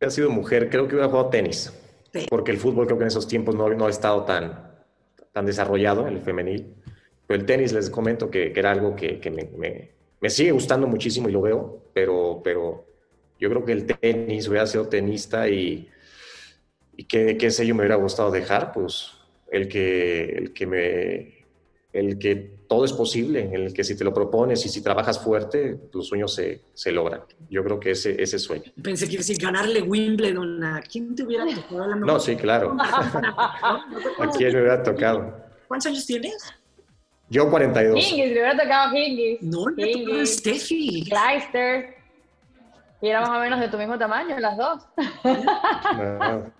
Ha 0.00 0.10
sido 0.10 0.30
mujer, 0.30 0.70
creo 0.70 0.88
que 0.88 0.94
hubiera 0.94 1.10
jugado 1.10 1.30
tenis. 1.30 1.72
Porque 2.28 2.50
el 2.50 2.58
fútbol 2.58 2.86
creo 2.86 2.98
que 2.98 3.04
en 3.04 3.08
esos 3.08 3.28
tiempos 3.28 3.54
no, 3.54 3.68
no 3.70 3.86
ha 3.86 3.90
estado 3.90 4.24
tan, 4.24 4.70
tan 5.32 5.46
desarrollado, 5.46 6.08
el 6.08 6.20
femenil. 6.20 6.74
el 7.28 7.46
tenis 7.46 7.72
les 7.72 7.90
comento 7.90 8.30
que, 8.30 8.52
era 8.54 8.72
algo 8.72 8.96
que, 8.96 9.20
me, 9.30 9.90
me, 10.20 10.30
sigue 10.30 10.52
gustando 10.52 10.86
muchísimo 10.86 11.28
y 11.28 11.32
lo 11.32 11.42
veo, 11.42 11.84
pero, 11.92 12.40
pero 12.42 12.86
yo 13.38 13.48
creo 13.48 13.64
que 13.64 13.72
el 13.72 13.86
tenis, 13.86 14.48
hubiera 14.48 14.66
sido 14.66 14.88
tenista 14.88 15.48
y, 15.48 15.88
y 16.96 17.04
qué, 17.04 17.36
qué 17.36 17.50
sello 17.50 17.74
me 17.74 17.82
hubiera 17.82 17.96
gustado 17.96 18.30
dejar, 18.30 18.72
pues 18.72 19.12
el 19.50 19.68
que, 19.68 20.24
el 20.36 20.52
que 20.52 20.66
me 20.66 21.39
el 21.92 22.18
que 22.18 22.60
todo 22.68 22.84
es 22.84 22.92
posible, 22.92 23.42
en 23.42 23.54
el 23.54 23.72
que 23.72 23.82
si 23.82 23.96
te 23.96 24.04
lo 24.04 24.14
propones 24.14 24.64
y 24.64 24.68
si 24.68 24.82
trabajas 24.82 25.18
fuerte, 25.18 25.74
tus 25.90 26.06
sueños 26.06 26.32
se, 26.34 26.62
se 26.72 26.92
logran. 26.92 27.22
Yo 27.48 27.64
creo 27.64 27.80
que 27.80 27.92
ese, 27.92 28.20
ese 28.22 28.38
sueño. 28.38 28.70
Pensé 28.80 29.08
que 29.08 29.16
decir 29.16 29.38
ganarle 29.40 29.82
Wimbledon 29.82 30.62
a 30.62 30.80
quién 30.82 31.14
te 31.14 31.24
hubiera 31.24 31.44
tocado 31.46 31.88
la 31.88 31.96
No, 31.96 32.20
sí, 32.20 32.36
claro. 32.36 32.76
¿A 32.80 34.30
quién 34.36 34.52
me 34.52 34.60
hubiera 34.60 34.82
tocado? 34.82 35.34
¿Cuántos 35.66 35.86
años 35.90 36.06
tienes? 36.06 36.54
Yo 37.28 37.50
42. 37.50 37.96
Hingis, 37.96 38.26
le 38.26 38.32
hubiera 38.32 38.56
tocado 38.56 38.96
Hingis. 38.96 39.42
No, 39.42 39.68
le 39.70 39.92
tocado 39.92 40.26
Steffi. 40.26 41.04
Kleister. 41.08 41.96
Y 43.02 43.08
era 43.08 43.20
más 43.20 43.30
o 43.30 43.40
menos 43.40 43.58
de 43.60 43.68
tu 43.68 43.78
mismo 43.78 43.98
tamaño, 43.98 44.38
las 44.38 44.56
dos. 44.56 44.82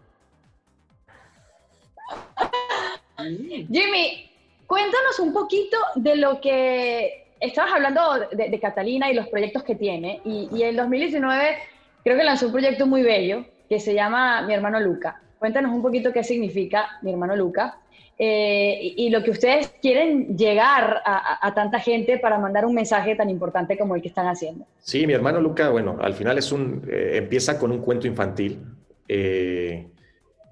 Jimmy, 3.19 4.30
Cuéntanos 4.71 5.19
un 5.19 5.33
poquito 5.33 5.77
de 5.97 6.15
lo 6.15 6.41
que 6.41 7.25
estabas 7.41 7.73
hablando 7.73 8.01
de, 8.31 8.61
Catalina 8.61 9.11
y 9.11 9.15
los 9.15 9.27
proyectos 9.27 9.65
que 9.65 9.75
tiene. 9.75 10.21
Y, 10.25 10.49
y, 10.55 10.63
en 10.63 10.77
2019 10.77 11.57
creo 12.05 12.17
que 12.17 12.23
lanzó 12.23 12.47
un 12.47 12.53
proyecto 12.53 12.87
muy 12.87 13.03
bello 13.03 13.47
que 13.69 13.81
se 13.81 13.95
llama 13.95 14.43
Mi 14.43 14.55
hermano 14.55 14.79
Luca. 14.79 15.21
Cuéntanos 15.41 15.73
un 15.73 15.83
poquito 15.83 16.13
qué 16.13 16.23
significa 16.23 17.01
Mi 17.03 17.11
hermano 17.11 17.35
Luca 17.35 17.81
eh, 18.17 18.95
y, 18.97 19.11
lo 19.11 19.25
que 19.25 19.33
ustedes 19.33 19.73
quieren 19.83 20.39
llegar 20.39 21.03
a, 21.05 21.53
tanta 21.53 21.81
gente 21.81 22.19
para 22.19 22.39
mandar 22.39 22.65
un 22.65 22.75
mensaje 22.77 23.17
tan 23.17 23.29
importante 23.29 23.77
como 23.77 23.97
el 23.97 24.03
que 24.03 24.09
están 24.09 24.29
haciendo. 24.29 24.67
Sí, 24.79 25.05
mi 25.05 25.15
hermano 25.15 25.41
Luca, 25.41 25.71
bueno, 25.71 25.99
al 26.01 26.15
final 26.15 26.39
es 26.39 26.53
un, 26.53 26.87
eh, 26.89 27.15
empieza 27.15 27.59
con 27.59 27.73
un 27.73 27.79
cuento 27.79 28.07
infantil. 28.07 28.61
Eh, 29.09 29.89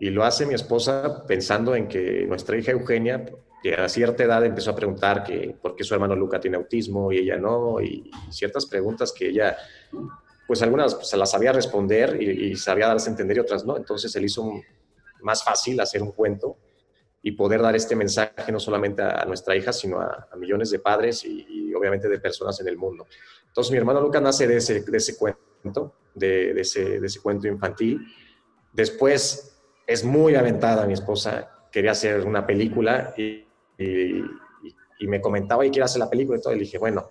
y 0.01 0.11
lo 0.11 0.25
hace 0.25 0.45
mi 0.45 0.55
esposa 0.55 1.25
pensando 1.25 1.77
en 1.77 1.87
que 1.87 2.25
nuestra 2.27 2.57
hija 2.57 2.73
Eugenia 2.73 3.25
que 3.63 3.75
a 3.75 3.89
cierta 3.89 4.23
edad 4.23 4.45
empezó 4.45 4.71
a 4.71 4.77
preguntar 4.77 5.25
que 5.25 5.57
por 5.61 5.75
qué 5.75 5.85
su 5.85 5.95
hermano 5.95 6.15
Luca 6.15 6.39
tiene 6.39 6.57
autismo 6.57 7.11
y 7.13 7.19
ella 7.19 7.37
no, 7.37 7.81
y 7.81 8.11
ciertas 8.31 8.67
preguntas 8.67 9.13
que 9.13 9.29
ella, 9.29 9.57
pues 10.47 10.63
algunas 10.63 10.97
se 11.09 11.17
las 11.17 11.31
sabía 11.31 11.53
responder 11.53 12.21
y, 12.23 12.55
sabía 12.57 12.87
darse 12.87 13.09
a 13.09 13.13
entender 13.13 13.37
y 13.37 13.41
otras 13.41 13.65
no. 13.65 13.77
Entonces 13.77 14.15
él 14.15 14.25
hizo 14.25 14.53
más 15.23 15.43
fácil 15.43 15.81
hacer 15.81 16.03
un 16.03 16.13
cuento 16.13 16.57
y 17.21 17.33
poder 17.33 17.61
dar 17.61 17.75
este 17.75 17.97
mensaje 17.97 18.53
no 18.53 18.61
solamente 18.61 19.03
a, 19.03 19.25
nuestra 19.25 19.57
hija, 19.57 19.73
sino 19.73 20.01
a, 20.01 20.29
millones 20.37 20.71
de 20.71 20.79
padres 20.79 21.25
y, 21.25 21.75
obviamente 21.75 22.09
de 22.09 22.19
personas 22.19 22.61
en 22.61 22.69
el 22.69 22.77
mundo. 22.77 23.07
Entonces 23.47 23.71
mi 23.73 23.79
hermano 23.79 24.01
Luca 24.01 24.21
nace 24.21 24.47
de 24.47 24.57
ese, 24.57 24.81
de 24.81 24.97
ese 24.97 25.17
cuento, 25.17 25.95
de, 26.15 26.55
de, 26.55 26.61
ese, 26.61 27.01
de 27.01 27.07
ese 27.07 27.21
cuento 27.21 27.47
infantil. 27.49 28.01
Después 28.73 29.57
es 29.87 30.05
muy 30.05 30.35
aventada 30.35 30.87
mi 30.87 30.93
esposa, 30.93 31.69
quería 31.71 31.93
hacer 31.93 32.25
una 32.27 32.47
película 32.47 33.15
y 33.17 33.48
y, 33.79 35.07
me 35.07 35.21
comentaba 35.21 35.65
y 35.65 35.71
quiere 35.71 35.85
hacer 35.85 36.01
la 36.01 36.11
película 36.11 36.39
y 36.39 36.43
todo, 36.43 36.53
y 36.53 36.57
le 36.57 36.65
dije, 36.65 36.79
bueno, 36.79 37.09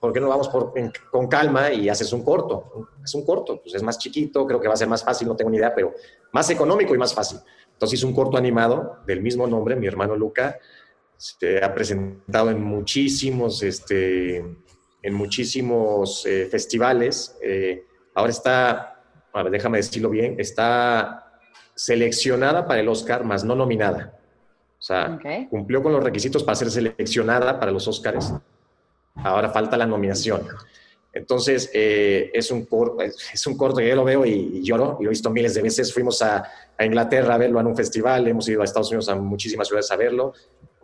¿por 0.00 0.12
qué 0.12 0.20
no 0.20 0.28
vamos 0.28 0.48
con 0.48 1.28
calma 1.28 1.72
y 1.72 1.88
haces 1.88 2.12
un 2.12 2.24
corto? 2.24 2.88
Es 3.02 3.14
un 3.14 3.24
corto, 3.24 3.60
pues 3.62 3.74
es 3.74 3.82
más 3.82 3.98
chiquito, 3.98 4.46
creo 4.46 4.60
que 4.60 4.68
va 4.68 4.74
a 4.74 4.76
ser 4.76 4.88
más 4.88 5.04
fácil, 5.04 5.28
no 5.28 5.36
tengo 5.36 5.50
ni 5.50 5.56
idea, 5.56 5.72
pero 5.74 5.94
más 6.32 6.50
económico 6.50 6.94
y 6.94 6.98
más 6.98 7.14
fácil. 7.14 7.38
Entonces 7.72 8.00
hice 8.00 8.06
un 8.06 8.14
corto 8.14 8.36
animado 8.36 8.98
del 9.06 9.22
mismo 9.22 9.46
nombre, 9.46 9.76
mi 9.76 9.86
hermano 9.86 10.16
Luca, 10.16 10.58
se 11.16 11.62
ha 11.62 11.74
presentado 11.74 12.50
en 12.50 12.62
muchísimos, 12.62 13.62
este, 13.62 14.38
en 15.02 15.14
muchísimos 15.14 16.26
eh, 16.26 16.46
festivales. 16.50 17.36
Eh, 17.42 17.84
ahora 18.14 18.30
está, 18.30 19.02
a 19.32 19.44
déjame 19.44 19.78
decirlo 19.78 20.10
bien, 20.10 20.36
está 20.38 21.40
seleccionada 21.74 22.66
para 22.66 22.80
el 22.80 22.88
Oscar, 22.88 23.24
más 23.24 23.44
no 23.44 23.54
nominada. 23.54 24.17
O 24.78 24.82
sea, 24.82 25.18
cumplió 25.50 25.82
con 25.82 25.92
los 25.92 26.02
requisitos 26.02 26.44
para 26.44 26.54
ser 26.54 26.70
seleccionada 26.70 27.58
para 27.58 27.72
los 27.72 27.88
Oscars. 27.88 28.32
Ahora 29.16 29.50
falta 29.50 29.76
la 29.76 29.86
nominación. 29.86 30.42
Entonces, 31.12 31.70
eh, 31.74 32.30
es, 32.32 32.50
un 32.52 32.68
es 33.32 33.46
un 33.46 33.56
corto 33.56 33.78
que 33.78 33.88
yo 33.88 33.96
lo 33.96 34.04
veo 34.04 34.24
y, 34.24 34.62
lloro, 34.62 34.98
y 35.00 35.04
lo 35.04 35.10
he 35.10 35.12
visto 35.12 35.30
miles 35.30 35.54
de 35.54 35.62
veces. 35.62 35.92
Fuimos 35.92 36.22
a, 36.22 36.44
a, 36.76 36.84
Inglaterra 36.84 37.34
a 37.34 37.38
verlo 37.38 37.58
en 37.58 37.66
un 37.66 37.76
festival, 37.76 38.28
hemos 38.28 38.48
ido 38.48 38.62
a 38.62 38.64
Estados 38.64 38.90
Unidos 38.90 39.08
a 39.08 39.16
muchísimas 39.16 39.66
ciudades 39.66 39.90
a 39.90 39.96
verlo, 39.96 40.34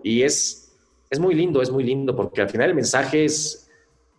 y 0.03 0.23
es, 0.23 0.73
es 1.09 1.21
muy 1.21 1.35
lindo, 1.35 1.63
es 1.63 1.71
muy 1.71 1.85
lindo, 1.85 2.17
porque 2.17 2.41
al 2.41 2.51
final 2.51 2.71
el 2.71 2.75
mensaje 2.75 3.27
es, 3.27 3.71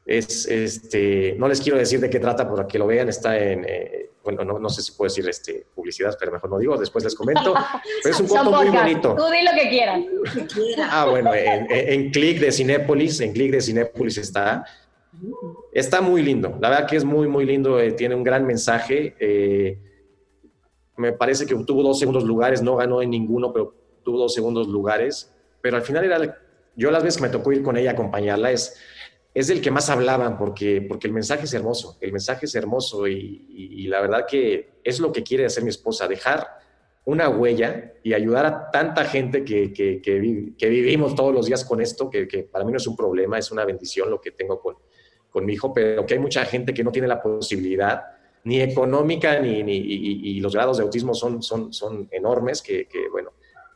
es 0.06 0.46
este, 0.48 1.36
no 1.38 1.50
les 1.50 1.60
quiero 1.60 1.78
decir 1.78 2.00
de 2.00 2.10
qué 2.10 2.20
trata 2.20 2.50
para 2.50 2.66
que 2.66 2.80
lo 2.80 2.88
vean, 2.88 3.10
está 3.10 3.38
en, 3.38 3.66
eh, 3.68 4.12
bueno, 4.26 4.60
no, 4.60 4.70
sé 4.70 4.82
si 4.82 4.92
puedo 4.94 5.08
decir 5.08 5.30
este, 5.30 5.68
publicidad, 5.76 6.18
pero 6.20 6.32
mejor 6.32 6.50
no 6.50 6.58
digo, 6.58 6.76
después 6.78 7.04
les 7.04 7.14
comento. 7.14 7.54
Pero 8.04 8.16
es 8.16 8.20
un 8.20 8.28
corto 8.28 8.52
muy 8.52 8.70
bonito. 8.70 9.16
Tú 9.16 9.24
di 9.26 9.44
lo 9.44 9.52
que 9.52 9.70
quieras. 9.70 10.02
Ah, 10.90 11.06
bueno, 11.08 11.34
en, 11.34 11.68
en, 11.70 12.12
Click 12.12 12.40
de 12.40 12.52
Cinépolis, 12.52 13.22
en 13.22 13.34
Click 13.34 13.52
de 13.52 13.62
Cinépolis 13.62 14.18
está. 14.18 14.66
Está 15.72 16.02
muy 16.02 16.22
lindo, 16.22 16.58
la 16.60 16.70
verdad 16.70 16.88
que 16.88 16.98
es 16.98 17.06
muy, 17.06 17.28
muy 17.28 17.46
lindo, 17.46 17.80
eh, 17.80 17.94
tiene 17.94 18.16
un 18.16 18.24
gran 18.24 18.46
mensaje. 18.46 19.16
Eh, 19.20 19.80
me 20.98 21.14
parece 21.14 21.46
que 21.46 21.56
tuvo 21.56 21.84
dos 21.84 22.00
segundos 22.00 22.24
lugares, 22.24 22.62
no 22.62 22.76
ganó 22.76 23.02
en 23.02 23.12
ninguno, 23.12 23.54
pero 23.54 23.74
tuvo 24.04 24.18
dos 24.18 24.34
segundos 24.34 24.68
lugares. 24.68 25.32
Pero 25.62 25.78
al 25.78 25.84
final 25.84 26.04
era, 26.04 26.38
yo 26.76 26.92
las 26.92 27.04
veces 27.04 27.18
que 27.18 27.28
me 27.28 27.30
tocó 27.30 27.52
ir 27.54 27.64
con 27.64 27.78
ella 27.78 27.92
a 27.92 27.94
acompañarla, 27.94 28.52
es 28.52 28.78
es 29.36 29.48
del 29.48 29.62
que 29.62 29.70
más 29.70 29.90
hablaban 29.90 30.38
porque, 30.38 30.82
porque 30.82 31.08
el 31.08 31.14
mensaje 31.14 31.44
es 31.44 31.54
hermoso, 31.54 31.98
el 32.00 32.14
mensaje 32.14 32.46
es 32.46 32.56
hermoso 32.56 33.06
y, 33.06 33.86
la 33.88 34.02
verdad 34.02 34.26
que 34.28 34.80
es 34.84 35.00
lo 35.00 35.12
que 35.12 35.24
quiere 35.24 35.46
hacer 35.46 35.64
mi 35.64 35.70
esposa, 35.70 36.08
dejar 36.08 36.48
una 37.04 37.30
huella 37.30 37.94
y 38.02 38.14
ayudar 38.14 38.46
a 38.46 38.72
tanta 38.72 39.04
gente 39.04 39.44
que, 39.44 39.74
que, 39.74 40.70
vivimos 40.70 41.14
todos 41.16 41.34
los 41.34 41.46
días 41.46 41.66
con 41.66 41.82
esto, 41.82 42.10
que, 42.10 42.48
para 42.50 42.64
mí 42.64 42.72
no 42.72 42.78
es 42.78 42.88
un 42.88 42.96
problema, 42.96 43.38
es 43.38 43.52
una 43.52 43.66
bendición 43.66 44.10
lo 44.10 44.22
que 44.22 44.32
tengo 44.32 44.60
con, 44.60 44.78
con 45.30 45.46
mi 45.46 45.54
hijo, 45.54 45.74
pero 45.74 46.06
que 46.06 46.14
hay 46.14 46.20
mucha 46.20 46.46
gente 46.46 46.74
que 46.74 46.84
no 46.84 46.92
tiene 46.92 47.08
la 47.08 47.22
posibilidad 47.22 48.04
ni 48.46 48.62
económica 48.62 49.40
ni, 49.40 49.60
y, 49.60 50.40
los 50.40 50.54
grados 50.54 50.78
de 50.78 50.84
autismo 50.84 51.14
son, 51.14 51.44
son, 51.44 51.74
son 51.74 52.08
enormes, 52.10 52.62
que, 52.62 52.88
bueno, 53.12 53.34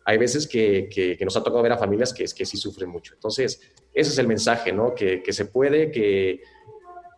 hay 0.09 0.17
veces 0.17 0.47
que, 0.47 0.89
que, 0.89 1.23
nos 1.23 1.37
ha 1.37 1.43
tocado 1.43 1.61
ver 1.61 1.71
a 1.71 1.77
familias 1.77 2.11
que, 2.11 2.25
que 2.25 2.43
sí 2.43 2.57
sufren 2.57 2.89
mucho. 2.89 3.13
Entonces, 3.13 3.61
ese 3.93 4.09
es 4.09 4.17
el 4.17 4.27
mensaje, 4.27 4.73
¿no? 4.73 4.95
Que, 4.95 5.21
se 5.29 5.45
puede, 5.45 5.91
que, 5.91 6.41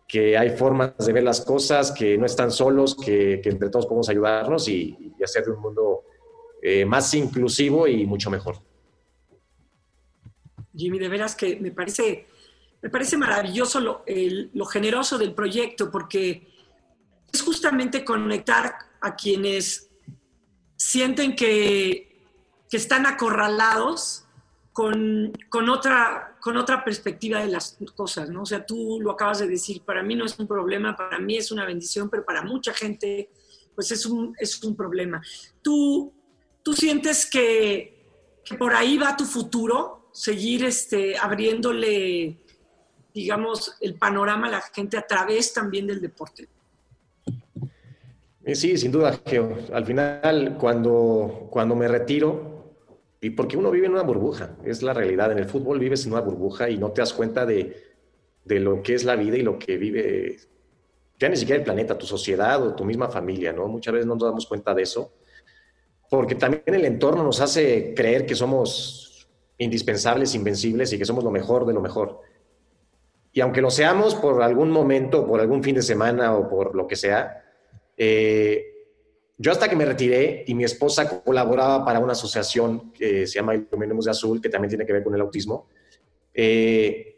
que 0.06 0.36
hay 0.36 0.50
formas 0.50 0.92
de 0.98 1.10
ver 1.10 1.22
las 1.22 1.40
cosas, 1.40 1.90
que 1.90 2.18
no 2.18 2.26
están 2.26 2.50
solos, 2.50 2.94
que, 2.94 3.40
entre 3.42 3.70
todos 3.70 3.86
podemos 3.86 4.10
ayudarnos 4.10 4.68
y, 4.68 5.14
hacer 5.24 5.42
de 5.46 5.52
un 5.52 5.60
mundo 5.62 6.04
eh, 6.60 6.84
más 6.84 7.14
inclusivo 7.14 7.88
y 7.88 8.04
mucho 8.04 8.28
mejor. 8.28 8.56
Jimmy, 10.76 10.98
de 10.98 11.08
veras 11.08 11.34
que 11.34 11.56
me 11.56 11.70
parece, 11.70 12.26
me 12.82 12.90
parece 12.90 13.16
maravilloso 13.16 13.80
lo, 13.80 14.04
lo 14.52 14.66
generoso 14.66 15.16
del 15.16 15.32
proyecto, 15.32 15.90
porque 15.90 16.46
es 17.32 17.40
justamente 17.40 18.04
conectar 18.04 18.74
a 19.00 19.16
quienes 19.16 19.88
sienten 20.76 21.34
que 21.34 22.11
que 22.72 22.78
están 22.78 23.04
acorralados 23.04 24.24
con, 24.72 25.30
otra, 25.68 26.38
con 26.40 26.56
otra 26.56 26.82
perspectiva 26.82 27.40
de 27.40 27.48
las 27.48 27.76
cosas, 27.94 28.30
¿no? 28.30 28.44
O 28.44 28.46
sea, 28.46 28.64
tú 28.64 28.98
lo 28.98 29.10
acabas 29.10 29.40
de 29.40 29.46
decir, 29.46 29.82
para 29.82 30.02
mí 30.02 30.14
no 30.14 30.24
es 30.24 30.38
un 30.38 30.46
problema, 30.46 30.96
para 30.96 31.18
mí 31.18 31.36
es 31.36 31.52
una 31.52 31.66
bendición, 31.66 32.08
pero 32.08 32.24
para 32.24 32.40
mucha 32.40 32.72
gente, 32.72 33.28
pues 33.74 33.90
es 33.90 34.06
un, 34.06 34.34
es 34.38 34.64
un 34.64 34.74
problema. 34.74 35.20
¿Tú, 35.60 36.14
tú 36.62 36.72
sientes 36.72 37.26
que, 37.26 38.06
por 38.58 38.74
ahí 38.74 38.96
va 38.96 39.18
tu 39.18 39.26
futuro? 39.26 40.08
Seguir 40.10 40.64
este, 40.64 41.18
abriéndole, 41.18 42.38
digamos, 43.12 43.76
el 43.82 43.96
panorama 43.96 44.46
a 44.46 44.50
la 44.50 44.60
gente 44.62 44.96
a 44.96 45.06
través 45.06 45.52
también 45.52 45.86
del 45.86 46.00
deporte. 46.00 46.48
Sí, 48.54 48.78
sin 48.78 48.90
duda, 48.90 49.20
Geo. 49.26 49.58
Al 49.74 49.84
final, 49.84 50.56
cuando, 50.58 51.48
cuando 51.50 51.76
me 51.76 51.86
retiro, 51.86 52.51
y 53.24 53.30
porque 53.30 53.56
uno 53.56 53.70
vive 53.70 53.86
en 53.86 53.92
una 53.92 54.02
burbuja, 54.02 54.56
es 54.64 54.82
la 54.82 54.92
realidad. 54.92 55.30
En 55.30 55.38
el 55.38 55.46
fútbol 55.46 55.78
vives 55.78 56.04
en 56.04 56.12
una 56.12 56.20
burbuja 56.20 56.68
y 56.68 56.76
no 56.76 56.90
te 56.90 57.02
das 57.02 57.12
cuenta 57.12 57.46
de, 57.46 57.80
de 58.44 58.58
lo 58.58 58.82
que 58.82 58.94
es 58.94 59.04
la 59.04 59.14
vida 59.14 59.36
y 59.36 59.42
lo 59.42 59.60
que 59.60 59.76
vive, 59.76 60.38
ya 61.20 61.28
ni 61.28 61.36
siquiera 61.36 61.60
el 61.60 61.64
planeta, 61.64 61.96
tu 61.96 62.04
sociedad 62.04 62.60
o 62.60 62.74
tu 62.74 62.84
misma 62.84 63.08
familia, 63.08 63.52
¿no? 63.52 63.68
Muchas 63.68 63.94
veces 63.94 64.06
no 64.08 64.16
nos 64.16 64.24
damos 64.24 64.46
cuenta 64.48 64.74
de 64.74 64.82
eso, 64.82 65.12
porque 66.10 66.34
también 66.34 66.64
el 66.66 66.84
entorno 66.84 67.22
nos 67.22 67.40
hace 67.40 67.94
creer 67.94 68.26
que 68.26 68.34
somos 68.34 69.28
indispensables, 69.56 70.34
invencibles 70.34 70.92
y 70.92 70.98
que 70.98 71.04
somos 71.04 71.22
lo 71.22 71.30
mejor 71.30 71.64
de 71.64 71.74
lo 71.74 71.80
mejor. 71.80 72.22
Y 73.32 73.40
aunque 73.40 73.60
lo 73.60 73.70
seamos 73.70 74.16
por 74.16 74.42
algún 74.42 74.72
momento, 74.72 75.24
por 75.28 75.40
algún 75.40 75.62
fin 75.62 75.76
de 75.76 75.82
semana 75.82 76.34
o 76.34 76.48
por 76.48 76.74
lo 76.74 76.88
que 76.88 76.96
sea, 76.96 77.44
eh, 77.96 78.71
yo 79.42 79.50
hasta 79.50 79.68
que 79.68 79.74
me 79.74 79.84
retiré 79.84 80.44
y 80.46 80.54
mi 80.54 80.64
esposa 80.64 81.22
colaboraba 81.22 81.84
para 81.84 81.98
una 81.98 82.12
asociación 82.12 82.92
que 82.92 83.26
se 83.26 83.34
llama 83.34 83.56
Iluminemos 83.56 84.04
de 84.04 84.12
Azul, 84.12 84.40
que 84.40 84.48
también 84.48 84.68
tiene 84.68 84.86
que 84.86 84.92
ver 84.92 85.02
con 85.02 85.14
el 85.14 85.20
autismo, 85.20 85.68
Eh, 86.34 87.08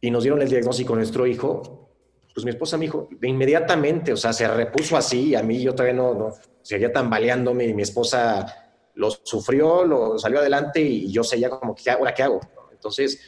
y 0.00 0.10
nos 0.10 0.22
dieron 0.22 0.40
el 0.42 0.48
diagnóstico 0.48 0.94
a 0.94 0.96
nuestro 0.96 1.26
hijo, 1.26 1.90
pues 2.34 2.44
mi 2.44 2.50
esposa 2.50 2.76
me 2.76 2.86
dijo, 2.86 3.08
de 3.10 3.28
inmediatamente, 3.28 4.12
o 4.12 4.16
sea, 4.16 4.32
se 4.32 4.48
repuso 4.48 4.96
así, 4.96 5.34
a 5.34 5.42
mí 5.42 5.62
yo 5.62 5.72
todavía 5.72 5.94
no, 5.94 6.14
no 6.14 6.34
seguía 6.62 6.92
tambaleándome 6.92 7.64
y 7.66 7.74
mi 7.74 7.82
esposa 7.82 8.46
lo 8.94 9.10
sufrió, 9.10 9.84
lo 9.84 10.18
salió 10.18 10.38
adelante 10.38 10.80
y 10.80 11.12
yo 11.12 11.22
seguía 11.22 11.50
como, 11.50 11.74
¿qué, 11.74 11.90
¿ahora 11.90 12.12
qué 12.12 12.22
hago? 12.24 12.40
Entonces 12.72 13.20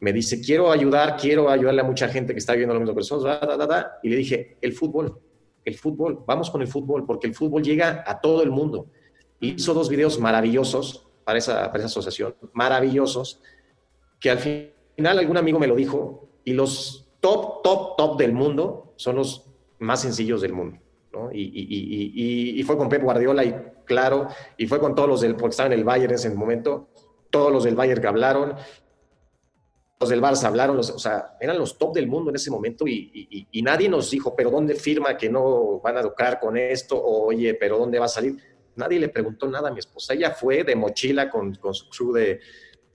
me 0.00 0.12
dice, 0.12 0.40
quiero 0.40 0.72
ayudar, 0.72 1.16
quiero 1.16 1.50
ayudarle 1.50 1.82
a 1.82 1.84
mucha 1.84 2.08
gente 2.08 2.32
que 2.32 2.38
está 2.38 2.52
viviendo 2.52 2.74
lo 2.74 2.80
mismo 2.80 2.94
que 2.94 3.00
nosotros, 3.00 3.38
y 4.02 4.08
le 4.08 4.16
dije, 4.16 4.56
el 4.60 4.72
fútbol, 4.72 5.20
el 5.64 5.76
fútbol, 5.76 6.22
vamos 6.26 6.50
con 6.50 6.62
el 6.62 6.68
fútbol, 6.68 7.04
porque 7.06 7.26
el 7.26 7.34
fútbol 7.34 7.62
llega 7.62 8.04
a 8.06 8.20
todo 8.20 8.42
el 8.42 8.50
mundo. 8.50 8.86
Hizo 9.40 9.74
dos 9.74 9.88
videos 9.88 10.18
maravillosos 10.18 11.06
para 11.24 11.38
esa, 11.38 11.70
para 11.70 11.78
esa 11.78 11.86
asociación, 11.86 12.34
maravillosos, 12.52 13.40
que 14.18 14.30
al 14.30 14.38
final 14.38 15.18
algún 15.18 15.36
amigo 15.36 15.58
me 15.58 15.66
lo 15.66 15.76
dijo, 15.76 16.28
y 16.44 16.52
los 16.52 17.08
top, 17.20 17.62
top, 17.62 17.96
top 17.96 18.18
del 18.18 18.32
mundo 18.32 18.92
son 18.96 19.16
los 19.16 19.46
más 19.78 20.02
sencillos 20.02 20.40
del 20.40 20.52
mundo. 20.52 20.78
¿no? 21.12 21.30
Y, 21.32 21.42
y, 21.42 21.66
y, 21.70 22.60
y, 22.60 22.62
fue 22.62 22.76
con 22.76 22.88
Pep 22.88 23.02
Guardiola 23.02 23.44
y 23.44 23.54
claro, 23.84 24.28
y 24.56 24.66
fue 24.66 24.78
con 24.78 24.94
todos 24.94 25.08
los 25.08 25.20
del, 25.20 25.34
porque 25.34 25.50
estaban 25.50 25.72
en 25.72 25.80
el 25.80 25.84
Bayern 25.84 26.10
en 26.10 26.14
ese 26.14 26.30
momento, 26.30 26.88
todos 27.30 27.52
los 27.52 27.64
del 27.64 27.74
Bayern 27.74 28.00
que 28.00 28.06
hablaron, 28.06 28.54
los 30.00 30.08
del 30.08 30.22
Barça 30.22 30.44
hablaron, 30.44 30.78
o 30.78 30.82
sea, 30.82 31.36
eran 31.38 31.58
los 31.58 31.76
top 31.76 31.94
del 31.94 32.06
mundo 32.06 32.30
en 32.30 32.36
ese 32.36 32.50
momento 32.50 32.86
y, 32.86 33.46
nadie 33.62 33.88
nos 33.88 34.10
dijo, 34.10 34.34
pero 34.34 34.50
¿dónde 34.50 34.74
firma 34.74 35.16
que 35.16 35.28
no 35.28 35.78
van 35.80 35.98
a 35.98 36.00
educar 36.00 36.40
con 36.40 36.56
esto? 36.56 36.96
O, 36.96 37.26
oye, 37.26 37.52
pero 37.54 37.78
¿dónde 37.78 37.98
va 37.98 38.06
a 38.06 38.08
salir? 38.08 38.36
Nadie 38.76 38.98
le 38.98 39.10
preguntó 39.10 39.46
nada 39.46 39.68
a 39.68 39.72
mi 39.72 39.78
esposa. 39.78 40.14
Ella 40.14 40.30
fue 40.30 40.64
de 40.64 40.74
mochila 40.74 41.28
con, 41.28 41.54
con 41.56 41.74
su 41.74 41.90
crew 41.90 42.12
de, 42.14 42.40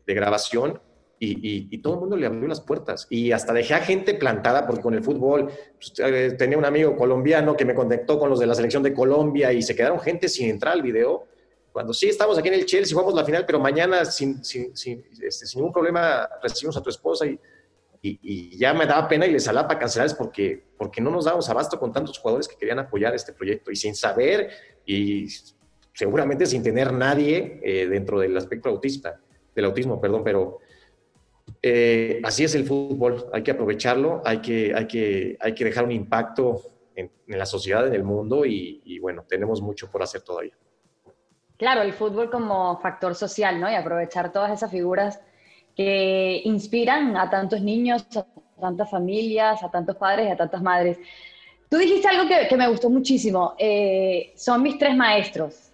de 0.07 0.13
grabación 0.15 0.81
y, 1.19 1.77
todo 1.77 1.93
el 1.93 1.99
mundo 1.99 2.17
le 2.17 2.25
abrió 2.25 2.47
las 2.47 2.61
puertas. 2.61 3.05
Y 3.09 3.31
hasta 3.31 3.53
dejé 3.53 3.75
a 3.75 3.79
gente 3.79 4.15
plantada, 4.15 4.65
porque 4.65 4.81
con 4.81 4.95
el 4.95 5.03
fútbol 5.03 5.51
pues, 5.77 5.93
eh, 5.99 6.35
tenía 6.37 6.57
un 6.57 6.65
amigo 6.65 6.95
colombiano 6.95 7.55
que 7.55 7.65
me 7.65 7.75
contactó 7.75 8.17
con 8.19 8.29
los 8.29 8.39
de 8.39 8.47
la 8.47 8.55
selección 8.55 8.83
de 8.83 8.93
Colombia 8.93 9.53
y 9.53 9.61
se 9.61 9.75
quedaron 9.75 9.99
gente 9.99 10.27
sin 10.27 10.49
entrar 10.49 10.73
al 10.73 10.81
video 10.81 11.27
cuando 11.75 11.91
sí 11.91 12.07
estamos 12.07 12.37
aquí 12.37 12.47
en 12.47 12.53
el 12.53 12.65
Chelsea, 12.65 12.95
jugamos 12.95 13.13
la 13.13 13.25
final, 13.25 13.45
pero 13.45 13.59
mañana 13.59 14.05
sin, 14.05 14.41
sin, 14.45 14.73
sin, 14.77 15.03
este, 15.21 15.45
ningún 15.57 15.73
problema 15.73 16.25
recibimos 16.41 16.77
a 16.77 16.81
tu 16.81 16.89
esposa 16.89 17.25
y, 17.25 17.37
ya 18.57 18.73
me 18.73 18.85
daba 18.85 19.09
pena 19.09 19.25
y 19.25 19.33
les 19.33 19.43
salaba 19.43 19.67
para 19.67 19.81
cancelar 19.81 20.09
porque, 20.17 20.63
porque 20.77 21.01
no 21.01 21.11
nos 21.11 21.25
dábamos 21.25 21.49
abasto 21.49 21.77
con 21.77 21.91
tantos 21.91 22.17
jugadores 22.17 22.47
que 22.47 22.55
querían 22.55 22.79
apoyar 22.79 23.13
este 23.13 23.33
proyecto 23.33 23.71
y 23.71 23.75
sin 23.75 23.93
saber 23.93 24.51
y 24.85 25.27
seguramente 25.91 26.45
sin 26.45 26.63
tener 26.63 26.93
nadie 26.93 27.59
eh, 27.61 27.87
dentro 27.87 28.21
del 28.21 28.37
aspecto 28.37 28.69
autista, 28.69 29.19
del 29.53 29.65
autismo, 29.65 29.99
perdón, 29.99 30.23
pero 30.23 30.59
eh, 31.61 32.21
así 32.23 32.45
es 32.45 32.55
el 32.55 32.63
fútbol, 32.63 33.25
hay 33.33 33.43
que 33.43 33.51
aprovecharlo, 33.51 34.21
hay 34.23 34.39
que, 34.39 35.37
dejar 35.59 35.83
un 35.83 35.91
impacto 35.91 36.61
en, 36.95 37.11
en 37.27 37.37
la 37.37 37.45
sociedad, 37.45 37.85
en 37.85 37.95
el 37.95 38.05
mundo 38.05 38.45
y, 38.45 38.81
y 38.85 38.99
bueno, 38.99 39.25
tenemos 39.27 39.61
mucho 39.61 39.91
por 39.91 40.01
hacer 40.01 40.21
todavía. 40.21 40.55
Claro, 41.57 41.81
el 41.81 41.93
fútbol 41.93 42.29
como 42.29 42.77
factor 42.79 43.15
social, 43.15 43.59
¿no? 43.59 43.69
Y 43.71 43.75
aprovechar 43.75 44.31
todas 44.31 44.51
esas 44.51 44.71
figuras 44.71 45.21
que 45.75 46.41
inspiran 46.45 47.15
a 47.17 47.29
tantos 47.29 47.61
niños, 47.61 48.05
a 48.15 48.25
tantas 48.59 48.89
familias, 48.89 49.61
a 49.63 49.69
tantos 49.69 49.95
padres 49.95 50.27
y 50.27 50.31
a 50.31 50.37
tantas 50.37 50.61
madres. 50.61 50.97
Tú 51.69 51.77
dijiste 51.77 52.07
algo 52.07 52.27
que, 52.27 52.55
me 52.55 52.67
gustó 52.67 52.89
muchísimo. 52.89 53.55
Eh, 53.57 54.33
son 54.35 54.63
mis 54.63 54.77
tres 54.77 54.95
maestros, 54.95 55.71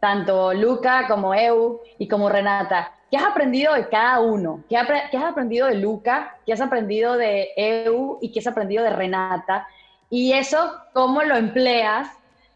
tanto 0.00 0.52
Luca 0.54 1.06
como 1.08 1.34
Eu 1.34 1.80
y 1.98 2.08
como 2.08 2.28
Renata. 2.28 2.92
¿Qué 3.10 3.16
has 3.16 3.24
aprendido 3.24 3.74
de 3.74 3.88
cada 3.88 4.20
uno? 4.20 4.64
¿Qué, 4.68 4.76
has 4.76 5.24
aprendido 5.24 5.66
de 5.68 5.76
Luca? 5.76 6.36
¿Qué 6.44 6.52
has 6.52 6.60
aprendido 6.60 7.16
de 7.16 7.50
Eu? 7.56 8.18
¿Y 8.20 8.32
qué 8.32 8.40
has 8.40 8.46
aprendido 8.46 8.82
de 8.82 8.90
Renata? 8.90 9.68
Y 10.10 10.32
eso, 10.32 10.72
¿cómo 10.92 11.22
lo 11.22 11.36
empleas 11.36 12.08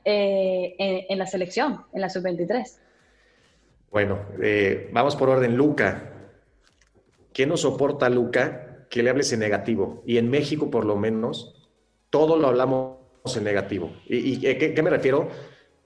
eh, 0.04 1.06
en, 1.08 1.18
la 1.18 1.26
selección, 1.26 1.84
en 1.92 2.00
la 2.00 2.08
sub-23? 2.08 2.78
Bueno, 3.90 4.20
eh, 4.42 4.90
vamos 4.92 5.16
por 5.16 5.28
orden. 5.28 5.56
Luca, 5.56 6.12
¿qué 7.32 7.46
nos 7.46 7.62
soporta 7.62 8.08
Luca? 8.08 8.86
Que 8.90 9.02
le 9.02 9.10
hables 9.10 9.32
en 9.32 9.40
negativo. 9.40 10.02
Y 10.06 10.18
en 10.18 10.30
México, 10.30 10.70
por 10.70 10.84
lo 10.84 10.96
menos, 10.96 11.68
todo 12.10 12.36
lo 12.38 12.48
hablamos 12.48 12.96
en 13.36 13.44
negativo. 13.44 13.92
¿Y, 14.06 14.38
¿qué, 14.40 14.82
me 14.82 14.90
refiero? 14.90 15.28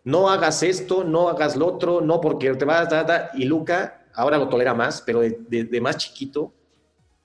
No 0.05 0.29
hagas 0.29 0.63
esto, 0.63 1.05
no 1.05 1.29
hagas 1.29 1.57
lo 1.57 1.67
otro, 1.67 2.01
no 2.01 2.21
porque 2.21 2.55
te 2.55 2.65
vas 2.65 2.93
a... 2.93 3.31
Y 3.35 3.45
Luca 3.45 4.07
ahora 4.15 4.37
lo 4.37 4.49
tolera 4.49 4.75
más, 4.75 5.03
pero 5.03 5.21
de, 5.21 5.81
más 5.81 5.97
chiquito 5.97 6.53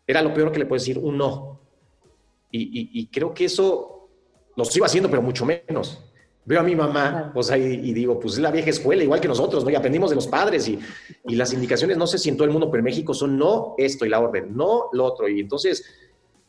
era 0.05 0.21
lo 0.21 0.33
peor 0.33 0.51
que 0.51 0.59
le 0.59 0.65
puedes 0.65 0.83
decir, 0.83 0.97
un 1.03 1.17
no. 1.17 1.59
Y, 2.49 2.89
y 2.99 3.07
creo 3.07 3.33
que 3.33 3.45
eso 3.45 4.09
lo 4.55 4.65
sigo 4.65 4.85
haciendo, 4.85 5.09
pero 5.09 5.21
mucho 5.21 5.45
menos 5.45 6.06
veo 6.47 6.61
a 6.61 6.63
mi 6.63 6.77
mamá, 6.77 7.29
pues 7.33 7.51
ahí 7.51 7.81
y 7.83 7.93
digo, 7.93 8.17
pues 8.17 8.35
es 8.35 8.39
la 8.39 8.51
vieja 8.51 8.69
escuela, 8.69 9.03
igual 9.03 9.19
que 9.19 9.27
nosotros, 9.27 9.65
¿no? 9.65 9.69
Y 9.69 9.75
aprendimos 9.75 10.11
de 10.11 10.15
los 10.15 10.27
padres 10.27 10.65
y, 10.69 10.79
y, 11.25 11.35
las 11.35 11.51
indicaciones, 11.51 11.97
no 11.97 12.07
sé 12.07 12.17
si 12.17 12.29
en 12.29 12.37
todo 12.37 12.45
el 12.45 12.51
mundo, 12.51 12.71
pero 12.71 12.79
en 12.79 12.85
México 12.85 13.13
son 13.13 13.37
no 13.37 13.75
esto 13.77 14.05
y 14.05 14.09
la 14.09 14.21
orden, 14.21 14.55
no 14.55 14.87
lo 14.93 15.03
otro. 15.03 15.27
Y 15.27 15.41
entonces, 15.41 15.83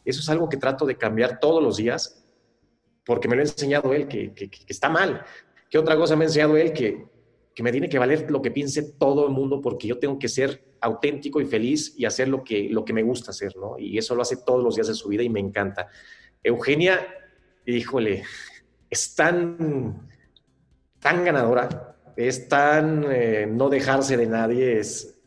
eso 0.05 0.21
es 0.21 0.29
algo 0.29 0.49
que 0.49 0.57
trato 0.57 0.87
de 0.87 0.97
cambiar 0.97 1.41
todos 1.41 1.61
los 1.61 1.79
días, 1.79 2.25
porque 3.05 3.27
me 3.27 3.35
lo 3.35 3.43
ha 3.43 3.47
enseñado 3.47 3.93
él, 3.93 4.07
que, 4.07 4.33
que, 4.33 4.49
está 4.69 4.89
mal. 4.89 5.25
¿Qué 5.69 5.79
otra 5.79 5.97
cosa 5.97 6.15
me 6.15 6.27
ha 6.27 6.29
enseñado 6.29 6.57
él? 6.57 6.73
Que, 6.73 7.05
que 7.53 7.63
me 7.65 7.73
tiene 7.73 7.89
que 7.89 7.99
valer 7.99 8.31
lo 8.31 8.41
que 8.41 8.53
piense 8.53 8.93
todo 8.93 9.27
el 9.27 9.33
mundo, 9.33 9.61
porque 9.61 9.89
yo 9.89 9.99
tengo 9.99 10.17
que 10.17 10.29
ser 10.29 10.63
auténtico 10.81 11.41
y 11.41 11.45
feliz 11.45 11.95
y 11.99 12.05
hacer 12.05 12.29
lo 12.29 12.45
que, 12.45 12.69
lo 12.71 12.85
que 12.85 12.93
me 12.93 13.03
gusta 13.03 13.33
hacer, 13.33 13.57
¿no? 13.57 13.77
Y 13.81 13.99
eso 13.99 14.15
lo 14.15 14.23
hace 14.23 14.37
todos 14.37 14.63
los 14.63 14.77
días 14.77 14.87
de 14.87 14.95
su 14.95 15.09
vida 15.09 15.25
y 15.25 15.29
me 15.29 15.41
encanta. 15.41 15.89
Eugenia, 16.45 17.05
híjole, 17.67 18.23
es 18.91 19.15
tan, 19.15 20.09
tan 21.01 21.25
ganadora, 21.25 21.97
es 22.17 22.49
tan 22.49 23.05
eh, 23.09 23.47
no 23.47 23.69
dejarse 23.69 24.17
de 24.17 24.27
nadie, 24.27 24.79
es, 24.79 25.19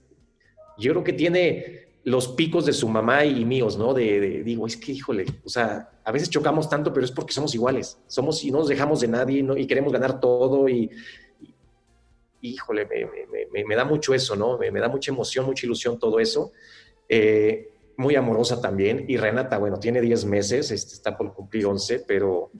yo 0.77 0.91
creo 0.91 1.03
que 1.03 1.13
tiene 1.13 1.81
los 2.03 2.29
picos 2.29 2.65
de 2.65 2.73
su 2.73 2.89
mamá 2.89 3.25
y 3.25 3.45
míos, 3.45 3.77
¿no? 3.77 3.93
De, 3.93 4.43
digo, 4.43 4.65
es 4.65 4.75
que, 4.75 4.91
híjole, 4.91 5.25
o 5.45 5.49
sea, 5.49 5.91
a 6.03 6.11
veces 6.11 6.29
chocamos 6.29 6.67
tanto, 6.69 6.91
pero 6.91 7.05
es 7.05 7.11
porque 7.11 7.33
somos 7.33 7.53
iguales, 7.53 7.99
somos 8.07 8.43
y 8.43 8.51
no 8.51 8.59
nos 8.59 8.67
dejamos 8.67 9.01
de 9.01 9.07
nadie 9.07 9.43
¿no? 9.43 9.55
y 9.55 9.67
queremos 9.67 9.93
ganar 9.93 10.19
todo 10.19 10.67
y, 10.67 10.89
híjole, 12.41 12.87
me, 13.67 13.75
da 13.75 13.85
mucho 13.85 14.15
eso, 14.15 14.35
¿no? 14.35 14.57
Me, 14.57 14.71
da 14.79 14.89
mucha 14.89 15.11
emoción, 15.11 15.45
mucha 15.45 15.67
ilusión 15.67 15.99
todo 15.99 16.19
eso. 16.19 16.51
Eh, 17.07 17.71
muy 17.97 18.15
amorosa 18.15 18.59
también. 18.59 19.05
Y 19.07 19.17
Renata, 19.17 19.57
bueno, 19.59 19.77
tiene 19.77 20.01
10 20.01 20.25
meses, 20.25 20.71
este, 20.71 20.93
está 20.95 21.15
por 21.15 21.33
cumplir 21.33 21.67
11, 21.67 21.99
pero 22.07 22.51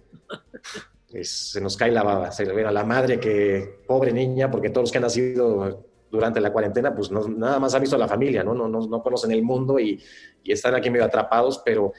se 1.23 1.61
nos 1.61 1.77
cae 1.77 1.91
la 1.91 2.03
baba. 2.03 2.31
Se 2.31 2.45
ve 2.45 2.65
a 2.65 2.71
la 2.71 2.83
madre 2.83 3.19
que, 3.19 3.83
pobre 3.87 4.11
niña, 4.13 4.49
porque 4.49 4.69
todos 4.69 4.83
los 4.83 4.91
que 4.91 4.97
han 4.97 5.03
nacido 5.03 5.85
durante 6.09 6.41
la 6.41 6.51
cuarentena, 6.51 6.93
pues 6.93 7.11
nada 7.11 7.59
más 7.59 7.73
han 7.73 7.81
visto 7.81 7.95
a 7.95 7.99
la 7.99 8.07
familia, 8.07 8.43
¿no? 8.43 8.53
No, 8.53 8.67
no, 8.67 8.81
no 8.81 9.01
conocen 9.01 9.31
el 9.31 9.43
mundo 9.43 9.79
y, 9.79 10.01
y, 10.43 10.51
están 10.51 10.75
aquí 10.75 10.89
medio 10.89 11.05
atrapados, 11.05 11.61
pero, 11.63 11.93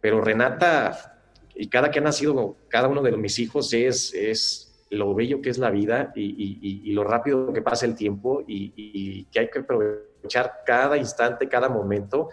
pero 0.00 0.20
Renata 0.20 1.16
y 1.54 1.68
cada 1.68 1.90
que 1.90 1.98
ha 1.98 2.02
nacido, 2.02 2.56
cada 2.68 2.86
uno 2.86 3.02
de 3.02 3.16
mis 3.16 3.38
hijos 3.38 3.72
es, 3.72 4.12
es 4.14 4.84
lo 4.90 5.14
bello 5.14 5.40
que 5.40 5.50
es 5.50 5.58
la 5.58 5.70
vida 5.70 6.12
y, 6.14 6.22
y, 6.22 6.90
y 6.90 6.92
lo 6.92 7.02
rápido 7.02 7.52
que 7.52 7.62
pasa 7.62 7.86
el 7.86 7.96
tiempo 7.96 8.44
y, 8.46 9.24
que 9.24 9.40
hay 9.40 9.50
que 9.50 9.60
aprovechar 9.60 10.62
cada 10.64 10.96
instante, 10.96 11.48
cada 11.48 11.68
momento 11.68 12.28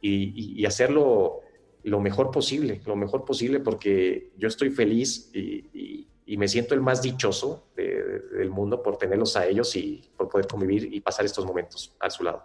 y, 0.00 0.64
hacerlo 0.66 1.40
lo 1.84 2.00
mejor 2.00 2.30
posible, 2.30 2.80
lo 2.86 2.96
mejor 2.96 3.24
posible 3.24 3.60
porque 3.60 4.32
yo 4.36 4.48
estoy 4.48 4.70
feliz 4.70 5.30
y, 5.34 6.06
me 6.36 6.46
siento 6.46 6.74
el 6.74 6.82
más 6.82 7.02
dichoso 7.02 7.68
del 7.74 8.50
mundo 8.50 8.82
por 8.82 8.96
tenerlos 8.96 9.34
a 9.36 9.46
ellos 9.46 9.74
y 9.74 10.08
por 10.16 10.28
poder 10.28 10.46
convivir 10.46 10.92
y 10.92 11.00
pasar 11.00 11.24
estos 11.24 11.44
momentos 11.44 11.96
a 11.98 12.10
su 12.10 12.22
lado. 12.22 12.44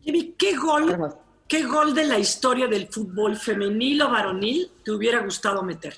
Jimmy, 0.00 0.34
¿qué 0.38 0.56
gol, 0.56 1.14
¿qué 1.48 1.64
gol 1.64 1.94
de 1.94 2.04
la 2.04 2.18
historia 2.18 2.68
del 2.68 2.86
fútbol 2.86 3.36
femenil 3.36 4.02
o 4.02 4.10
varonil 4.10 4.70
te 4.84 4.92
hubiera 4.92 5.20
gustado 5.20 5.62
meter? 5.62 5.94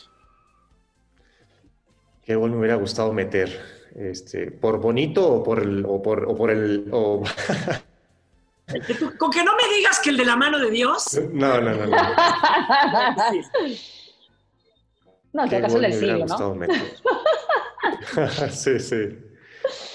¿Qué 2.25 2.37
gol 2.37 2.53
me 2.53 2.59
hubiera 2.59 2.77
gustado 2.77 3.13
meter? 3.13 3.61
Este, 3.95 4.51
¿Por 4.53 4.81
bonito 4.81 5.29
o 5.29 5.43
por 5.43 5.61
el... 5.61 5.85
O 5.85 6.01
por, 6.01 6.25
o 6.29 6.37
por 6.37 6.51
el 6.51 6.91
Con 9.19 9.31
que 9.31 9.45
no 9.45 9.53
me 9.57 9.77
digas 9.77 10.01
que 10.01 10.11
el 10.11 10.17
de 10.17 10.25
la 10.25 10.37
mano 10.37 10.59
de 10.59 10.71
Dios. 10.71 11.19
No, 11.33 11.61
no, 11.61 11.71
no. 11.71 11.87
No, 11.87 11.97
no 15.33 15.49
que 15.49 15.57
acaso 15.57 15.79
del 15.79 15.93
siglo, 15.93 16.27
¿no? 16.27 16.59
sí, 18.51 18.79
sí. 18.81 19.19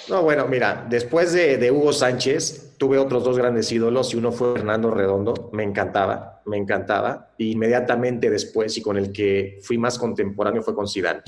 No, 0.09 0.23
bueno, 0.23 0.47
mira, 0.47 0.85
después 0.89 1.33
de, 1.33 1.69
Hugo 1.71 1.91
Sánchez, 1.91 2.75
tuve 2.77 2.97
otros 2.97 3.23
dos 3.23 3.37
grandes 3.37 3.71
ídolos 3.71 4.13
y 4.13 4.17
uno 4.17 4.31
fue 4.31 4.53
Fernando 4.53 4.89
Redondo, 4.89 5.49
me 5.51 5.63
encantaba, 5.63 6.41
me 6.45 6.57
encantaba. 6.57 7.33
inmediatamente 7.37 8.29
después 8.29 8.77
y 8.77 8.81
con 8.81 8.97
el 8.97 9.11
que 9.11 9.59
fui 9.61 9.77
más 9.77 9.99
contemporáneo 9.99 10.61
fue 10.61 10.73
con 10.73 10.87
Zidane. 10.87 11.21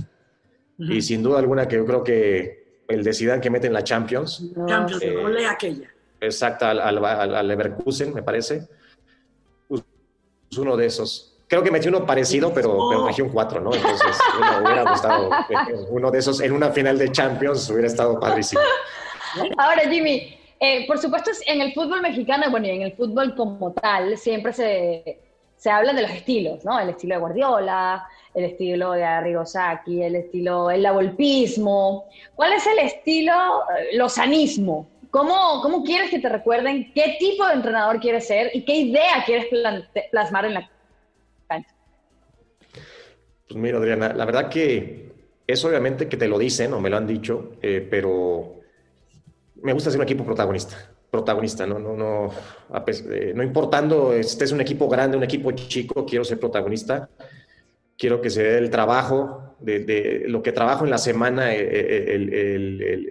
Y 0.78 1.02
sin 1.02 1.22
duda 1.22 1.40
alguna 1.40 1.68
que 1.68 1.76
yo 1.76 1.86
creo 1.86 2.02
que 2.02 2.84
el 2.88 3.04
de 3.04 3.14
Zidane 3.14 3.42
que 3.42 3.50
mete 3.50 3.68
en 3.68 3.74
la 3.74 3.84
Champions. 3.84 4.54
Champions, 4.66 5.04
eh, 5.04 5.46
aquella 5.46 5.90
exacta 6.22 6.72
al, 6.72 6.80
al, 7.06 7.48
Leverkusen, 7.48 8.14
me 8.14 8.24
parece. 8.24 8.68
Es 10.52 10.58
uno 10.58 10.76
de 10.76 10.86
esos. 10.86 11.38
Creo 11.48 11.64
que 11.64 11.72
metí 11.72 11.88
uno 11.88 12.06
parecido, 12.06 12.54
pero, 12.54 12.90
pero 12.90 13.06
metí 13.06 13.22
un 13.22 13.30
4, 13.30 13.62
¿no? 13.62 13.74
Entonces, 13.74 14.18
uno 14.38 14.64
hubiera 14.64 14.90
gustado 14.90 15.30
uno 15.90 16.12
de 16.12 16.20
esos 16.20 16.42
en 16.42 16.52
una 16.52 16.70
final 16.70 16.98
de 16.98 17.12
Champions, 17.12 17.70
hubiera 17.70 17.88
estado 17.88 18.20
padrísimo. 18.20 18.62
Ahora, 19.58 19.82
Jimmy, 19.90 20.38
eh, 20.60 20.86
por 20.88 20.98
supuesto, 21.00 21.32
en 21.46 21.62
el 21.62 21.74
fútbol 21.74 22.02
mexicano, 22.02 22.50
bueno, 22.52 22.68
y 22.68 22.72
en 22.72 22.82
el 22.84 22.94
fútbol 22.94 23.36
como 23.36 23.72
tal, 23.74 24.18
siempre 24.18 24.54
se, 24.54 25.20
se 25.56 25.70
habla 25.70 25.94
de 25.94 26.04
los 26.04 26.12
estilos, 26.12 26.64
¿no? 26.66 26.80
El 26.80 26.90
estilo 26.90 27.16
de 27.16 27.22
Guardiola, 27.22 28.08
el 28.34 28.46
estilo 28.46 28.92
de 28.92 29.04
Arrigosaki, 29.04 30.04
el 30.04 30.16
estilo, 30.16 30.70
el 30.70 30.84
lavolpismo. 30.84 32.06
¿Cuál 32.36 32.54
es 32.54 32.68
el 32.68 32.80
estilo 32.80 33.34
eh, 33.34 33.98
lozanismo? 33.98 34.88
¿Cómo, 35.12 35.62
¿Cómo 35.62 35.84
quieres 35.84 36.10
que 36.10 36.20
te 36.20 36.30
recuerden? 36.30 36.92
¿Qué 36.94 37.16
tipo 37.20 37.46
de 37.48 37.54
entrenador 37.54 38.00
quieres 38.00 38.28
ser? 38.28 38.52
¿Y 38.54 38.64
qué 38.64 38.76
idea 38.76 39.24
quieres 39.26 39.48
plasmar 40.12 40.46
en 40.46 40.54
la 40.56 40.70
cancha? 41.48 41.74
Pues 43.48 43.56
mira, 43.56 43.80
Adriana, 43.80 44.14
la 44.14 44.26
verdad 44.26 44.50
que 44.50 45.12
es 45.48 45.66
obviamente 45.66 46.08
que 46.08 46.18
te 46.18 46.28
lo 46.28 46.38
dicen 46.38 46.74
o 46.74 46.80
me 46.80 46.90
lo 46.90 46.98
han 46.98 47.08
dicho, 47.08 47.54
eh, 47.62 47.88
pero 47.90 48.60
me 49.62 49.74
gusta 49.74 49.90
ser 49.90 50.00
un 50.00 50.04
equipo 50.04 50.24
protagonista. 50.24 50.78
Protagonista, 51.10 51.66
no, 51.66 51.80
no, 51.80 51.96
no, 51.96 52.32
eh, 52.86 53.34
no 53.36 53.42
importando 53.42 54.14
este 54.14 54.46
es 54.46 54.52
un 54.52 54.62
equipo 54.62 54.88
grande, 54.88 55.18
un 55.18 55.24
equipo 55.24 55.52
chico, 55.52 56.06
quiero 56.06 56.24
ser 56.24 56.40
protagonista 56.40 57.10
quiero 58.00 58.22
que 58.22 58.32
se 58.32 58.42
dé 58.42 58.58
el 58.58 58.70
trabajo, 58.72 59.56
de, 59.60 60.24
lo 60.28 60.42
que 60.42 60.54
trabajo 60.54 60.86
en 60.86 60.90
la 60.90 60.98
semana, 60.98 61.54
eh, 61.54 61.68
eh, 61.70 62.56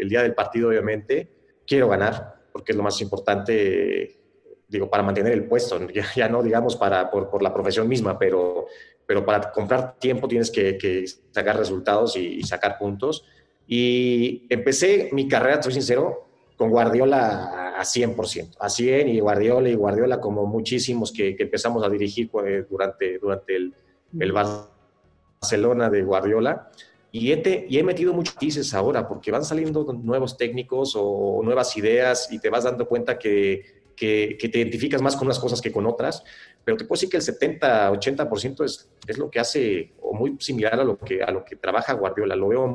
el, 0.00 0.08
día 0.08 0.22
del 0.22 0.34
partido, 0.34 0.70
obviamente. 0.70 1.28
Quiero 1.68 1.88
ganar, 1.88 2.36
porque 2.50 2.72
es 2.72 2.76
lo 2.76 2.82
más 2.82 2.98
importante, 3.02 4.18
digo, 4.66 4.88
para 4.88 5.02
mantener 5.02 5.34
el 5.34 5.44
puesto, 5.44 5.78
ya, 6.16 6.28
no 6.28 6.42
digamos 6.42 6.76
para, 6.76 7.10
por, 7.10 7.42
la 7.42 7.52
profesión 7.52 7.86
misma, 7.86 8.18
pero, 8.18 8.66
pero 9.06 9.24
para 9.24 9.52
comprar 9.52 9.98
tiempo 9.98 10.26
tienes 10.26 10.50
que, 10.50 11.04
sacar 11.30 11.58
resultados 11.58 12.16
y, 12.16 12.42
sacar 12.42 12.78
puntos. 12.78 13.26
Y 13.66 14.46
empecé 14.48 15.10
mi 15.12 15.28
carrera, 15.28 15.62
soy 15.62 15.74
sincero, 15.74 16.26
con 16.56 16.70
Guardiola 16.70 17.74
a 17.78 17.82
100%, 17.82 18.56
a 18.58 18.68
100 18.70 19.08
y 19.08 19.20
Guardiola 19.20 19.68
y 19.68 19.74
Guardiola 19.74 20.20
como 20.20 20.46
muchísimos 20.46 21.12
que, 21.12 21.36
empezamos 21.38 21.84
a 21.84 21.90
dirigir 21.90 22.30
pues, 22.30 22.66
durante, 22.68 23.18
durante 23.18 23.54
el, 23.54 23.74
el 24.18 24.32
Barcelona 24.32 25.90
de 25.90 26.02
Guardiola. 26.02 26.70
Y 27.10 27.32
he, 27.32 27.66
y 27.68 27.82
metido 27.82 28.12
muchos 28.12 28.34
matices 28.34 28.74
ahora 28.74 29.08
porque 29.08 29.30
van 29.30 29.44
saliendo 29.44 29.84
nuevos 29.92 30.36
técnicos 30.36 30.94
o 30.96 31.40
nuevas 31.42 31.76
ideas 31.76 32.28
y 32.30 32.38
te 32.38 32.50
vas 32.50 32.64
dando 32.64 32.86
cuenta 32.86 33.18
que, 33.18 33.78
te 33.96 34.36
identificas 34.38 35.02
más 35.02 35.16
con 35.16 35.26
unas 35.26 35.38
cosas 35.38 35.60
que 35.60 35.72
con 35.72 35.86
otras. 35.86 36.22
Pero 36.64 36.76
te 36.76 36.84
puedo 36.84 36.98
decir 36.98 37.08
que 37.08 37.16
el 37.16 37.22
70, 37.22 37.92
80% 37.92 38.64
es, 38.64 38.90
es 39.06 39.18
lo 39.18 39.30
que 39.30 39.40
hace 39.40 39.94
o 40.00 40.14
muy 40.14 40.36
similar 40.38 40.78
a 40.78 40.84
lo 40.84 40.98
que, 40.98 41.22
a 41.22 41.30
lo 41.30 41.44
que 41.44 41.56
trabaja 41.56 41.94
Guardiola. 41.94 42.36
Lo 42.36 42.48
veo 42.48 42.66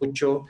mucho. 0.00 0.46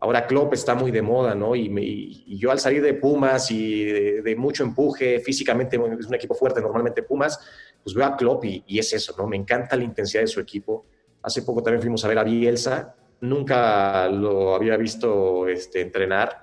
Ahora 0.00 0.26
Klopp 0.26 0.52
está 0.52 0.74
muy 0.74 0.90
de 0.90 1.00
moda, 1.02 1.34
¿no? 1.34 1.56
Y, 1.56 2.36
yo 2.38 2.50
al 2.50 2.58
salir 2.58 2.82
de 2.82 2.94
Pumas 2.94 3.50
y 3.50 3.84
de, 3.84 4.36
mucho 4.36 4.62
empuje, 4.62 5.20
físicamente 5.20 5.76
es 5.98 6.06
un 6.06 6.14
equipo 6.14 6.34
fuerte, 6.34 6.60
normalmente 6.60 7.02
Pumas, 7.02 7.40
pues 7.82 7.94
veo 7.94 8.04
a 8.04 8.16
Klopp 8.16 8.44
y, 8.44 8.78
es 8.78 8.92
eso, 8.92 9.14
¿no? 9.16 9.26
Me 9.26 9.36
encanta 9.36 9.76
la 9.76 9.84
intensidad 9.84 10.22
de 10.22 10.26
su 10.26 10.40
equipo. 10.40 10.84
Hace 11.24 11.42
poco 11.42 11.62
también 11.62 11.82
fuimos 11.82 12.04
a 12.04 12.08
ver 12.08 12.18
a 12.18 12.24
Bielsa, 12.24 12.94
nunca 13.20 14.08
lo 14.08 14.54
había 14.54 14.76
visto 14.76 15.48
este, 15.48 15.80
entrenar 15.80 16.42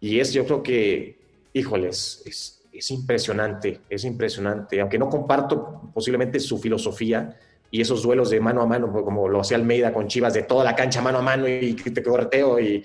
y 0.00 0.18
es, 0.18 0.32
yo 0.32 0.44
creo 0.44 0.62
que, 0.62 1.18
híjoles, 1.52 2.22
es, 2.26 2.62
es 2.72 2.90
impresionante, 2.90 3.80
es 3.88 4.04
impresionante. 4.04 4.80
Aunque 4.80 4.98
no 4.98 5.08
comparto 5.08 5.90
posiblemente 5.94 6.40
su 6.40 6.58
filosofía 6.58 7.36
y 7.70 7.80
esos 7.80 8.02
duelos 8.02 8.30
de 8.30 8.40
mano 8.40 8.62
a 8.62 8.66
mano, 8.66 8.92
como 8.92 9.28
lo 9.28 9.40
hacía 9.40 9.56
Almeida 9.56 9.92
con 9.92 10.08
Chivas, 10.08 10.34
de 10.34 10.42
toda 10.42 10.64
la 10.64 10.74
cancha 10.74 11.00
mano 11.00 11.18
a 11.18 11.22
mano 11.22 11.48
y 11.48 11.74
te 11.74 12.02
correteo 12.02 12.58
y 12.58 12.82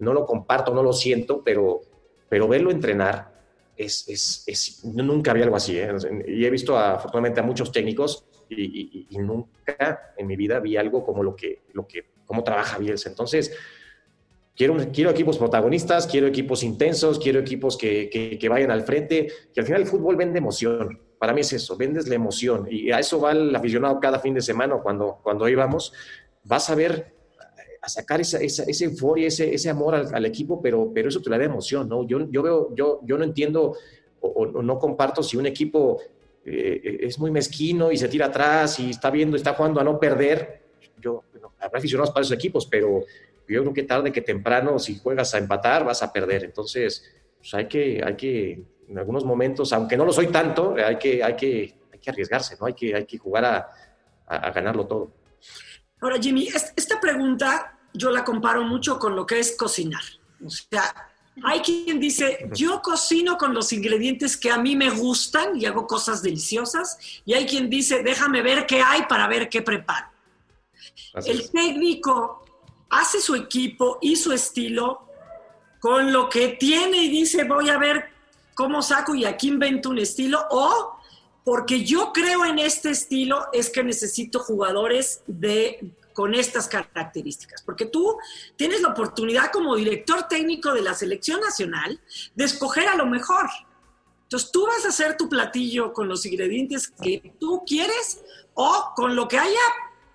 no 0.00 0.12
lo 0.12 0.26
comparto, 0.26 0.74
no 0.74 0.82
lo 0.82 0.92
siento, 0.92 1.42
pero, 1.42 1.80
pero 2.28 2.48
verlo 2.48 2.70
entrenar 2.70 3.30
es, 3.76 4.44
es, 4.46 4.84
nunca 4.84 5.30
había 5.30 5.44
algo 5.44 5.56
así. 5.56 5.78
¿eh? 5.78 5.90
Y 6.26 6.44
he 6.44 6.50
visto 6.50 6.78
afortunadamente 6.78 7.40
a 7.40 7.42
muchos 7.42 7.72
técnicos 7.72 8.24
y, 8.50 9.18
nunca 9.18 10.12
en 10.16 10.26
mi 10.26 10.36
vida 10.36 10.60
vi 10.60 10.76
algo 10.76 11.04
como 11.04 11.22
lo 11.22 11.36
que, 11.36 11.62
lo 11.72 11.86
que, 11.86 12.04
cómo 12.26 12.42
trabaja 12.42 12.78
Bielsa. 12.78 13.08
Entonces, 13.08 13.56
quiero, 14.56 14.76
quiero 14.92 15.10
equipos 15.10 15.38
protagonistas, 15.38 16.06
quiero 16.06 16.26
equipos 16.26 16.62
intensos, 16.62 17.18
quiero 17.18 17.40
equipos 17.40 17.76
que, 17.76 18.08
que, 18.38 18.48
vayan 18.48 18.70
al 18.70 18.82
frente, 18.82 19.28
que 19.54 19.60
al 19.60 19.66
final 19.66 19.82
el 19.82 19.86
fútbol 19.86 20.16
vende 20.16 20.38
emoción. 20.38 21.00
Para 21.18 21.32
mí 21.32 21.42
es 21.42 21.52
eso, 21.52 21.76
vendes 21.76 22.08
la 22.08 22.14
emoción. 22.14 22.66
Y 22.70 22.90
a 22.90 22.98
eso 22.98 23.20
va 23.20 23.32
el 23.32 23.54
aficionado 23.54 24.00
cada 24.00 24.18
fin 24.18 24.34
de 24.34 24.40
semana 24.40 24.76
cuando, 24.82 25.20
cuando 25.22 25.48
íbamos. 25.48 25.92
Vas 26.44 26.70
a 26.70 26.74
ver 26.74 27.14
a 27.82 27.88
sacar 27.88 28.20
esa, 28.20 28.38
esa, 28.38 28.64
esa 28.64 28.84
euforia, 28.84 29.28
ese, 29.28 29.54
ese 29.54 29.70
amor 29.70 29.94
al, 29.94 30.26
equipo, 30.26 30.60
pero, 30.60 30.90
pero 30.94 31.08
eso 31.08 31.20
te 31.22 31.30
da 31.30 31.42
emoción, 31.42 31.88
¿no? 31.88 32.06
Yo, 32.06 32.30
yo, 32.30 32.42
veo, 32.42 32.74
yo, 32.74 33.00
yo 33.04 33.16
no 33.16 33.24
entiendo 33.24 33.74
o, 34.20 34.46
no 34.46 34.78
comparto 34.78 35.22
si 35.22 35.36
un 35.36 35.46
equipo 35.46 36.00
eh, 36.44 36.98
es 37.02 37.18
muy 37.18 37.30
mezquino 37.30 37.92
y 37.92 37.96
se 37.96 38.08
tira 38.08 38.26
atrás 38.26 38.78
y 38.80 38.90
está 38.90 39.10
viendo, 39.10 39.36
está 39.36 39.54
jugando 39.54 39.80
a 39.80 39.84
no 39.84 39.98
perder. 39.98 40.62
Yo, 40.98 41.24
bueno, 41.32 41.54
habrá 41.60 41.78
aficionados 41.78 42.10
para 42.10 42.22
esos 42.22 42.34
equipos, 42.34 42.66
pero 42.66 43.04
yo 43.48 43.62
creo 43.62 43.74
que 43.74 43.82
tarde 43.82 44.12
que 44.12 44.22
temprano, 44.22 44.78
si 44.78 44.98
juegas 44.98 45.34
a 45.34 45.38
empatar, 45.38 45.84
vas 45.84 46.02
a 46.02 46.12
perder. 46.12 46.44
Entonces, 46.44 47.04
pues 47.38 47.52
hay 47.54 47.66
que, 47.66 48.02
hay 48.04 48.16
que, 48.16 48.62
en 48.88 48.98
algunos 48.98 49.24
momentos, 49.24 49.72
aunque 49.72 49.96
no 49.96 50.04
lo 50.04 50.12
soy 50.12 50.28
tanto, 50.28 50.74
hay 50.76 50.96
que, 50.96 51.22
hay 51.22 51.34
que, 51.34 51.74
hay 51.92 51.98
que 51.98 52.10
arriesgarse, 52.10 52.56
¿no? 52.60 52.66
Hay 52.66 52.74
que, 52.74 52.94
hay 52.94 53.06
que 53.06 53.18
jugar 53.18 53.44
a, 53.44 53.70
a 54.26 54.50
ganarlo 54.50 54.86
todo. 54.86 55.12
Ahora, 56.00 56.18
Jimmy, 56.20 56.48
esta 56.48 57.00
pregunta 57.00 57.78
yo 57.92 58.10
la 58.10 58.24
comparo 58.24 58.62
mucho 58.62 58.98
con 58.98 59.16
lo 59.16 59.26
que 59.26 59.38
es 59.38 59.56
cocinar. 59.56 60.02
O 60.44 60.48
sea, 60.48 61.09
hay 61.44 61.60
quien 61.60 62.00
dice, 62.00 62.48
yo 62.54 62.82
cocino 62.82 63.36
con 63.38 63.54
los 63.54 63.72
ingredientes 63.72 64.36
que 64.36 64.50
a 64.50 64.58
mí 64.58 64.76
me 64.76 64.90
gustan 64.90 65.60
y 65.60 65.66
hago 65.66 65.86
cosas 65.86 66.22
deliciosas. 66.22 66.98
Y 67.24 67.34
hay 67.34 67.46
quien 67.46 67.70
dice, 67.70 68.02
déjame 68.02 68.42
ver 68.42 68.66
qué 68.66 68.82
hay 68.82 69.02
para 69.08 69.26
ver 69.26 69.48
qué 69.48 69.62
preparo. 69.62 70.08
El 71.24 71.50
técnico 71.50 72.44
hace 72.88 73.20
su 73.20 73.34
equipo 73.34 73.98
y 74.00 74.16
su 74.16 74.32
estilo 74.32 75.06
con 75.80 76.12
lo 76.12 76.28
que 76.28 76.48
tiene 76.48 77.04
y 77.04 77.08
dice, 77.08 77.44
voy 77.44 77.70
a 77.70 77.78
ver 77.78 78.10
cómo 78.54 78.82
saco 78.82 79.14
y 79.14 79.24
aquí 79.24 79.48
invento 79.48 79.90
un 79.90 79.98
estilo. 79.98 80.46
O 80.50 80.96
porque 81.44 81.84
yo 81.84 82.12
creo 82.12 82.44
en 82.44 82.58
este 82.58 82.90
estilo, 82.90 83.46
es 83.52 83.70
que 83.70 83.82
necesito 83.82 84.40
jugadores 84.40 85.22
de 85.26 85.92
con 86.20 86.34
estas 86.34 86.68
características, 86.68 87.62
porque 87.62 87.86
tú 87.86 88.18
tienes 88.54 88.82
la 88.82 88.88
oportunidad 88.88 89.50
como 89.50 89.74
director 89.74 90.28
técnico 90.28 90.74
de 90.74 90.82
la 90.82 90.92
selección 90.92 91.40
nacional 91.40 91.98
de 92.34 92.44
escoger 92.44 92.88
a 92.88 92.94
lo 92.94 93.06
mejor. 93.06 93.46
Entonces 94.24 94.52
tú 94.52 94.66
vas 94.66 94.84
a 94.84 94.88
hacer 94.88 95.16
tu 95.16 95.30
platillo 95.30 95.94
con 95.94 96.08
los 96.08 96.26
ingredientes 96.26 96.88
que 96.88 97.32
tú 97.40 97.62
quieres 97.66 98.22
o 98.52 98.92
con 98.94 99.16
lo 99.16 99.28
que 99.28 99.38
haya 99.38 99.66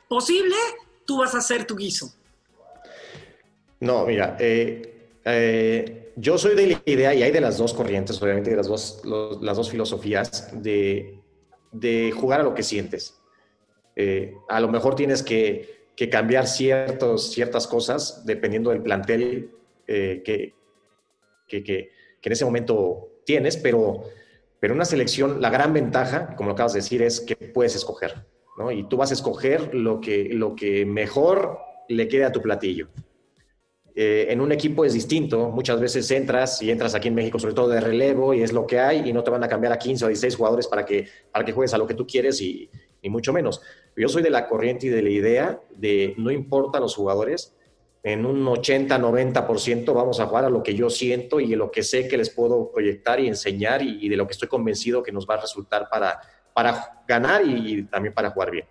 posible, 0.08 0.56
tú 1.08 1.18
vas 1.18 1.34
a 1.34 1.40
hacer 1.40 1.66
tu 1.66 1.76
guiso. 1.76 2.14
No, 3.80 4.06
mira, 4.06 4.38
eh, 4.40 5.10
eh, 5.26 6.14
yo 6.18 6.38
soy 6.38 6.54
de 6.54 6.68
la 6.68 6.82
idea, 6.86 7.16
y 7.16 7.24
hay 7.24 7.32
de 7.32 7.42
las 7.42 7.58
dos 7.58 7.74
corrientes, 7.74 8.22
obviamente, 8.22 8.52
de 8.52 8.58
las 8.58 8.68
dos, 8.68 9.02
las 9.42 9.58
dos 9.58 9.72
filosofías, 9.72 10.52
de, 10.54 11.20
de, 11.72 12.12
jugar 12.12 12.42
a 12.42 12.44
lo 12.44 12.54
que 12.54 12.62
sientes. 12.62 13.20
Eh, 13.96 14.36
a 14.50 14.60
lo 14.60 14.68
mejor 14.68 14.94
tienes 14.94 15.24
que, 15.24 15.75
que, 15.96 16.10
cambiar 16.10 16.48
ciertas 16.48 17.68
cosas 17.68 18.26
dependiendo 18.26 18.70
del 18.70 18.82
plantel 18.82 19.52
que, 19.86 20.54
que, 21.48 21.64
que, 21.64 21.92
en 22.22 22.32
ese 22.32 22.46
momento 22.46 23.20
tienes, 23.26 23.58
pero, 23.58 24.04
pero 24.60 24.74
una 24.74 24.86
selección, 24.86 25.42
la 25.42 25.50
gran 25.50 25.74
ventaja, 25.74 26.36
como 26.36 26.50
lo 26.50 26.54
acabas 26.54 26.74
de 26.74 26.80
decir, 26.80 27.02
es 27.02 27.22
que 27.22 27.36
puedes 27.36 27.76
escoger, 27.76 28.26
¿no? 28.58 28.72
Y 28.72 28.88
tú 28.88 28.98
vas 28.98 29.12
a 29.12 29.14
escoger 29.14 29.74
lo 29.76 30.02
que, 30.02 30.30
lo 30.32 30.56
que 30.56 30.86
mejor 30.86 31.60
le 31.88 32.08
quede 32.08 32.26
a 32.26 32.32
tu 32.32 32.42
platillo. 32.42 32.90
Eh, 33.98 34.28
en 34.30 34.42
un 34.42 34.52
equipo 34.52 34.84
es 34.84 34.94
distinto. 34.94 35.50
Muchas 35.52 35.80
veces 35.80 36.12
entras 36.12 36.62
y 36.62 36.70
entras 36.70 36.96
aquí 36.96 37.08
en 37.08 37.16
México, 37.16 37.40
sobre 37.40 37.54
todo 37.54 37.70
de 37.70 37.80
relevo, 37.80 38.34
y 38.34 38.44
es 38.44 38.52
lo 38.52 38.68
que 38.68 38.80
hay, 38.80 39.10
y 39.10 39.14
no 39.14 39.24
te 39.24 39.32
van 39.32 39.44
a 39.44 39.48
cambiar 39.48 39.72
a 39.72 39.80
15 39.80 40.04
o 40.04 40.08
16 40.10 40.36
jugadores 40.36 40.68
para 40.68 40.86
que, 40.86 41.08
para 41.32 41.46
que 41.46 41.54
juegues 41.54 41.74
a 41.74 41.78
lo 41.78 41.88
que 41.88 41.94
tú 41.94 42.06
quieres, 42.06 42.42
y, 42.42 42.70
ni 43.06 43.12
mucho 43.12 43.32
menos. 43.32 43.62
Yo 43.96 44.10
soy 44.10 44.24
de 44.24 44.32
la 44.32 44.48
corriente 44.48 44.88
y 44.88 44.90
de 44.90 45.04
la 45.04 45.10
idea 45.10 45.60
de 45.70 46.16
no 46.18 46.32
importa 46.32 46.80
los 46.80 46.96
jugadores, 46.96 47.56
en 48.02 48.26
un 48.26 48.44
80-90% 48.44 49.94
vamos 49.94 50.20
a 50.20 50.26
jugar 50.26 50.46
a 50.46 50.50
lo 50.50 50.64
que 50.64 50.74
yo 50.74 50.90
siento 50.90 51.40
y 51.40 51.56
lo 51.56 51.70
que 51.70 51.84
sé 51.84 52.08
que 52.08 52.18
les 52.18 52.32
puedo 52.32 52.72
proyectar 52.72 53.20
y 53.20 53.28
enseñar 53.28 53.84
y, 53.84 54.10
de 54.10 54.18
lo 54.18 54.26
que 54.26 54.34
estoy 54.34 54.48
convencido 54.48 55.04
que 55.04 55.12
nos 55.12 55.28
va 55.28 55.36
a 55.36 55.42
resultar 55.42 55.88
para, 55.88 56.20
para 56.54 57.04
ganar 57.08 57.44
y, 57.46 57.84
también 57.84 58.14
para 58.14 58.32
jugar 58.32 58.50
bien. 58.50 58.66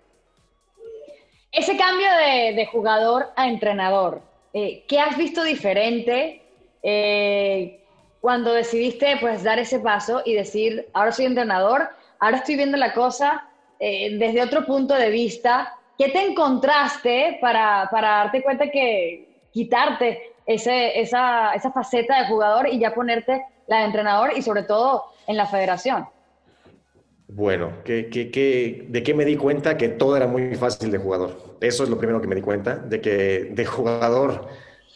Ese 1.53 1.77
cambio 1.77 2.09
de, 2.17 2.57
de 2.57 2.67
jugador 2.67 3.27
a 3.37 3.49
entrenador, 3.49 4.21
eh, 4.53 4.85
¿qué 4.89 4.99
has 4.99 5.17
visto 5.17 5.45
diferente? 5.45 6.43
Eh, 6.83 7.81
cuando 8.21 8.53
decidiste 8.53 9.17
pues 9.21 9.45
dar 9.45 9.61
ese 9.61 9.79
paso 9.79 10.23
y 10.25 10.35
decir, 10.35 10.89
ahora 10.93 11.13
soy 11.13 11.27
entrenador, 11.27 11.89
ahora 12.19 12.39
estoy 12.39 12.57
viendo 12.57 12.77
la 12.77 12.95
cosa 12.95 13.49
eh, 13.87 14.17
desde 14.17 14.43
otro 14.43 14.65
punto 14.65 14.95
de 14.95 15.11
vista? 15.11 15.75
¿Qué 15.99 16.09
te 16.09 16.25
encontraste 16.25 17.37
para, 17.39 17.87
para 17.91 18.09
darte 18.09 18.43
cuenta 18.43 18.71
que 18.71 19.49
quitarte 19.53 20.33
ese, 20.47 20.99
esa, 20.99 21.53
esa 21.53 21.71
faceta 21.71 22.19
de 22.19 22.29
jugador 22.29 22.67
y 22.73 22.79
ya 22.79 22.95
ponerte 22.95 23.45
la 23.67 23.81
de 23.81 23.85
entrenador 23.85 24.31
y 24.35 24.41
sobre 24.41 24.63
todo 24.63 25.05
en 25.27 25.37
la 25.37 25.45
federación? 25.45 26.07
Bueno, 27.29 27.73
¿qué, 27.85 28.09
qué, 28.09 28.87
de 28.89 29.03
qué 29.03 29.13
me 29.13 29.27
di 29.27 29.37
cuenta? 29.37 29.77
Que 29.77 29.91
todo 29.91 30.17
era 30.17 30.27
muy 30.27 30.55
fácil 30.55 30.91
de 30.91 30.97
jugador. 30.97 31.37
Eso 31.61 31.85
es 31.85 31.91
lo 31.91 31.99
primero 31.99 32.23
que 32.23 32.27
me 32.27 32.37
di 32.37 32.43
cuenta, 32.43 32.77
de 32.77 33.03
que 33.03 33.51
de 33.51 33.65
jugador 33.67 34.49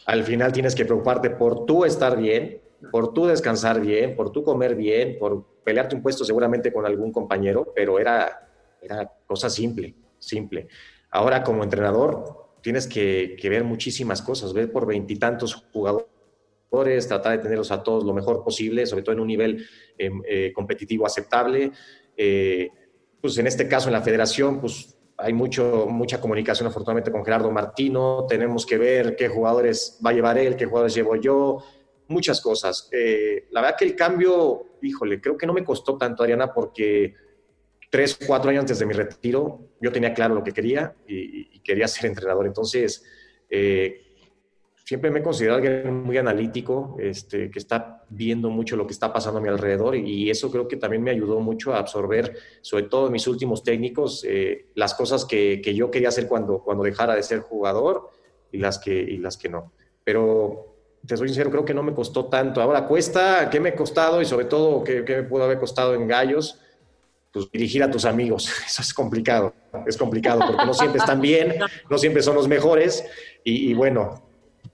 al 0.07 0.23
final 0.23 0.51
tienes 0.51 0.73
que 0.73 0.85
preocuparte 0.85 1.29
por 1.29 1.67
tú 1.67 1.85
estar 1.85 2.17
bien, 2.17 2.59
por 2.91 3.13
tú 3.13 3.27
descansar 3.27 3.81
bien, 3.81 4.15
por 4.15 4.31
tú 4.31 4.43
comer 4.43 4.73
bien, 4.73 5.17
por 5.19 5.45
pelearte 5.63 5.95
un 5.95 6.01
puesto 6.01 6.25
seguramente 6.25 6.73
con 6.73 6.87
algún 6.87 7.11
compañero, 7.11 7.71
pero 7.75 7.99
era, 7.99 8.48
era 8.81 9.11
cosa 9.25 9.49
simple, 9.49 9.95
simple. 10.17 10.67
Ahora 11.11 11.43
como 11.43 11.63
entrenador 11.63 12.49
tienes 12.61 12.87
que, 12.87 13.37
ver 13.43 13.63
muchísimas 13.63 14.21
cosas, 14.21 14.53
ver 14.53 14.71
por 14.71 14.85
veintitantos 14.85 15.55
jugadores, 15.71 17.07
tratar 17.07 17.37
de 17.37 17.43
tenerlos 17.43 17.71
a 17.71 17.83
todos 17.83 18.03
lo 18.03 18.13
mejor 18.13 18.43
posible, 18.43 18.85
sobre 18.85 19.03
todo 19.03 19.13
en 19.13 19.21
un 19.21 19.27
nivel 19.27 19.65
em, 19.97 20.21
eh, 20.27 20.51
competitivo 20.53 21.05
aceptable. 21.05 21.71
Eh, 22.15 22.69
pues 23.21 23.37
en 23.37 23.47
este 23.47 23.67
caso 23.67 23.89
en 23.89 23.93
la 23.93 24.01
federación, 24.01 24.59
pues 24.59 24.95
hay 25.17 25.33
mucho, 25.33 25.87
mucha 25.89 26.21
comunicación 26.21 26.67
afortunadamente 26.67 27.11
con 27.11 27.25
Gerardo 27.25 27.51
Martino, 27.51 28.25
tenemos 28.27 28.65
que 28.65 28.77
ver 28.77 29.15
qué 29.15 29.27
jugadores 29.27 29.99
va 30.05 30.11
a 30.11 30.13
llevar 30.13 30.37
él, 30.37 30.55
qué 30.55 30.65
jugadores 30.65 30.95
llevo 30.95 31.15
yo, 31.17 31.63
muchas 32.07 32.39
cosas. 32.41 32.89
Eh, 32.91 33.47
la 33.51 33.61
verdad 33.61 33.77
que 33.77 33.85
el 33.85 33.95
cambio, 33.95 34.77
híjole, 34.81 35.19
creo 35.19 35.37
que 35.37 35.45
no 35.45 35.53
me 35.53 35.63
costó 35.63 35.97
tanto, 35.97 36.23
Ariana, 36.23 36.53
porque 36.53 37.13
tres, 37.89 38.17
cuatro 38.25 38.49
años 38.49 38.61
antes 38.61 38.79
de 38.79 38.85
mi 38.85 38.93
retiro, 38.93 39.59
yo 39.81 39.91
tenía 39.91 40.13
claro 40.13 40.35
lo 40.35 40.43
que 40.43 40.51
quería 40.51 40.93
y, 41.07 41.59
quería 41.59 41.87
ser 41.87 42.05
entrenador. 42.09 42.47
Entonces, 42.47 43.03
eh, 43.49 44.09
siempre 44.89 45.11
me 45.11 45.19
he 45.19 45.23
considerado 45.23 45.57
alguien 45.61 46.03
muy 46.03 46.17
analítico, 46.17 46.97
este, 46.99 47.51
que 47.51 47.59
está 47.59 48.03
viendo 48.09 48.49
mucho 48.49 48.75
lo 48.75 48.87
que 48.87 48.93
está 48.93 49.13
pasando 49.13 49.37
a 49.37 49.41
mi 49.41 49.47
alrededor 49.47 49.95
y 49.95 50.31
eso 50.31 50.49
creo 50.49 50.67
que 50.67 50.77
también 50.77 51.03
me 51.03 51.11
ayudó 51.11 51.39
mucho 51.39 51.73
a 51.73 51.77
absorber, 51.77 52.35
sobre 52.61 52.85
todo 52.85 53.05
en 53.05 53.13
mis 53.13 53.27
últimos 53.27 53.63
técnicos, 53.63 54.25
eh, 54.27 54.69
las 54.73 54.95
cosas 54.95 55.25
que, 55.25 55.61
que, 55.63 55.75
yo 55.75 55.91
quería 55.91 56.09
hacer 56.09 56.27
cuando, 56.27 56.63
cuando 56.63 56.83
dejara 56.83 57.13
de 57.13 57.21
ser 57.21 57.41
jugador 57.41 58.09
y 58.51 58.57
las 58.57 58.79
que, 58.79 58.93
y 58.93 59.17
las 59.17 59.37
que 59.37 59.49
no. 59.49 59.73
Pero 60.03 60.75
te 61.05 61.15
soy 61.15 61.27
sincero, 61.27 61.51
creo 61.51 61.65
que 61.65 61.73
no 61.73 61.83
me 61.83 61.93
costó 61.93 62.25
tanto. 62.25 62.59
Ahora 62.59 62.85
cuesta, 62.85 63.47
¿qué 63.49 63.59
me 63.59 63.69
ha 63.69 63.75
costado? 63.75 64.21
Y 64.21 64.25
sobre 64.25 64.45
todo, 64.45 64.83
¿qué, 64.83 65.05
qué 65.05 65.17
me 65.17 65.23
pudo 65.23 65.43
haber 65.43 65.59
costado 65.59 65.93
en 65.93 66.07
Gallos? 66.07 66.59
Pues, 67.31 67.51
dirigir 67.51 67.83
a 67.83 67.91
tus 67.91 68.05
amigos. 68.05 68.49
Eso 68.65 68.81
es 68.81 68.93
complicado, 68.93 69.53
es 69.85 69.97
complicado 69.97 70.41
porque 70.45 70.65
no 70.65 70.73
siempre 70.73 70.99
están 70.99 71.21
bien, 71.21 71.55
no 71.89 71.97
siempre 71.97 72.21
son 72.21 72.35
los 72.35 72.47
mejores 72.47 73.05
y, 73.43 73.73
bueno, 73.73 74.23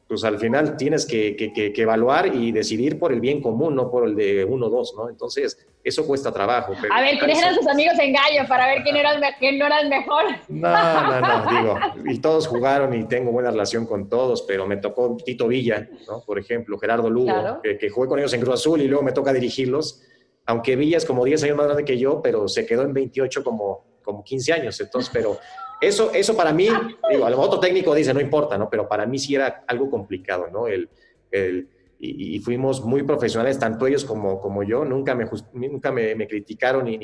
pues 0.08 0.24
al 0.24 0.38
final 0.38 0.78
tienes 0.78 1.06
que, 1.06 1.36
que, 1.36 1.74
evaluar 1.82 2.28
y 2.28 2.52
decidir 2.52 3.00
por 3.00 3.12
el 3.12 3.20
bien 3.20 3.42
común, 3.42 3.76
no 3.76 3.90
por 3.90 4.08
el 4.08 4.16
de 4.16 4.46
uno 4.46 4.68
o 4.68 4.70
dos, 4.70 4.94
¿no? 4.96 5.10
Entonces, 5.10 5.66
eso 5.84 6.06
cuesta 6.06 6.32
trabajo. 6.32 6.74
a 6.92 7.02
ver, 7.02 7.18
¿quiénes 7.18 7.40
eran 7.40 7.56
tus 7.56 7.68
amigos 7.68 7.98
en 8.00 8.14
Gallo 8.14 8.48
para 8.48 8.68
ver 8.68 8.84
quién, 8.84 8.96
era 8.98 9.14
el, 9.14 9.24
quién 9.40 9.58
no 9.58 9.66
era 9.66 9.82
el 9.82 9.90
mejor? 9.90 10.24
No, 10.48 10.70
no, 10.70 11.22
no, 11.22 11.52
digo, 11.52 11.80
y 12.06 12.20
todos 12.20 12.48
jugaron 12.48 12.94
y 12.94 13.06
tengo 13.06 13.32
buena 13.32 13.50
relación 13.50 13.88
con 13.88 14.08
todos, 14.08 14.44
pero 14.44 14.68
me 14.68 14.78
tocó 14.78 15.18
Tito 15.18 15.48
Villa, 15.48 15.88
¿no? 16.08 16.22
Por 16.22 16.38
ejemplo, 16.38 16.78
Gerardo 16.78 17.10
Lugo, 17.10 17.62
que, 17.64 17.78
que 17.80 17.90
jugué 17.90 18.08
con 18.08 18.20
ellos 18.20 18.34
en 18.34 18.42
Cruz 18.42 18.56
Azul 18.56 18.82
y 18.82 18.88
luego 18.88 19.04
me 19.04 19.12
toca 19.12 19.34
dirigirlos 19.34 20.04
aunque 20.46 20.76
Villa 20.76 20.98
es 20.98 21.06
como 21.06 21.26
10 21.26 21.44
años 21.44 21.58
más 21.58 21.66
grande 21.66 21.86
que 21.86 21.98
yo, 21.98 22.22
pero 22.22 22.48
se 22.48 22.66
quedó 22.66 22.84
en 22.84 22.94
28 22.94 23.44
como, 23.44 23.86
como 24.04 24.24
15 24.24 24.54
años. 24.54 24.80
Entonces, 24.80 25.10
pero 25.12 25.38
eso, 25.82 26.12
eso 26.14 26.36
para 26.36 26.54
mí, 26.54 26.70
digo, 27.10 27.26
a 27.26 27.30
lo 27.30 27.40
otro 27.40 27.60
técnico 27.60 27.94
dice, 27.96 28.14
no 28.14 28.22
importa, 28.22 28.58
¿no? 28.58 28.70
Pero 28.70 28.88
para 28.88 29.06
mí 29.06 29.18
sí 29.18 29.36
era 29.36 29.64
algo 29.68 29.90
complicado, 29.90 30.48
¿no? 30.52 30.68
El, 30.68 30.90
el, 31.32 31.68
y, 32.00 32.40
fuimos 32.40 32.84
muy 32.84 33.04
profesionales, 33.04 33.58
tanto 33.58 33.88
ellos 33.88 34.06
como, 34.06 34.40
como 34.40 34.64
yo. 34.64 34.86
Nunca 34.86 35.16
me, 35.16 35.26
nunca 35.54 35.92
me, 35.92 36.28
criticaron 36.28 36.86
ni, 36.86 36.98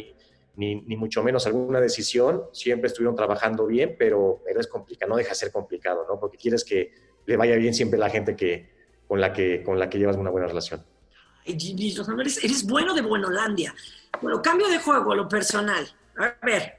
ni, 0.55 0.75
ni, 0.81 0.95
mucho 0.95 1.23
menos 1.23 1.47
alguna 1.47 1.81
decisión. 1.81 2.43
Siempre 2.51 2.87
estuvieron 2.87 3.15
trabajando 3.15 3.65
bien, 3.65 3.95
pero, 3.97 4.41
pero 4.45 4.59
es 4.59 4.67
complicado, 4.67 5.09
no 5.09 5.17
deja 5.17 5.29
de 5.29 5.35
ser 5.35 5.51
complicado, 5.51 6.05
¿no? 6.07 6.19
Porque 6.19 6.37
quieres 6.37 6.63
que 6.63 6.91
le 7.25 7.37
vaya 7.37 7.55
bien 7.55 7.73
siempre 7.73 7.97
la 7.97 8.09
gente 8.09 8.35
que, 8.35 8.69
con, 9.07 9.19
la 9.19 9.33
que, 9.33 9.63
con 9.63 9.79
la 9.79 9.89
que 9.89 9.97
llevas 9.97 10.17
una 10.17 10.29
buena 10.29 10.47
relación. 10.47 10.83
Eres, 11.45 12.65
bueno 12.65 12.93
de 12.93 13.01
Buenolandia. 13.01 13.73
Bueno, 14.21 14.41
cambio 14.41 14.67
de 14.69 14.79
juego, 14.79 15.15
lo 15.15 15.27
personal. 15.27 15.87
A 16.17 16.35
ver, 16.45 16.77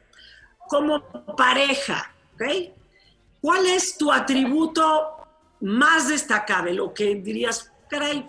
como 0.68 1.02
pareja, 1.36 2.12
¿ok? 2.34 2.42
¿Cuál 3.40 3.66
es 3.66 3.96
tu 3.96 4.12
atributo 4.12 5.16
más 5.60 6.08
destacable? 6.08 6.72
Lo 6.74 6.94
que 6.94 7.16
dirías, 7.16 7.72
caray, 7.88 8.28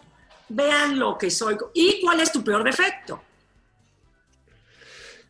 vean 0.50 0.98
lo 0.98 1.18
que 1.18 1.30
soy. 1.30 1.58
¿Y 1.74 2.02
cuál 2.02 2.20
es 2.20 2.32
tu 2.32 2.44
peor 2.44 2.64
defecto? 2.64 3.22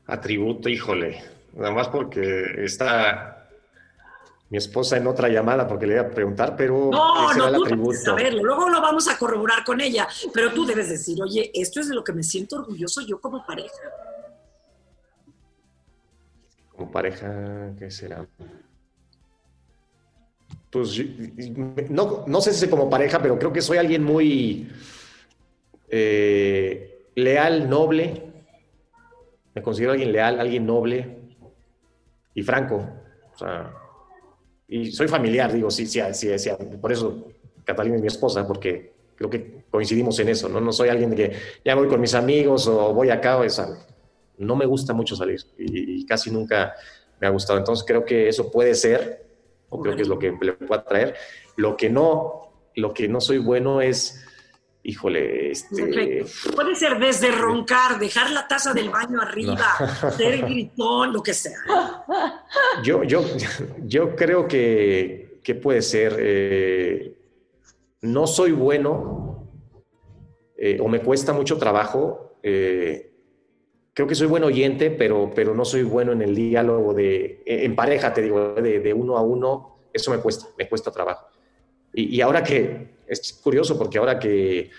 Atributo, 0.08 0.70
híjole. 0.70 1.24
Nada 1.54 1.72
más 1.72 1.88
porque 1.90 2.64
está 2.64 3.43
mi 4.54 4.58
esposa 4.58 4.98
en 4.98 5.08
otra 5.08 5.30
llamada 5.30 5.68
porque 5.68 5.88
le 5.88 5.94
iba 5.94 6.04
a 6.04 6.10
preguntar, 6.12 6.56
pero 6.56 6.92
no, 6.92 7.34
no, 7.34 7.52
tú 7.54 7.64
debes 7.64 8.04
saberlo. 8.04 8.44
Luego 8.44 8.70
lo 8.70 8.82
vamos 8.82 9.08
a 9.08 9.18
corroborar 9.18 9.64
con 9.64 9.82
ella, 9.82 10.08
pero 10.32 10.54
tú 10.54 10.64
debes 10.64 10.90
decir, 10.90 11.20
oye, 11.24 11.50
esto 11.56 11.80
es 11.80 11.90
de 11.90 11.96
lo 11.96 12.04
que 12.04 12.14
me 12.14 12.22
siento 12.22 12.58
orgulloso 12.58 13.02
yo 13.02 13.20
como 13.20 13.44
pareja. 13.44 13.82
Como 16.70 16.92
pareja, 16.92 17.72
¿qué 17.80 17.90
será? 17.90 18.28
Pues 20.70 21.02
no, 21.90 22.24
no 22.28 22.40
sé 22.40 22.54
si 22.54 22.68
como 22.68 22.88
pareja, 22.92 23.20
pero 23.20 23.40
creo 23.40 23.52
que 23.52 23.62
soy 23.64 23.80
alguien 23.80 24.04
muy 24.04 24.70
eh, 25.90 27.08
leal, 27.16 27.68
noble. 27.68 28.22
Me 29.56 29.64
considero 29.64 29.94
alguien 29.94 30.12
leal, 30.12 30.40
alguien 30.40 30.64
noble 30.64 31.18
y 32.36 32.44
franco. 32.44 32.88
O 33.34 33.38
sea, 33.40 33.80
y 34.68 34.92
soy 34.92 35.08
familiar, 35.08 35.52
digo, 35.52 35.70
sí, 35.70 35.86
sí, 35.86 36.00
sí, 36.14 36.38
sí, 36.40 36.50
por 36.82 36.92
eso 36.92 37.28
Catalina 37.64 37.96
es 37.96 38.02
mi 38.02 38.08
esposa, 38.08 38.48
porque 38.48 38.94
creo 39.16 39.30
que 39.30 39.64
coincidimos 39.70 40.20
en 40.20 40.30
eso, 40.30 40.50
¿no? 40.50 40.60
No 40.60 40.72
soy 40.72 40.90
alguien 40.90 41.10
de 41.12 41.16
que 41.16 41.38
ya 41.64 41.76
voy 41.76 41.88
con 41.88 42.00
mis 42.02 42.14
amigos 42.14 42.68
o 42.68 42.94
voy 42.94 43.10
acá 43.10 43.38
o 43.38 43.44
esa. 43.44 43.78
No 44.38 44.56
me 44.56 44.66
gusta 44.66 44.94
mucho 44.94 45.16
salir 45.16 45.42
y, 45.58 46.06
casi 46.06 46.32
nunca 46.32 46.74
me 47.20 47.28
ha 47.28 47.30
gustado. 47.30 47.60
Entonces 47.60 47.86
creo 47.88 48.04
que 48.04 48.28
eso 48.28 48.52
puede 48.52 48.76
ser, 48.76 49.26
o 49.70 49.80
creo 49.82 49.96
que 49.96 50.02
es 50.04 50.08
lo 50.08 50.20
que 50.20 50.36
le 50.42 50.54
puede 50.54 50.82
atraer. 50.82 51.16
Lo 51.56 51.78
que 51.78 51.90
no, 51.90 52.52
lo 52.76 52.94
que 52.94 53.08
no 53.08 53.22
soy 53.22 53.38
bueno 53.38 53.82
es 53.82 54.24
híjole, 54.84 55.52
este... 55.52 56.26
Puede 56.54 56.76
ser 56.76 57.00
desde 57.00 57.32
roncar, 57.32 58.00
dejar 58.00 58.30
la 58.32 58.48
taza 58.48 58.74
del 58.74 58.90
baño 58.90 59.22
arriba, 59.22 59.66
ser 60.18 60.42
gritón, 60.42 61.14
lo 61.14 61.24
que 61.24 61.34
sea. 61.34 61.58
Yo, 62.84 63.04
yo, 63.04 63.24
yo 63.86 64.16
creo 64.16 64.48
que, 64.48 65.40
puede 65.62 65.82
ser, 65.82 66.18
eh, 66.20 67.16
no 68.02 68.28
soy 68.28 68.52
bueno 68.52 69.50
eh, 70.58 70.78
o 70.82 70.88
me 70.90 71.02
cuesta 71.02 71.32
mucho 71.32 71.58
trabajo. 71.58 72.38
Eh, 72.44 73.12
creo 73.94 74.08
que 74.08 74.16
soy 74.16 74.28
buen 74.28 74.44
oyente, 74.44 74.92
pero, 74.92 75.32
pero 75.34 75.56
no 75.56 75.64
soy 75.64 75.84
bueno 75.84 76.12
en 76.12 76.22
el 76.22 76.36
diálogo 76.36 76.94
de, 76.94 77.42
en 77.46 77.76
pareja, 77.76 78.14
te 78.14 78.22
digo, 78.22 78.54
de, 78.56 78.94
uno 78.94 79.18
a 79.18 79.22
uno, 79.22 79.78
eso 79.94 80.12
me 80.12 80.18
cuesta, 80.18 80.48
me 80.58 80.68
cuesta 80.68 80.92
trabajo. 80.92 81.28
y 81.94 82.20
ahora 82.20 82.44
que, 82.44 82.94
es 83.14 83.34
curioso 83.34 83.78
porque 83.78 83.98
ahora 83.98 84.20
que, 84.20 84.70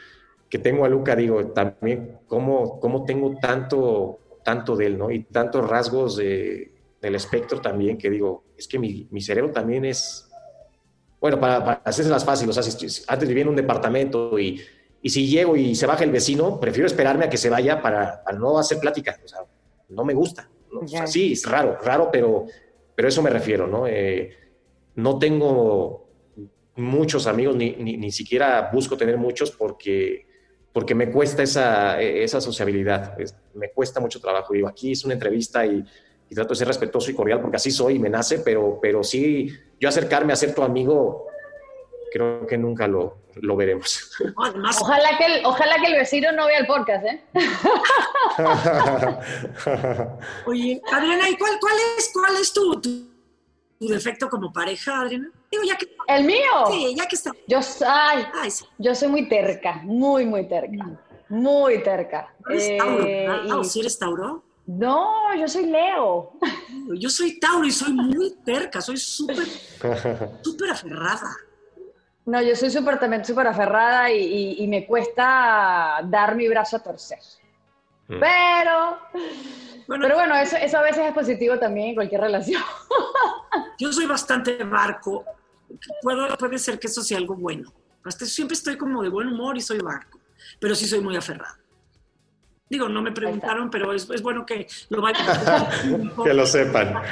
que, 0.49 0.59
tengo 0.59 0.85
a 0.85 0.89
Luca, 0.89 1.17
digo, 1.17 1.47
también 1.49 2.19
cómo, 2.27 2.79
cómo 2.81 3.05
tengo 3.05 3.37
tanto, 3.41 4.21
tanto 4.45 4.77
de 4.77 4.87
él, 4.87 4.99
¿no? 4.99 5.11
Y 5.11 5.25
tantos 5.25 5.69
rasgos 5.69 6.17
de, 6.17 6.73
del 7.01 7.15
espectro 7.15 7.61
también, 7.61 7.99
que 7.99 8.11
digo, 8.11 8.45
es 8.57 8.69
que 8.69 8.79
mi, 8.79 9.09
mi 9.11 9.21
cerebro 9.21 9.53
también 9.53 9.85
es, 9.85 10.29
bueno, 11.21 11.41
para, 11.41 11.65
para 11.65 11.83
hacerse 11.85 12.11
las 12.11 12.25
fáciles, 12.25 12.57
o 12.57 12.63
sea, 12.63 13.05
antes 13.09 13.29
vivía 13.29 13.43
en 13.43 13.49
un 13.49 13.57
departamento 13.57 14.39
y, 14.39 14.61
y, 15.03 15.11
si 15.11 15.27
llego 15.27 15.57
y 15.57 15.75
se 15.75 15.87
baja 15.87 16.05
el 16.05 16.11
vecino, 16.11 16.61
prefiero 16.61 16.87
esperarme 16.87 17.25
a 17.25 17.29
que 17.29 17.37
se 17.37 17.51
vaya 17.51 17.83
para, 17.83 18.23
para 18.23 18.39
no 18.39 18.59
hacer 18.59 18.79
plática, 18.79 19.19
o 19.25 19.29
sea, 19.29 19.41
no 19.89 20.05
me 20.05 20.15
gusta. 20.15 20.49
O 20.73 20.87
sea, 20.89 21.07
sí, 21.07 21.33
es 21.33 21.45
raro, 21.49 21.79
raro, 21.83 22.09
pero, 22.11 22.47
pero 22.95 23.09
eso 23.09 23.23
me 23.23 23.31
refiero, 23.31 23.67
¿no? 23.67 23.87
Eh, 23.87 24.31
no 24.97 25.19
tengo 25.19 26.04
muchos 26.77 27.27
amigos, 27.27 27.57
ni, 27.57 27.73
ni, 27.73 28.11
siquiera 28.11 28.71
busco 28.73 28.97
tener 28.97 29.17
muchos 29.17 29.51
porque, 29.51 30.27
porque 30.73 30.95
me 30.95 31.11
cuesta 31.11 31.43
esa, 31.43 32.01
esa 32.01 32.41
sociabilidad, 32.41 33.17
me 33.55 33.71
cuesta 33.71 34.01
mucho 34.01 34.21
trabajo. 34.21 34.53
Digo, 34.53 34.69
aquí 34.69 34.93
es 34.93 35.05
una 35.05 35.15
entrevista 35.15 35.67
y, 35.67 35.85
trato 36.35 36.49
de 36.49 36.57
ser 36.57 36.67
respetuoso 36.67 37.13
y 37.13 37.15
cordial 37.15 37.41
porque 37.41 37.59
así 37.59 37.71
soy 37.71 37.95
y 37.95 37.99
me 38.01 38.11
nace, 38.11 38.41
pero, 38.41 38.81
pero 38.83 39.05
sí, 39.05 39.57
yo 39.79 39.89
acercarme 39.89 40.33
a 40.33 40.37
ser 40.37 40.53
tu 40.53 40.65
amigo, 40.65 41.29
creo 42.13 42.45
que 42.45 42.59
nunca 42.59 42.89
lo, 42.89 43.25
lo 43.37 43.57
veremos. 43.57 44.13
ojalá, 44.37 45.19
que 45.19 45.27
el, 45.27 45.47
ojalá 45.47 45.77
que 45.77 45.93
el 45.93 45.95
vecino 45.95 46.33
no 46.33 46.47
vea 46.47 46.59
el 46.59 46.67
podcast, 46.67 47.07
¿eh? 47.07 47.25
Oye, 50.47 50.81
Adriana, 50.93 51.29
¿y 51.29 51.37
cuál, 51.37 51.59
cuál 51.61 51.75
es, 51.99 52.11
cuál 52.13 52.37
es 52.41 52.53
tu, 52.53 52.81
tu, 52.81 53.09
defecto 53.81 54.29
como 54.29 54.53
pareja, 54.53 55.01
Adriana? 55.01 55.31
¿El 56.07 56.25
mío? 56.25 56.67
Sí, 56.71 56.95
ya 56.97 57.07
que 57.07 57.17
está. 57.17 57.33
Yo, 57.47 57.59
ay, 57.87 58.27
yo 58.79 58.95
soy 58.95 59.09
muy 59.09 59.29
terca, 59.29 59.81
muy, 59.85 60.27
muy 60.27 60.49
terca. 60.49 60.85
Mm. 60.85 60.99
Muy 61.29 61.83
terca. 61.83 62.35
¿Eres 62.49 62.79
Tauro? 62.79 63.07
Eh, 63.07 63.27
ah, 63.29 63.65
¿sí 63.65 63.81
eres 63.81 63.99
Tauro? 63.99 64.45
No, 64.67 65.35
yo 65.35 65.49
soy 65.49 65.67
Leo. 65.67 66.33
Yo 66.99 67.09
soy 67.09 67.39
Tauro 67.39 67.67
y 67.67 67.71
soy 67.71 67.93
muy 67.93 68.35
terca, 68.45 68.81
soy 68.81 68.97
súper, 68.97 69.37
súper 70.43 70.71
aferrada. 70.71 71.35
No, 72.27 72.41
yo 72.41 72.57
soy 72.57 72.71
súper 72.71 72.99
también 72.99 73.25
súper 73.25 73.47
aferrada 73.47 74.11
y, 74.11 74.67
me 74.69 74.87
cuesta 74.87 76.01
dar 76.05 76.35
mi 76.37 76.49
brazo 76.49 76.77
a 76.77 76.83
torcer. 76.83 77.19
Mm. 78.09 78.21
Pero, 78.21 78.99
bueno, 79.87 80.03
pero 80.03 80.15
bueno, 80.15 80.35
eso, 80.37 80.57
eso 80.57 80.79
a 80.79 80.83
veces 80.83 81.07
es 81.07 81.13
positivo 81.13 81.59
también 81.59 81.89
en 81.89 81.95
cualquier 81.95 82.23
relación. 82.23 82.63
Yo 83.79 83.93
soy 83.93 84.07
bastante 84.07 84.63
barco. 84.65 85.25
Puedo, 86.03 86.37
puede 86.37 86.59
ser 86.59 86.79
que 86.79 86.87
eso 86.87 87.03
sea 87.03 87.19
algo 87.19 87.35
bueno. 87.35 87.73
Hasta 88.05 88.27
siempre 88.27 88.55
estoy 88.55 88.77
como 88.77 89.03
de 89.03 89.09
buen 89.09 89.29
humor 89.29 89.57
y 89.57 89.61
soy 89.61 89.79
barco, 89.79 90.21
pero 90.61 90.75
sí 90.75 90.87
soy 90.87 91.01
muy 91.01 91.17
aferrada. 91.17 91.59
Digo, 92.69 92.89
no 92.89 93.03
me 93.03 93.13
preguntaron, 93.13 93.71
pero 93.71 93.93
es, 93.93 94.09
es 94.11 94.23
bueno 94.23 94.45
que 94.47 94.67
lo 94.89 95.03
vayan 95.03 95.27
Que 96.25 96.35
lo 96.35 96.47
sepan. 96.47 96.95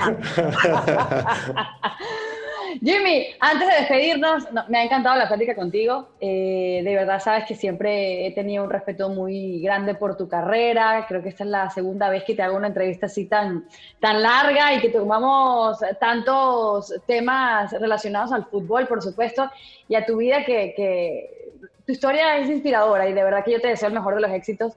Jimmy, 2.81 3.27
antes 3.41 3.68
de 3.68 3.75
despedirnos, 3.75 4.45
me 4.68 4.79
ha 4.79 4.85
encantado 4.85 5.16
la 5.16 5.29
plática 5.29 5.55
contigo. 5.55 6.09
Eh, 6.20 6.81
de 6.85 6.95
verdad, 6.95 7.20
sabes 7.20 7.45
que 7.47 7.55
siempre 7.55 8.27
he 8.27 8.33
tenido 8.33 8.64
un 8.64 8.70
respeto 8.70 9.09
muy 9.09 9.61
grande 9.61 9.95
por 9.95 10.16
tu 10.16 10.29
carrera. 10.29 11.05
Creo 11.09 11.23
que 11.23 11.29
esta 11.29 11.45
es 11.45 11.51
la 11.51 11.70
segunda 11.70 12.09
vez 12.09 12.25
que 12.25 12.35
te 12.35 12.43
hago 12.43 12.57
una 12.57 12.68
entrevista 12.68 13.07
así 13.07 13.27
tan, 13.27 13.66
tan 14.01 14.23
larga 14.23 14.75
y 14.75 14.81
que 14.81 14.89
tomamos 14.89 15.79
tantos 16.01 16.95
temas 17.07 17.73
relacionados 17.73 18.33
al 18.33 18.47
fútbol, 18.47 18.87
por 18.87 19.03
supuesto, 19.03 19.51
y 19.89 19.95
a 19.95 20.07
tu 20.07 20.16
vida 20.16 20.45
que, 20.45 20.75
que 20.77 21.53
tu 21.87 21.93
historia 21.93 22.39
es 22.39 22.49
inspiradora 22.49 23.09
y 23.09 23.12
de 23.12 23.25
verdad 23.25 23.45
que 23.45 23.53
yo 23.53 23.61
te 23.61 23.68
deseo 23.68 23.89
el 23.89 23.95
mejor 23.95 24.14
de 24.14 24.20
los 24.20 24.31
éxitos 24.31 24.75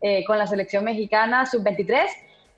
eh, 0.00 0.24
con 0.24 0.38
la 0.38 0.46
selección 0.46 0.84
mexicana 0.84 1.46
sub-23 1.46 2.08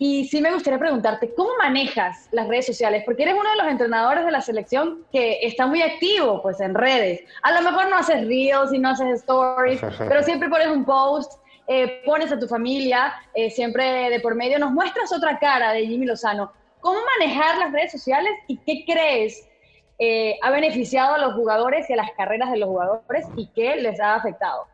y 0.02 0.24
sí 0.24 0.40
me 0.40 0.50
gustaría 0.50 0.78
preguntarte, 0.78 1.34
¿cómo 1.34 1.50
manejas 1.58 2.26
las 2.32 2.48
redes 2.48 2.64
sociales? 2.64 3.02
Porque 3.04 3.24
eres 3.24 3.34
uno 3.38 3.50
de 3.50 3.56
los 3.56 3.66
entrenadores 3.66 4.24
de 4.24 4.30
la 4.30 4.40
selección 4.40 5.04
que 5.12 5.40
está 5.42 5.66
muy 5.66 5.82
activo 5.82 6.40
pues, 6.40 6.58
en 6.60 6.74
redes. 6.74 7.20
A 7.42 7.52
lo 7.52 7.70
mejor 7.70 7.90
no 7.90 7.98
haces 7.98 8.26
reels 8.26 8.72
y 8.72 8.78
no 8.78 8.88
haces 8.88 9.20
stories, 9.20 9.78
pero 9.98 10.22
siempre 10.22 10.48
pones 10.48 10.68
un 10.68 10.86
post, 10.86 11.34
eh, 11.66 12.00
pones 12.06 12.32
a 12.32 12.38
tu 12.38 12.48
familia, 12.48 13.12
eh, 13.34 13.50
siempre 13.50 14.08
de 14.08 14.20
por 14.20 14.34
medio. 14.34 14.58
Nos 14.58 14.72
muestras 14.72 15.12
otra 15.12 15.38
cara 15.38 15.72
de 15.72 15.86
Jimmy 15.86 16.06
Lozano. 16.06 16.50
¿Cómo 16.80 16.98
manejar 17.18 17.58
las 17.58 17.70
redes 17.70 17.92
sociales 17.92 18.32
y 18.46 18.56
qué 18.56 18.86
crees 18.90 19.46
eh, 19.98 20.38
ha 20.40 20.50
beneficiado 20.50 21.16
a 21.16 21.18
los 21.18 21.34
jugadores 21.34 21.90
y 21.90 21.92
a 21.92 21.96
las 21.96 22.10
carreras 22.12 22.50
de 22.50 22.56
los 22.56 22.70
jugadores 22.70 23.26
y 23.36 23.48
qué 23.48 23.76
les 23.76 24.00
ha 24.00 24.14
afectado? 24.14 24.66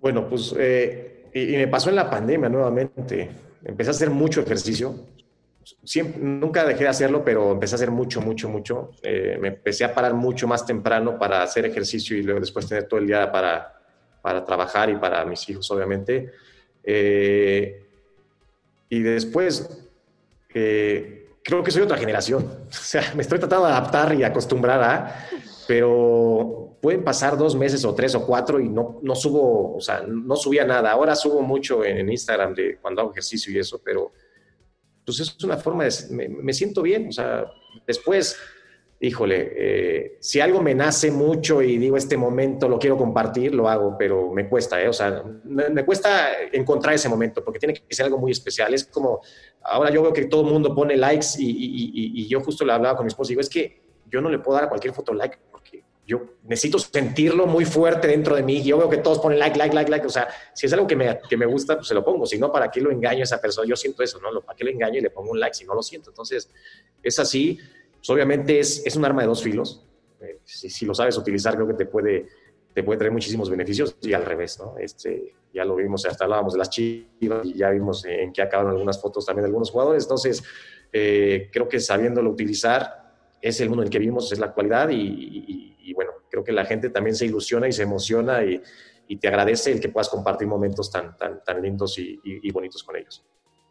Bueno, 0.00 0.28
pues 0.28 0.52
y, 1.32 1.56
me 1.56 1.68
pasó 1.68 1.90
en 1.90 1.96
la 1.96 2.10
pandemia 2.10 2.48
nuevamente. 2.48 3.30
Empecé 3.64 3.90
a 3.90 3.92
hacer 3.92 4.10
mucho 4.10 4.40
ejercicio. 4.40 4.94
Siempre, 5.84 6.20
nunca 6.22 6.64
dejé 6.64 6.84
de 6.84 6.88
hacerlo, 6.88 7.24
pero 7.24 7.52
empecé 7.52 7.74
a 7.74 7.76
hacer 7.76 7.90
mucho, 7.90 8.20
mucho, 8.20 8.48
mucho. 8.48 8.90
Eh, 9.02 9.38
me 9.40 9.48
empecé 9.48 9.84
a 9.84 9.94
parar 9.94 10.14
mucho 10.14 10.48
más 10.48 10.66
temprano 10.66 11.18
para 11.18 11.42
hacer 11.42 11.66
ejercicio 11.66 12.16
y 12.16 12.22
luego 12.22 12.40
después 12.40 12.66
tener 12.66 12.84
todo 12.84 13.00
el 13.00 13.06
día 13.06 13.30
para, 13.30 13.80
para 14.22 14.44
trabajar 14.44 14.90
y 14.90 14.96
para 14.96 15.24
mis 15.24 15.48
hijos, 15.48 15.70
obviamente. 15.70 16.32
Eh, 16.82 17.86
y 18.88 19.00
después, 19.00 19.88
eh, 20.52 21.28
creo 21.42 21.62
que 21.62 21.70
soy 21.70 21.82
otra 21.82 21.96
generación. 21.96 22.60
O 22.70 22.72
sea, 22.72 23.12
me 23.14 23.22
estoy 23.22 23.38
tratando 23.38 23.66
de 23.66 23.72
adaptar 23.72 24.14
y 24.14 24.24
acostumbrar 24.24 24.82
a, 24.82 25.28
pero 25.68 26.59
pueden 26.80 27.04
pasar 27.04 27.36
dos 27.36 27.54
meses 27.54 27.84
o 27.84 27.94
tres 27.94 28.14
o 28.14 28.24
cuatro 28.26 28.58
y 28.58 28.68
no, 28.68 28.98
no 29.02 29.14
subo, 29.14 29.76
o 29.76 29.80
sea, 29.80 30.02
no 30.06 30.36
subía 30.36 30.64
nada. 30.64 30.92
Ahora 30.92 31.14
subo 31.14 31.42
mucho 31.42 31.84
en, 31.84 32.10
Instagram 32.10 32.54
de 32.54 32.78
cuando 32.78 33.02
hago 33.02 33.10
ejercicio 33.10 33.52
y 33.52 33.58
eso, 33.58 33.80
pero 33.84 34.12
pues 35.04 35.20
es 35.20 35.44
una 35.44 35.56
forma 35.56 35.84
de, 35.84 35.92
me, 36.10 36.52
siento 36.52 36.82
bien, 36.82 37.08
o 37.08 37.12
sea, 37.12 37.44
después, 37.86 38.36
híjole, 39.00 39.52
eh, 39.56 40.18
si 40.20 40.40
algo 40.40 40.62
me 40.62 40.74
nace 40.74 41.10
mucho 41.10 41.62
y 41.62 41.78
digo 41.78 41.96
este 41.96 42.16
momento 42.16 42.68
lo 42.68 42.78
quiero 42.78 42.96
compartir, 42.96 43.54
lo 43.54 43.68
hago, 43.68 43.96
pero 43.98 44.30
me 44.30 44.48
cuesta, 44.48 44.80
¿eh? 44.80 44.88
o 44.88 44.92
sea, 44.92 45.22
me, 45.44 45.84
cuesta 45.84 46.32
encontrar 46.52 46.94
ese 46.94 47.08
momento 47.08 47.44
porque 47.44 47.58
tiene 47.58 47.74
que 47.74 47.94
ser 47.94 48.06
algo 48.06 48.18
muy 48.18 48.30
especial. 48.30 48.72
Es 48.72 48.84
como, 48.84 49.20
ahora 49.62 49.90
yo 49.90 50.02
veo 50.02 50.12
que 50.12 50.26
todo 50.26 50.42
el 50.46 50.52
mundo 50.52 50.74
pone 50.74 50.96
likes 50.96 51.28
y, 51.38 51.50
y, 51.50 52.22
y 52.22 52.28
yo 52.28 52.40
justo 52.40 52.64
le 52.64 52.72
hablaba 52.72 52.96
con 52.96 53.04
mi 53.04 53.08
esposa 53.08 53.30
y 53.30 53.32
digo, 53.32 53.40
es 53.40 53.50
que 53.50 53.80
yo 54.06 54.20
no 54.20 54.28
le 54.28 54.38
puedo 54.38 54.56
dar 54.56 54.64
a 54.64 54.68
cualquier 54.68 54.94
foto 54.94 55.12
like 55.12 55.38
yo 56.10 56.22
necesito 56.42 56.76
sentirlo 56.76 57.46
muy 57.46 57.64
fuerte 57.64 58.08
dentro 58.08 58.34
de 58.34 58.42
mí. 58.42 58.64
Yo 58.64 58.76
veo 58.78 58.90
que 58.90 58.96
todos 58.96 59.20
ponen 59.20 59.38
like, 59.38 59.56
like, 59.56 59.72
like, 59.72 59.88
like. 59.88 60.04
O 60.04 60.10
sea, 60.10 60.26
si 60.52 60.66
es 60.66 60.72
algo 60.72 60.84
que 60.84 60.96
me, 60.96 61.20
que 61.28 61.36
me 61.36 61.46
gusta, 61.46 61.76
pues 61.76 61.86
se 61.86 61.94
lo 61.94 62.04
pongo. 62.04 62.26
Si 62.26 62.36
no, 62.36 62.50
¿para 62.50 62.68
qué 62.68 62.80
lo 62.80 62.90
engaño 62.90 63.20
a 63.20 63.22
esa 63.22 63.40
persona? 63.40 63.68
Yo 63.68 63.76
siento 63.76 64.02
eso, 64.02 64.18
¿no? 64.18 64.40
¿Para 64.40 64.56
qué 64.56 64.64
lo 64.64 64.70
engaño 64.70 64.98
y 64.98 65.02
le 65.02 65.10
pongo 65.10 65.30
un 65.30 65.38
like 65.38 65.54
si 65.54 65.64
no 65.64 65.72
lo 65.72 65.84
siento? 65.84 66.10
Entonces, 66.10 66.50
es 67.00 67.18
así. 67.20 67.60
Pues 67.96 68.10
obviamente 68.10 68.58
es, 68.58 68.84
es 68.84 68.96
un 68.96 69.04
arma 69.04 69.22
de 69.22 69.28
dos 69.28 69.40
filos. 69.40 69.86
Eh, 70.20 70.40
si, 70.42 70.84
lo 70.84 70.94
sabes 70.94 71.16
utilizar, 71.16 71.54
creo 71.54 71.68
que 71.68 71.74
te 71.74 71.86
puede, 71.86 72.26
te 72.74 72.82
puede 72.82 72.98
traer 72.98 73.12
muchísimos 73.12 73.48
beneficios 73.48 73.96
y 74.02 74.12
al 74.12 74.24
revés, 74.24 74.58
¿no? 74.58 74.78
Este, 74.78 75.32
ya 75.54 75.64
lo 75.64 75.76
vimos, 75.76 76.04
hasta 76.06 76.24
hablábamos 76.24 76.54
de 76.54 76.58
las 76.58 76.70
chivas 76.70 77.44
y 77.44 77.54
ya 77.54 77.70
vimos 77.70 78.04
en 78.04 78.32
qué 78.32 78.42
acabaron 78.42 78.72
algunas 78.72 79.00
fotos 79.00 79.24
también 79.24 79.44
de 79.44 79.46
algunos 79.46 79.70
jugadores. 79.70 80.02
Entonces, 80.02 80.42
eh, 80.92 81.48
creo 81.52 81.68
que 81.68 81.78
sabiéndolo 81.78 82.30
utilizar, 82.30 82.99
es 83.40 83.60
el 83.60 83.68
mundo 83.68 83.82
en 83.82 83.86
el 83.86 83.92
que 83.92 83.98
vivimos, 83.98 84.30
es 84.32 84.38
la 84.38 84.46
actualidad 84.46 84.88
y, 84.90 85.92
bueno, 85.94 86.12
creo 86.30 86.44
que 86.44 86.52
la 86.52 86.64
gente 86.64 86.90
también 86.90 87.16
se 87.16 87.26
ilusiona 87.26 87.68
y 87.68 87.72
se 87.72 87.82
emociona 87.82 88.44
y, 88.44 88.62
te 89.20 89.26
agradece 89.26 89.72
el 89.72 89.80
que 89.80 89.88
puedas 89.88 90.08
compartir 90.08 90.46
momentos 90.46 90.88
tan, 90.88 91.16
tan, 91.16 91.42
tan 91.42 91.60
lindos 91.60 91.98
y, 91.98 92.50
bonitos 92.52 92.84
con 92.84 92.96
ellos. 92.96 93.24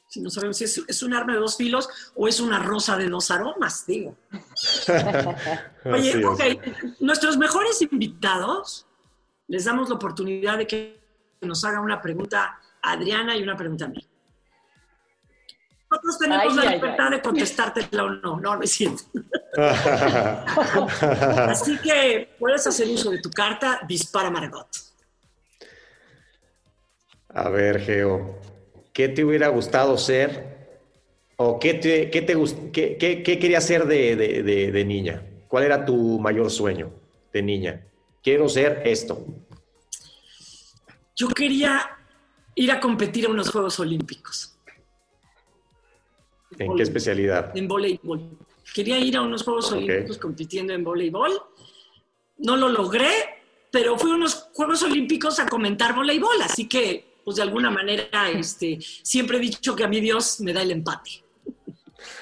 Si 0.07 0.21
no 0.21 0.29
sabemos 0.29 0.57
si 0.57 0.63
es, 0.63 1.03
un 1.03 1.13
arma 1.13 1.33
de 1.33 1.39
dos 1.39 1.55
filos 1.55 1.87
o 2.15 2.27
es 2.27 2.39
una 2.41 2.59
rosa 2.59 2.97
de 2.97 3.07
dos 3.07 3.29
aromas, 3.31 3.85
digo. 3.85 4.17
Oye, 5.85 6.25
ok, 6.25 6.41
nuestros 6.99 7.37
mejores 7.37 7.81
invitados, 7.81 8.87
les 9.47 9.65
damos 9.65 9.87
la 9.87 9.95
oportunidad 9.95 10.57
de 10.57 10.67
que 10.67 10.99
nos 11.41 11.63
haga 11.63 11.79
una 11.79 12.01
pregunta 12.01 12.59
a 12.81 12.91
Adriana 12.91 13.37
y 13.37 13.43
una 13.43 13.55
pregunta 13.55 13.85
a 13.85 13.89
mí. 13.89 14.05
Nosotros 15.91 16.19
tenemos 16.19 16.55
la 16.55 16.71
libertad 16.71 17.09
de 17.09 17.21
contestártela 17.21 18.03
o 18.03 18.09
no, 18.09 18.39
no, 18.39 18.59
me 18.59 18.67
siento. 18.67 19.03
Así 21.47 21.77
que 21.79 22.35
puedes 22.37 22.67
hacer 22.67 22.87
uso 22.87 23.09
de 23.09 23.19
tu 23.19 23.31
carta, 23.31 23.81
dispara 23.87 24.29
Margot. 24.29 24.67
A 27.29 27.49
ver, 27.49 27.81
Geo, 27.81 28.39
¿qué 28.93 29.09
te 29.09 29.23
hubiera 29.23 29.47
gustado 29.47 29.97
ser? 29.97 30.59
¿O 31.37 31.59
qué, 31.59 31.73
te, 31.75 32.11
qué, 32.11 32.21
te, 32.21 32.35
qué, 32.71 33.23
qué, 33.23 33.39
querías 33.39 33.65
ser 33.65 33.85
de, 33.85 34.15
de, 34.15 34.71
de 34.71 34.85
niña? 34.85 35.23
¿Cuál 35.47 35.63
era 35.63 35.85
tu 35.85 36.19
mayor 36.19 36.51
sueño 36.51 36.91
de 37.33 37.41
niña? 37.41 37.81
Quiero 38.21 38.47
ser 38.47 38.83
esto. 38.85 39.25
Yo 41.15 41.27
quería 41.29 41.97
ir 42.55 42.71
a 42.71 42.79
competir 42.79 43.25
a 43.25 43.29
unos 43.29 43.49
Juegos 43.49 43.79
Olímpicos. 43.79 44.48
¿En 46.59 46.75
qué 46.75 46.83
especialidad? 46.83 47.55
En 47.57 47.67
voleibol. 47.67 48.37
Quería 48.73 48.99
ir 48.99 49.17
a 49.17 49.21
unos 49.21 49.43
Juegos 49.43 49.71
Olímpicos 49.71 50.17
compitiendo 50.17 50.73
en 50.73 50.83
voleibol. 50.83 51.31
No 52.37 52.57
lo 52.57 52.69
logré, 52.69 53.09
pero 53.71 53.97
fui 53.97 54.11
a 54.11 54.15
unos 54.15 54.49
Juegos 54.53 54.83
Olímpicos 54.83 55.39
a 55.39 55.47
comentar 55.47 55.95
voleibol, 55.95 56.41
así 56.43 56.67
que, 56.67 57.13
pues 57.23 57.37
de 57.37 57.43
alguna 57.43 57.71
manera, 57.71 58.29
este, 58.33 58.77
siempre 58.81 59.37
he 59.37 59.41
dicho 59.41 59.75
que 59.75 59.85
a 59.85 59.87
mí 59.87 59.99
Dios 59.99 60.41
me 60.41 60.53
da 60.53 60.61
el 60.61 60.71
empate. 60.71 61.23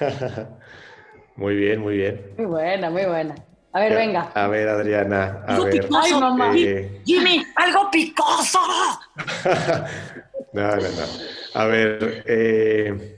muy 1.36 1.56
bien, 1.56 1.80
muy 1.80 1.96
bien. 1.96 2.32
Muy 2.36 2.46
buena, 2.46 2.90
muy 2.90 3.04
buena. 3.04 3.34
A 3.72 3.80
ver, 3.80 3.94
venga. 3.94 4.32
A 4.34 4.48
ver, 4.48 4.68
Adriana. 4.68 5.44
A 5.46 5.60
ver. 5.60 5.88
Ay, 6.02 6.12
mamá. 6.12 6.52
Eh, 6.56 7.02
Jimmy, 7.04 7.44
algo 7.54 7.90
picoso. 7.90 8.60
no, 10.52 10.76
no, 10.76 10.76
no. 10.76 11.06
A 11.54 11.66
ver, 11.66 12.24
eh, 12.26 13.17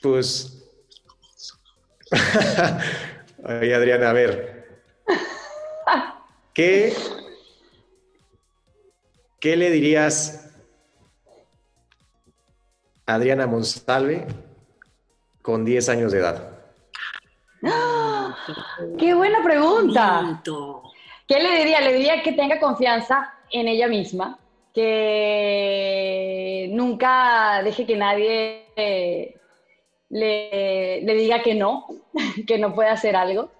pues. 0.00 0.56
Ay, 3.44 3.72
Adriana, 3.72 4.10
a 4.10 4.12
ver. 4.12 4.80
¿Qué, 6.52 6.94
¿Qué 9.40 9.56
le 9.56 9.70
dirías 9.70 10.50
a 13.06 13.14
Adriana 13.14 13.46
Monsalve 13.46 14.26
con 15.42 15.64
10 15.64 15.88
años 15.88 16.12
de 16.12 16.18
edad? 16.18 16.50
Qué 18.98 19.14
buena 19.14 19.42
pregunta. 19.42 20.42
¿Qué 21.26 21.40
le 21.40 21.58
diría? 21.58 21.80
Le 21.80 21.92
diría 21.92 22.22
que 22.22 22.32
tenga 22.32 22.58
confianza 22.58 23.32
en 23.50 23.68
ella 23.68 23.88
misma, 23.88 24.38
que 24.74 26.68
nunca 26.72 27.62
deje 27.62 27.86
que 27.86 27.96
nadie 27.96 29.39
le, 30.10 31.02
diga 31.06 31.42
que 31.42 31.54
no, 31.54 31.86
que 32.46 32.58
no 32.58 32.74
puede 32.74 32.90
hacer 32.90 33.16
algo. 33.16 33.50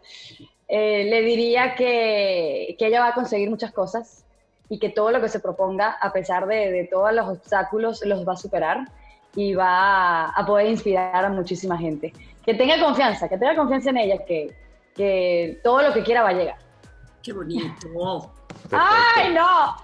Eh, 0.68 1.04
le 1.04 1.22
diría 1.22 1.74
que, 1.74 2.76
que, 2.78 2.86
ella 2.86 3.00
va 3.00 3.08
a 3.08 3.14
conseguir 3.14 3.50
muchas 3.50 3.72
cosas 3.72 4.24
y 4.68 4.78
que 4.78 4.88
todo 4.88 5.10
lo 5.10 5.20
que 5.20 5.28
se 5.28 5.40
proponga, 5.40 5.90
a 6.00 6.12
pesar 6.12 6.46
de, 6.46 6.70
de 6.70 6.84
todos 6.84 7.12
los 7.12 7.28
obstáculos, 7.28 8.04
los 8.04 8.26
va 8.26 8.34
a 8.34 8.36
superar 8.36 8.86
y 9.34 9.54
va 9.54 10.26
a, 10.26 10.46
poder 10.46 10.68
inspirar 10.68 11.24
a 11.24 11.28
muchísima 11.28 11.76
gente. 11.76 12.12
Que 12.44 12.54
tenga 12.54 12.80
confianza, 12.80 13.28
que 13.28 13.38
tenga 13.38 13.56
confianza 13.56 13.90
en 13.90 13.98
ella, 13.98 14.24
que, 14.24 14.54
que 14.94 15.60
todo 15.62 15.82
lo 15.82 15.92
que 15.92 16.02
quiera 16.02 16.22
va 16.22 16.30
a 16.30 16.34
llegar. 16.34 16.58
¡Qué 17.22 17.32
bonito! 17.32 18.32
¡Ay, 18.72 19.34
no! 19.34 19.76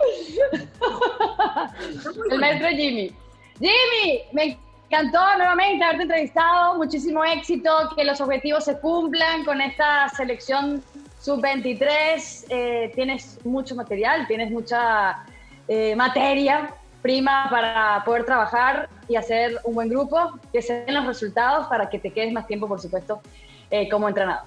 El 2.31 2.39
maestro 2.39 2.69
Jimmy. 2.69 3.15
Jimmy, 3.59 4.23
me 4.33 4.59
encantó 4.89 5.21
nuevamente 5.37 5.85
haberte 5.85 6.03
entrevistado. 6.03 6.77
Muchísimo 6.77 7.25
éxito, 7.25 7.71
que 7.97 8.05
los 8.05 8.21
objetivos 8.21 8.65
se 8.65 8.79
cumplan 8.79 9.45
con 9.45 9.61
esta 9.61 10.09
selección 10.11 10.83
sub-23. 11.21 12.47
Eh, 12.49 12.93
tienes 12.95 13.45
mucho 13.45 13.75
material, 13.75 14.27
tienes 14.27 14.51
mucha 14.51 15.25
eh, 15.69 15.95
materia 15.97 16.75
prima 17.03 17.47
para 17.51 18.03
poder 18.05 18.25
trabajar 18.25 18.89
y 19.09 19.15
hacer 19.15 19.61
un 19.65 19.75
buen 19.75 19.89
grupo, 19.89 20.41
que 20.53 20.61
se 20.61 20.85
den 20.85 20.95
los 20.95 21.07
resultados 21.07 21.69
para 21.69 21.89
que 21.89 22.01
te 22.01 22.11
quedes 22.11 22.33
más 22.33 22.47
tiempo, 22.49 22.67
por 22.67 22.81
supuesto, 22.81 23.21
eh, 23.71 23.89
como 23.89 24.09
entrenador. 24.09 24.43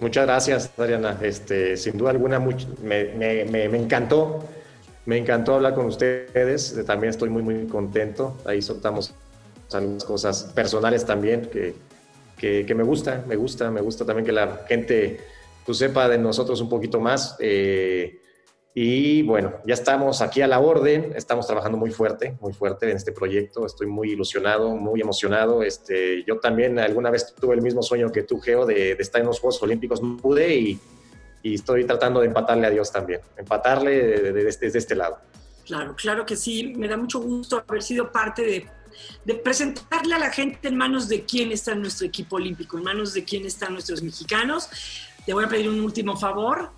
Muchas 0.00 0.26
gracias, 0.26 0.72
Adriana. 0.78 1.18
Este, 1.20 1.76
sin 1.76 1.96
duda 1.96 2.10
alguna, 2.10 2.40
me, 2.40 3.64
encantó. 3.64 4.44
Me 5.04 5.18
encantó 5.18 5.54
hablar 5.54 5.74
con 5.74 5.86
ustedes. 5.86 6.84
También 6.86 7.10
estoy 7.10 7.28
muy, 7.28 7.42
muy 7.42 7.66
contento. 7.66 8.36
Ahí 8.44 8.62
soltamos 8.62 9.14
algunas 9.72 10.04
cosas 10.04 10.44
personales 10.54 11.04
también 11.04 11.46
que, 11.46 11.74
que, 12.36 12.66
que 12.66 12.74
me 12.74 12.82
gusta, 12.82 13.24
me 13.26 13.36
gusta, 13.36 13.70
me 13.70 13.80
gusta 13.80 14.04
también 14.04 14.26
que 14.26 14.32
la 14.32 14.64
gente 14.68 15.20
pues, 15.64 15.78
sepa 15.78 16.08
de 16.08 16.18
nosotros 16.18 16.60
un 16.60 16.68
poquito 16.68 17.00
más. 17.00 17.36
Eh, 17.40 18.20
y 18.74 19.22
bueno, 19.22 19.52
ya 19.66 19.74
estamos 19.74 20.22
aquí 20.22 20.40
a 20.40 20.46
la 20.46 20.58
orden, 20.58 21.12
estamos 21.14 21.46
trabajando 21.46 21.76
muy 21.76 21.90
fuerte, 21.90 22.38
muy 22.40 22.54
fuerte 22.54 22.90
en 22.90 22.96
este 22.96 23.12
proyecto, 23.12 23.66
estoy 23.66 23.86
muy 23.86 24.12
ilusionado, 24.12 24.70
muy 24.70 25.00
emocionado. 25.00 25.62
Este, 25.62 26.24
yo 26.24 26.38
también 26.38 26.78
alguna 26.78 27.10
vez 27.10 27.34
tuve 27.34 27.54
el 27.54 27.60
mismo 27.60 27.82
sueño 27.82 28.10
que 28.10 28.22
tú, 28.22 28.40
Geo, 28.40 28.64
de, 28.64 28.92
estar 28.92 29.20
en 29.20 29.26
los 29.26 29.40
Juegos 29.40 29.62
Olímpicos, 29.62 30.02
no 30.02 30.16
pude 30.16 30.54
y, 30.54 30.80
y, 31.42 31.54
estoy 31.54 31.84
tratando 31.84 32.20
de 32.20 32.26
empatarle 32.26 32.66
a 32.66 32.70
Dios 32.70 32.90
también, 32.92 33.20
empatarle 33.36 34.32
desde, 34.32 34.78
este 34.78 34.94
lado. 34.94 35.18
Claro, 35.64 35.94
claro 35.96 36.26
que 36.26 36.36
sí, 36.36 36.74
me 36.76 36.88
da 36.88 36.96
mucho 36.96 37.20
gusto 37.20 37.64
haber 37.66 37.82
sido 37.82 38.10
parte 38.10 38.42
de, 38.42 38.66
de 39.24 39.34
presentarle 39.34 40.14
a 40.14 40.18
la 40.18 40.30
gente 40.30 40.68
en 40.68 40.76
manos 40.76 41.08
de 41.08 41.24
quién 41.24 41.52
está 41.52 41.74
nuestro 41.74 42.06
equipo 42.06 42.36
olímpico, 42.36 42.78
en 42.78 42.84
manos 42.84 43.14
de 43.14 43.24
quién 43.24 43.46
están 43.46 43.72
nuestros 43.72 44.02
mexicanos. 44.02 44.68
Te 45.24 45.32
voy 45.32 45.44
a 45.44 45.48
pedir 45.48 45.68
un 45.68 45.80
último 45.80 46.16
favor, 46.16 46.70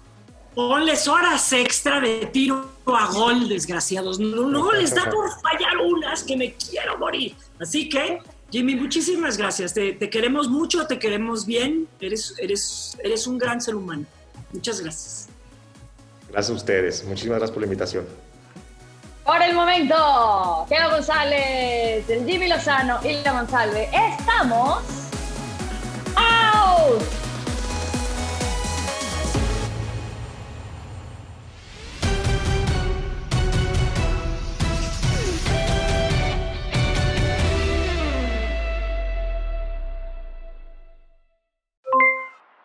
ponles 0.54 1.08
horas 1.08 1.52
extra 1.52 2.00
de 2.00 2.26
tiro 2.32 2.70
a 2.86 3.06
gol, 3.12 3.48
desgraciados. 3.48 4.18
No, 4.18 4.72
les 4.72 4.94
da 4.94 5.10
por 5.10 5.30
fallar 5.40 5.78
unas 5.84 6.22
que 6.22 6.36
me 6.36 6.54
quiero 6.54 6.96
morir. 6.98 7.34
Así 7.58 7.88
que, 7.88 8.20
Jimmy, 8.50 8.76
muchísimas 8.76 9.36
gracias. 9.36 9.74
Te, 9.74 9.98
queremos 10.10 10.48
mucho, 10.48 10.86
te 10.86 10.98
queremos 10.98 11.44
bien. 11.44 11.88
Eres, 12.00 12.34
eres, 12.38 12.96
eres 13.02 13.26
un 13.26 13.38
gran 13.38 13.60
ser 13.60 13.74
humano. 13.74 14.06
Muchas 14.55 14.80
gracias. 14.80 15.28
Gracias 16.30 16.50
a 16.50 16.55
ustedes. 16.55 17.05
Muchísimas 17.05 17.38
gracias 17.38 17.52
por 17.52 17.61
la 17.61 17.66
invitación. 17.66 18.07
Por 19.24 19.42
el 19.42 19.55
momento, 19.55 20.66
Keo 20.68 20.90
González, 20.90 22.07
Jimmy 22.07 22.46
Lozano 22.46 23.00
y 23.02 23.22
La 23.22 23.32
Monsalve, 23.32 23.88
estamos 23.92 24.82
out. 26.16 27.02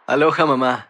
Aloha 0.05 0.45
mamá, 0.45 0.89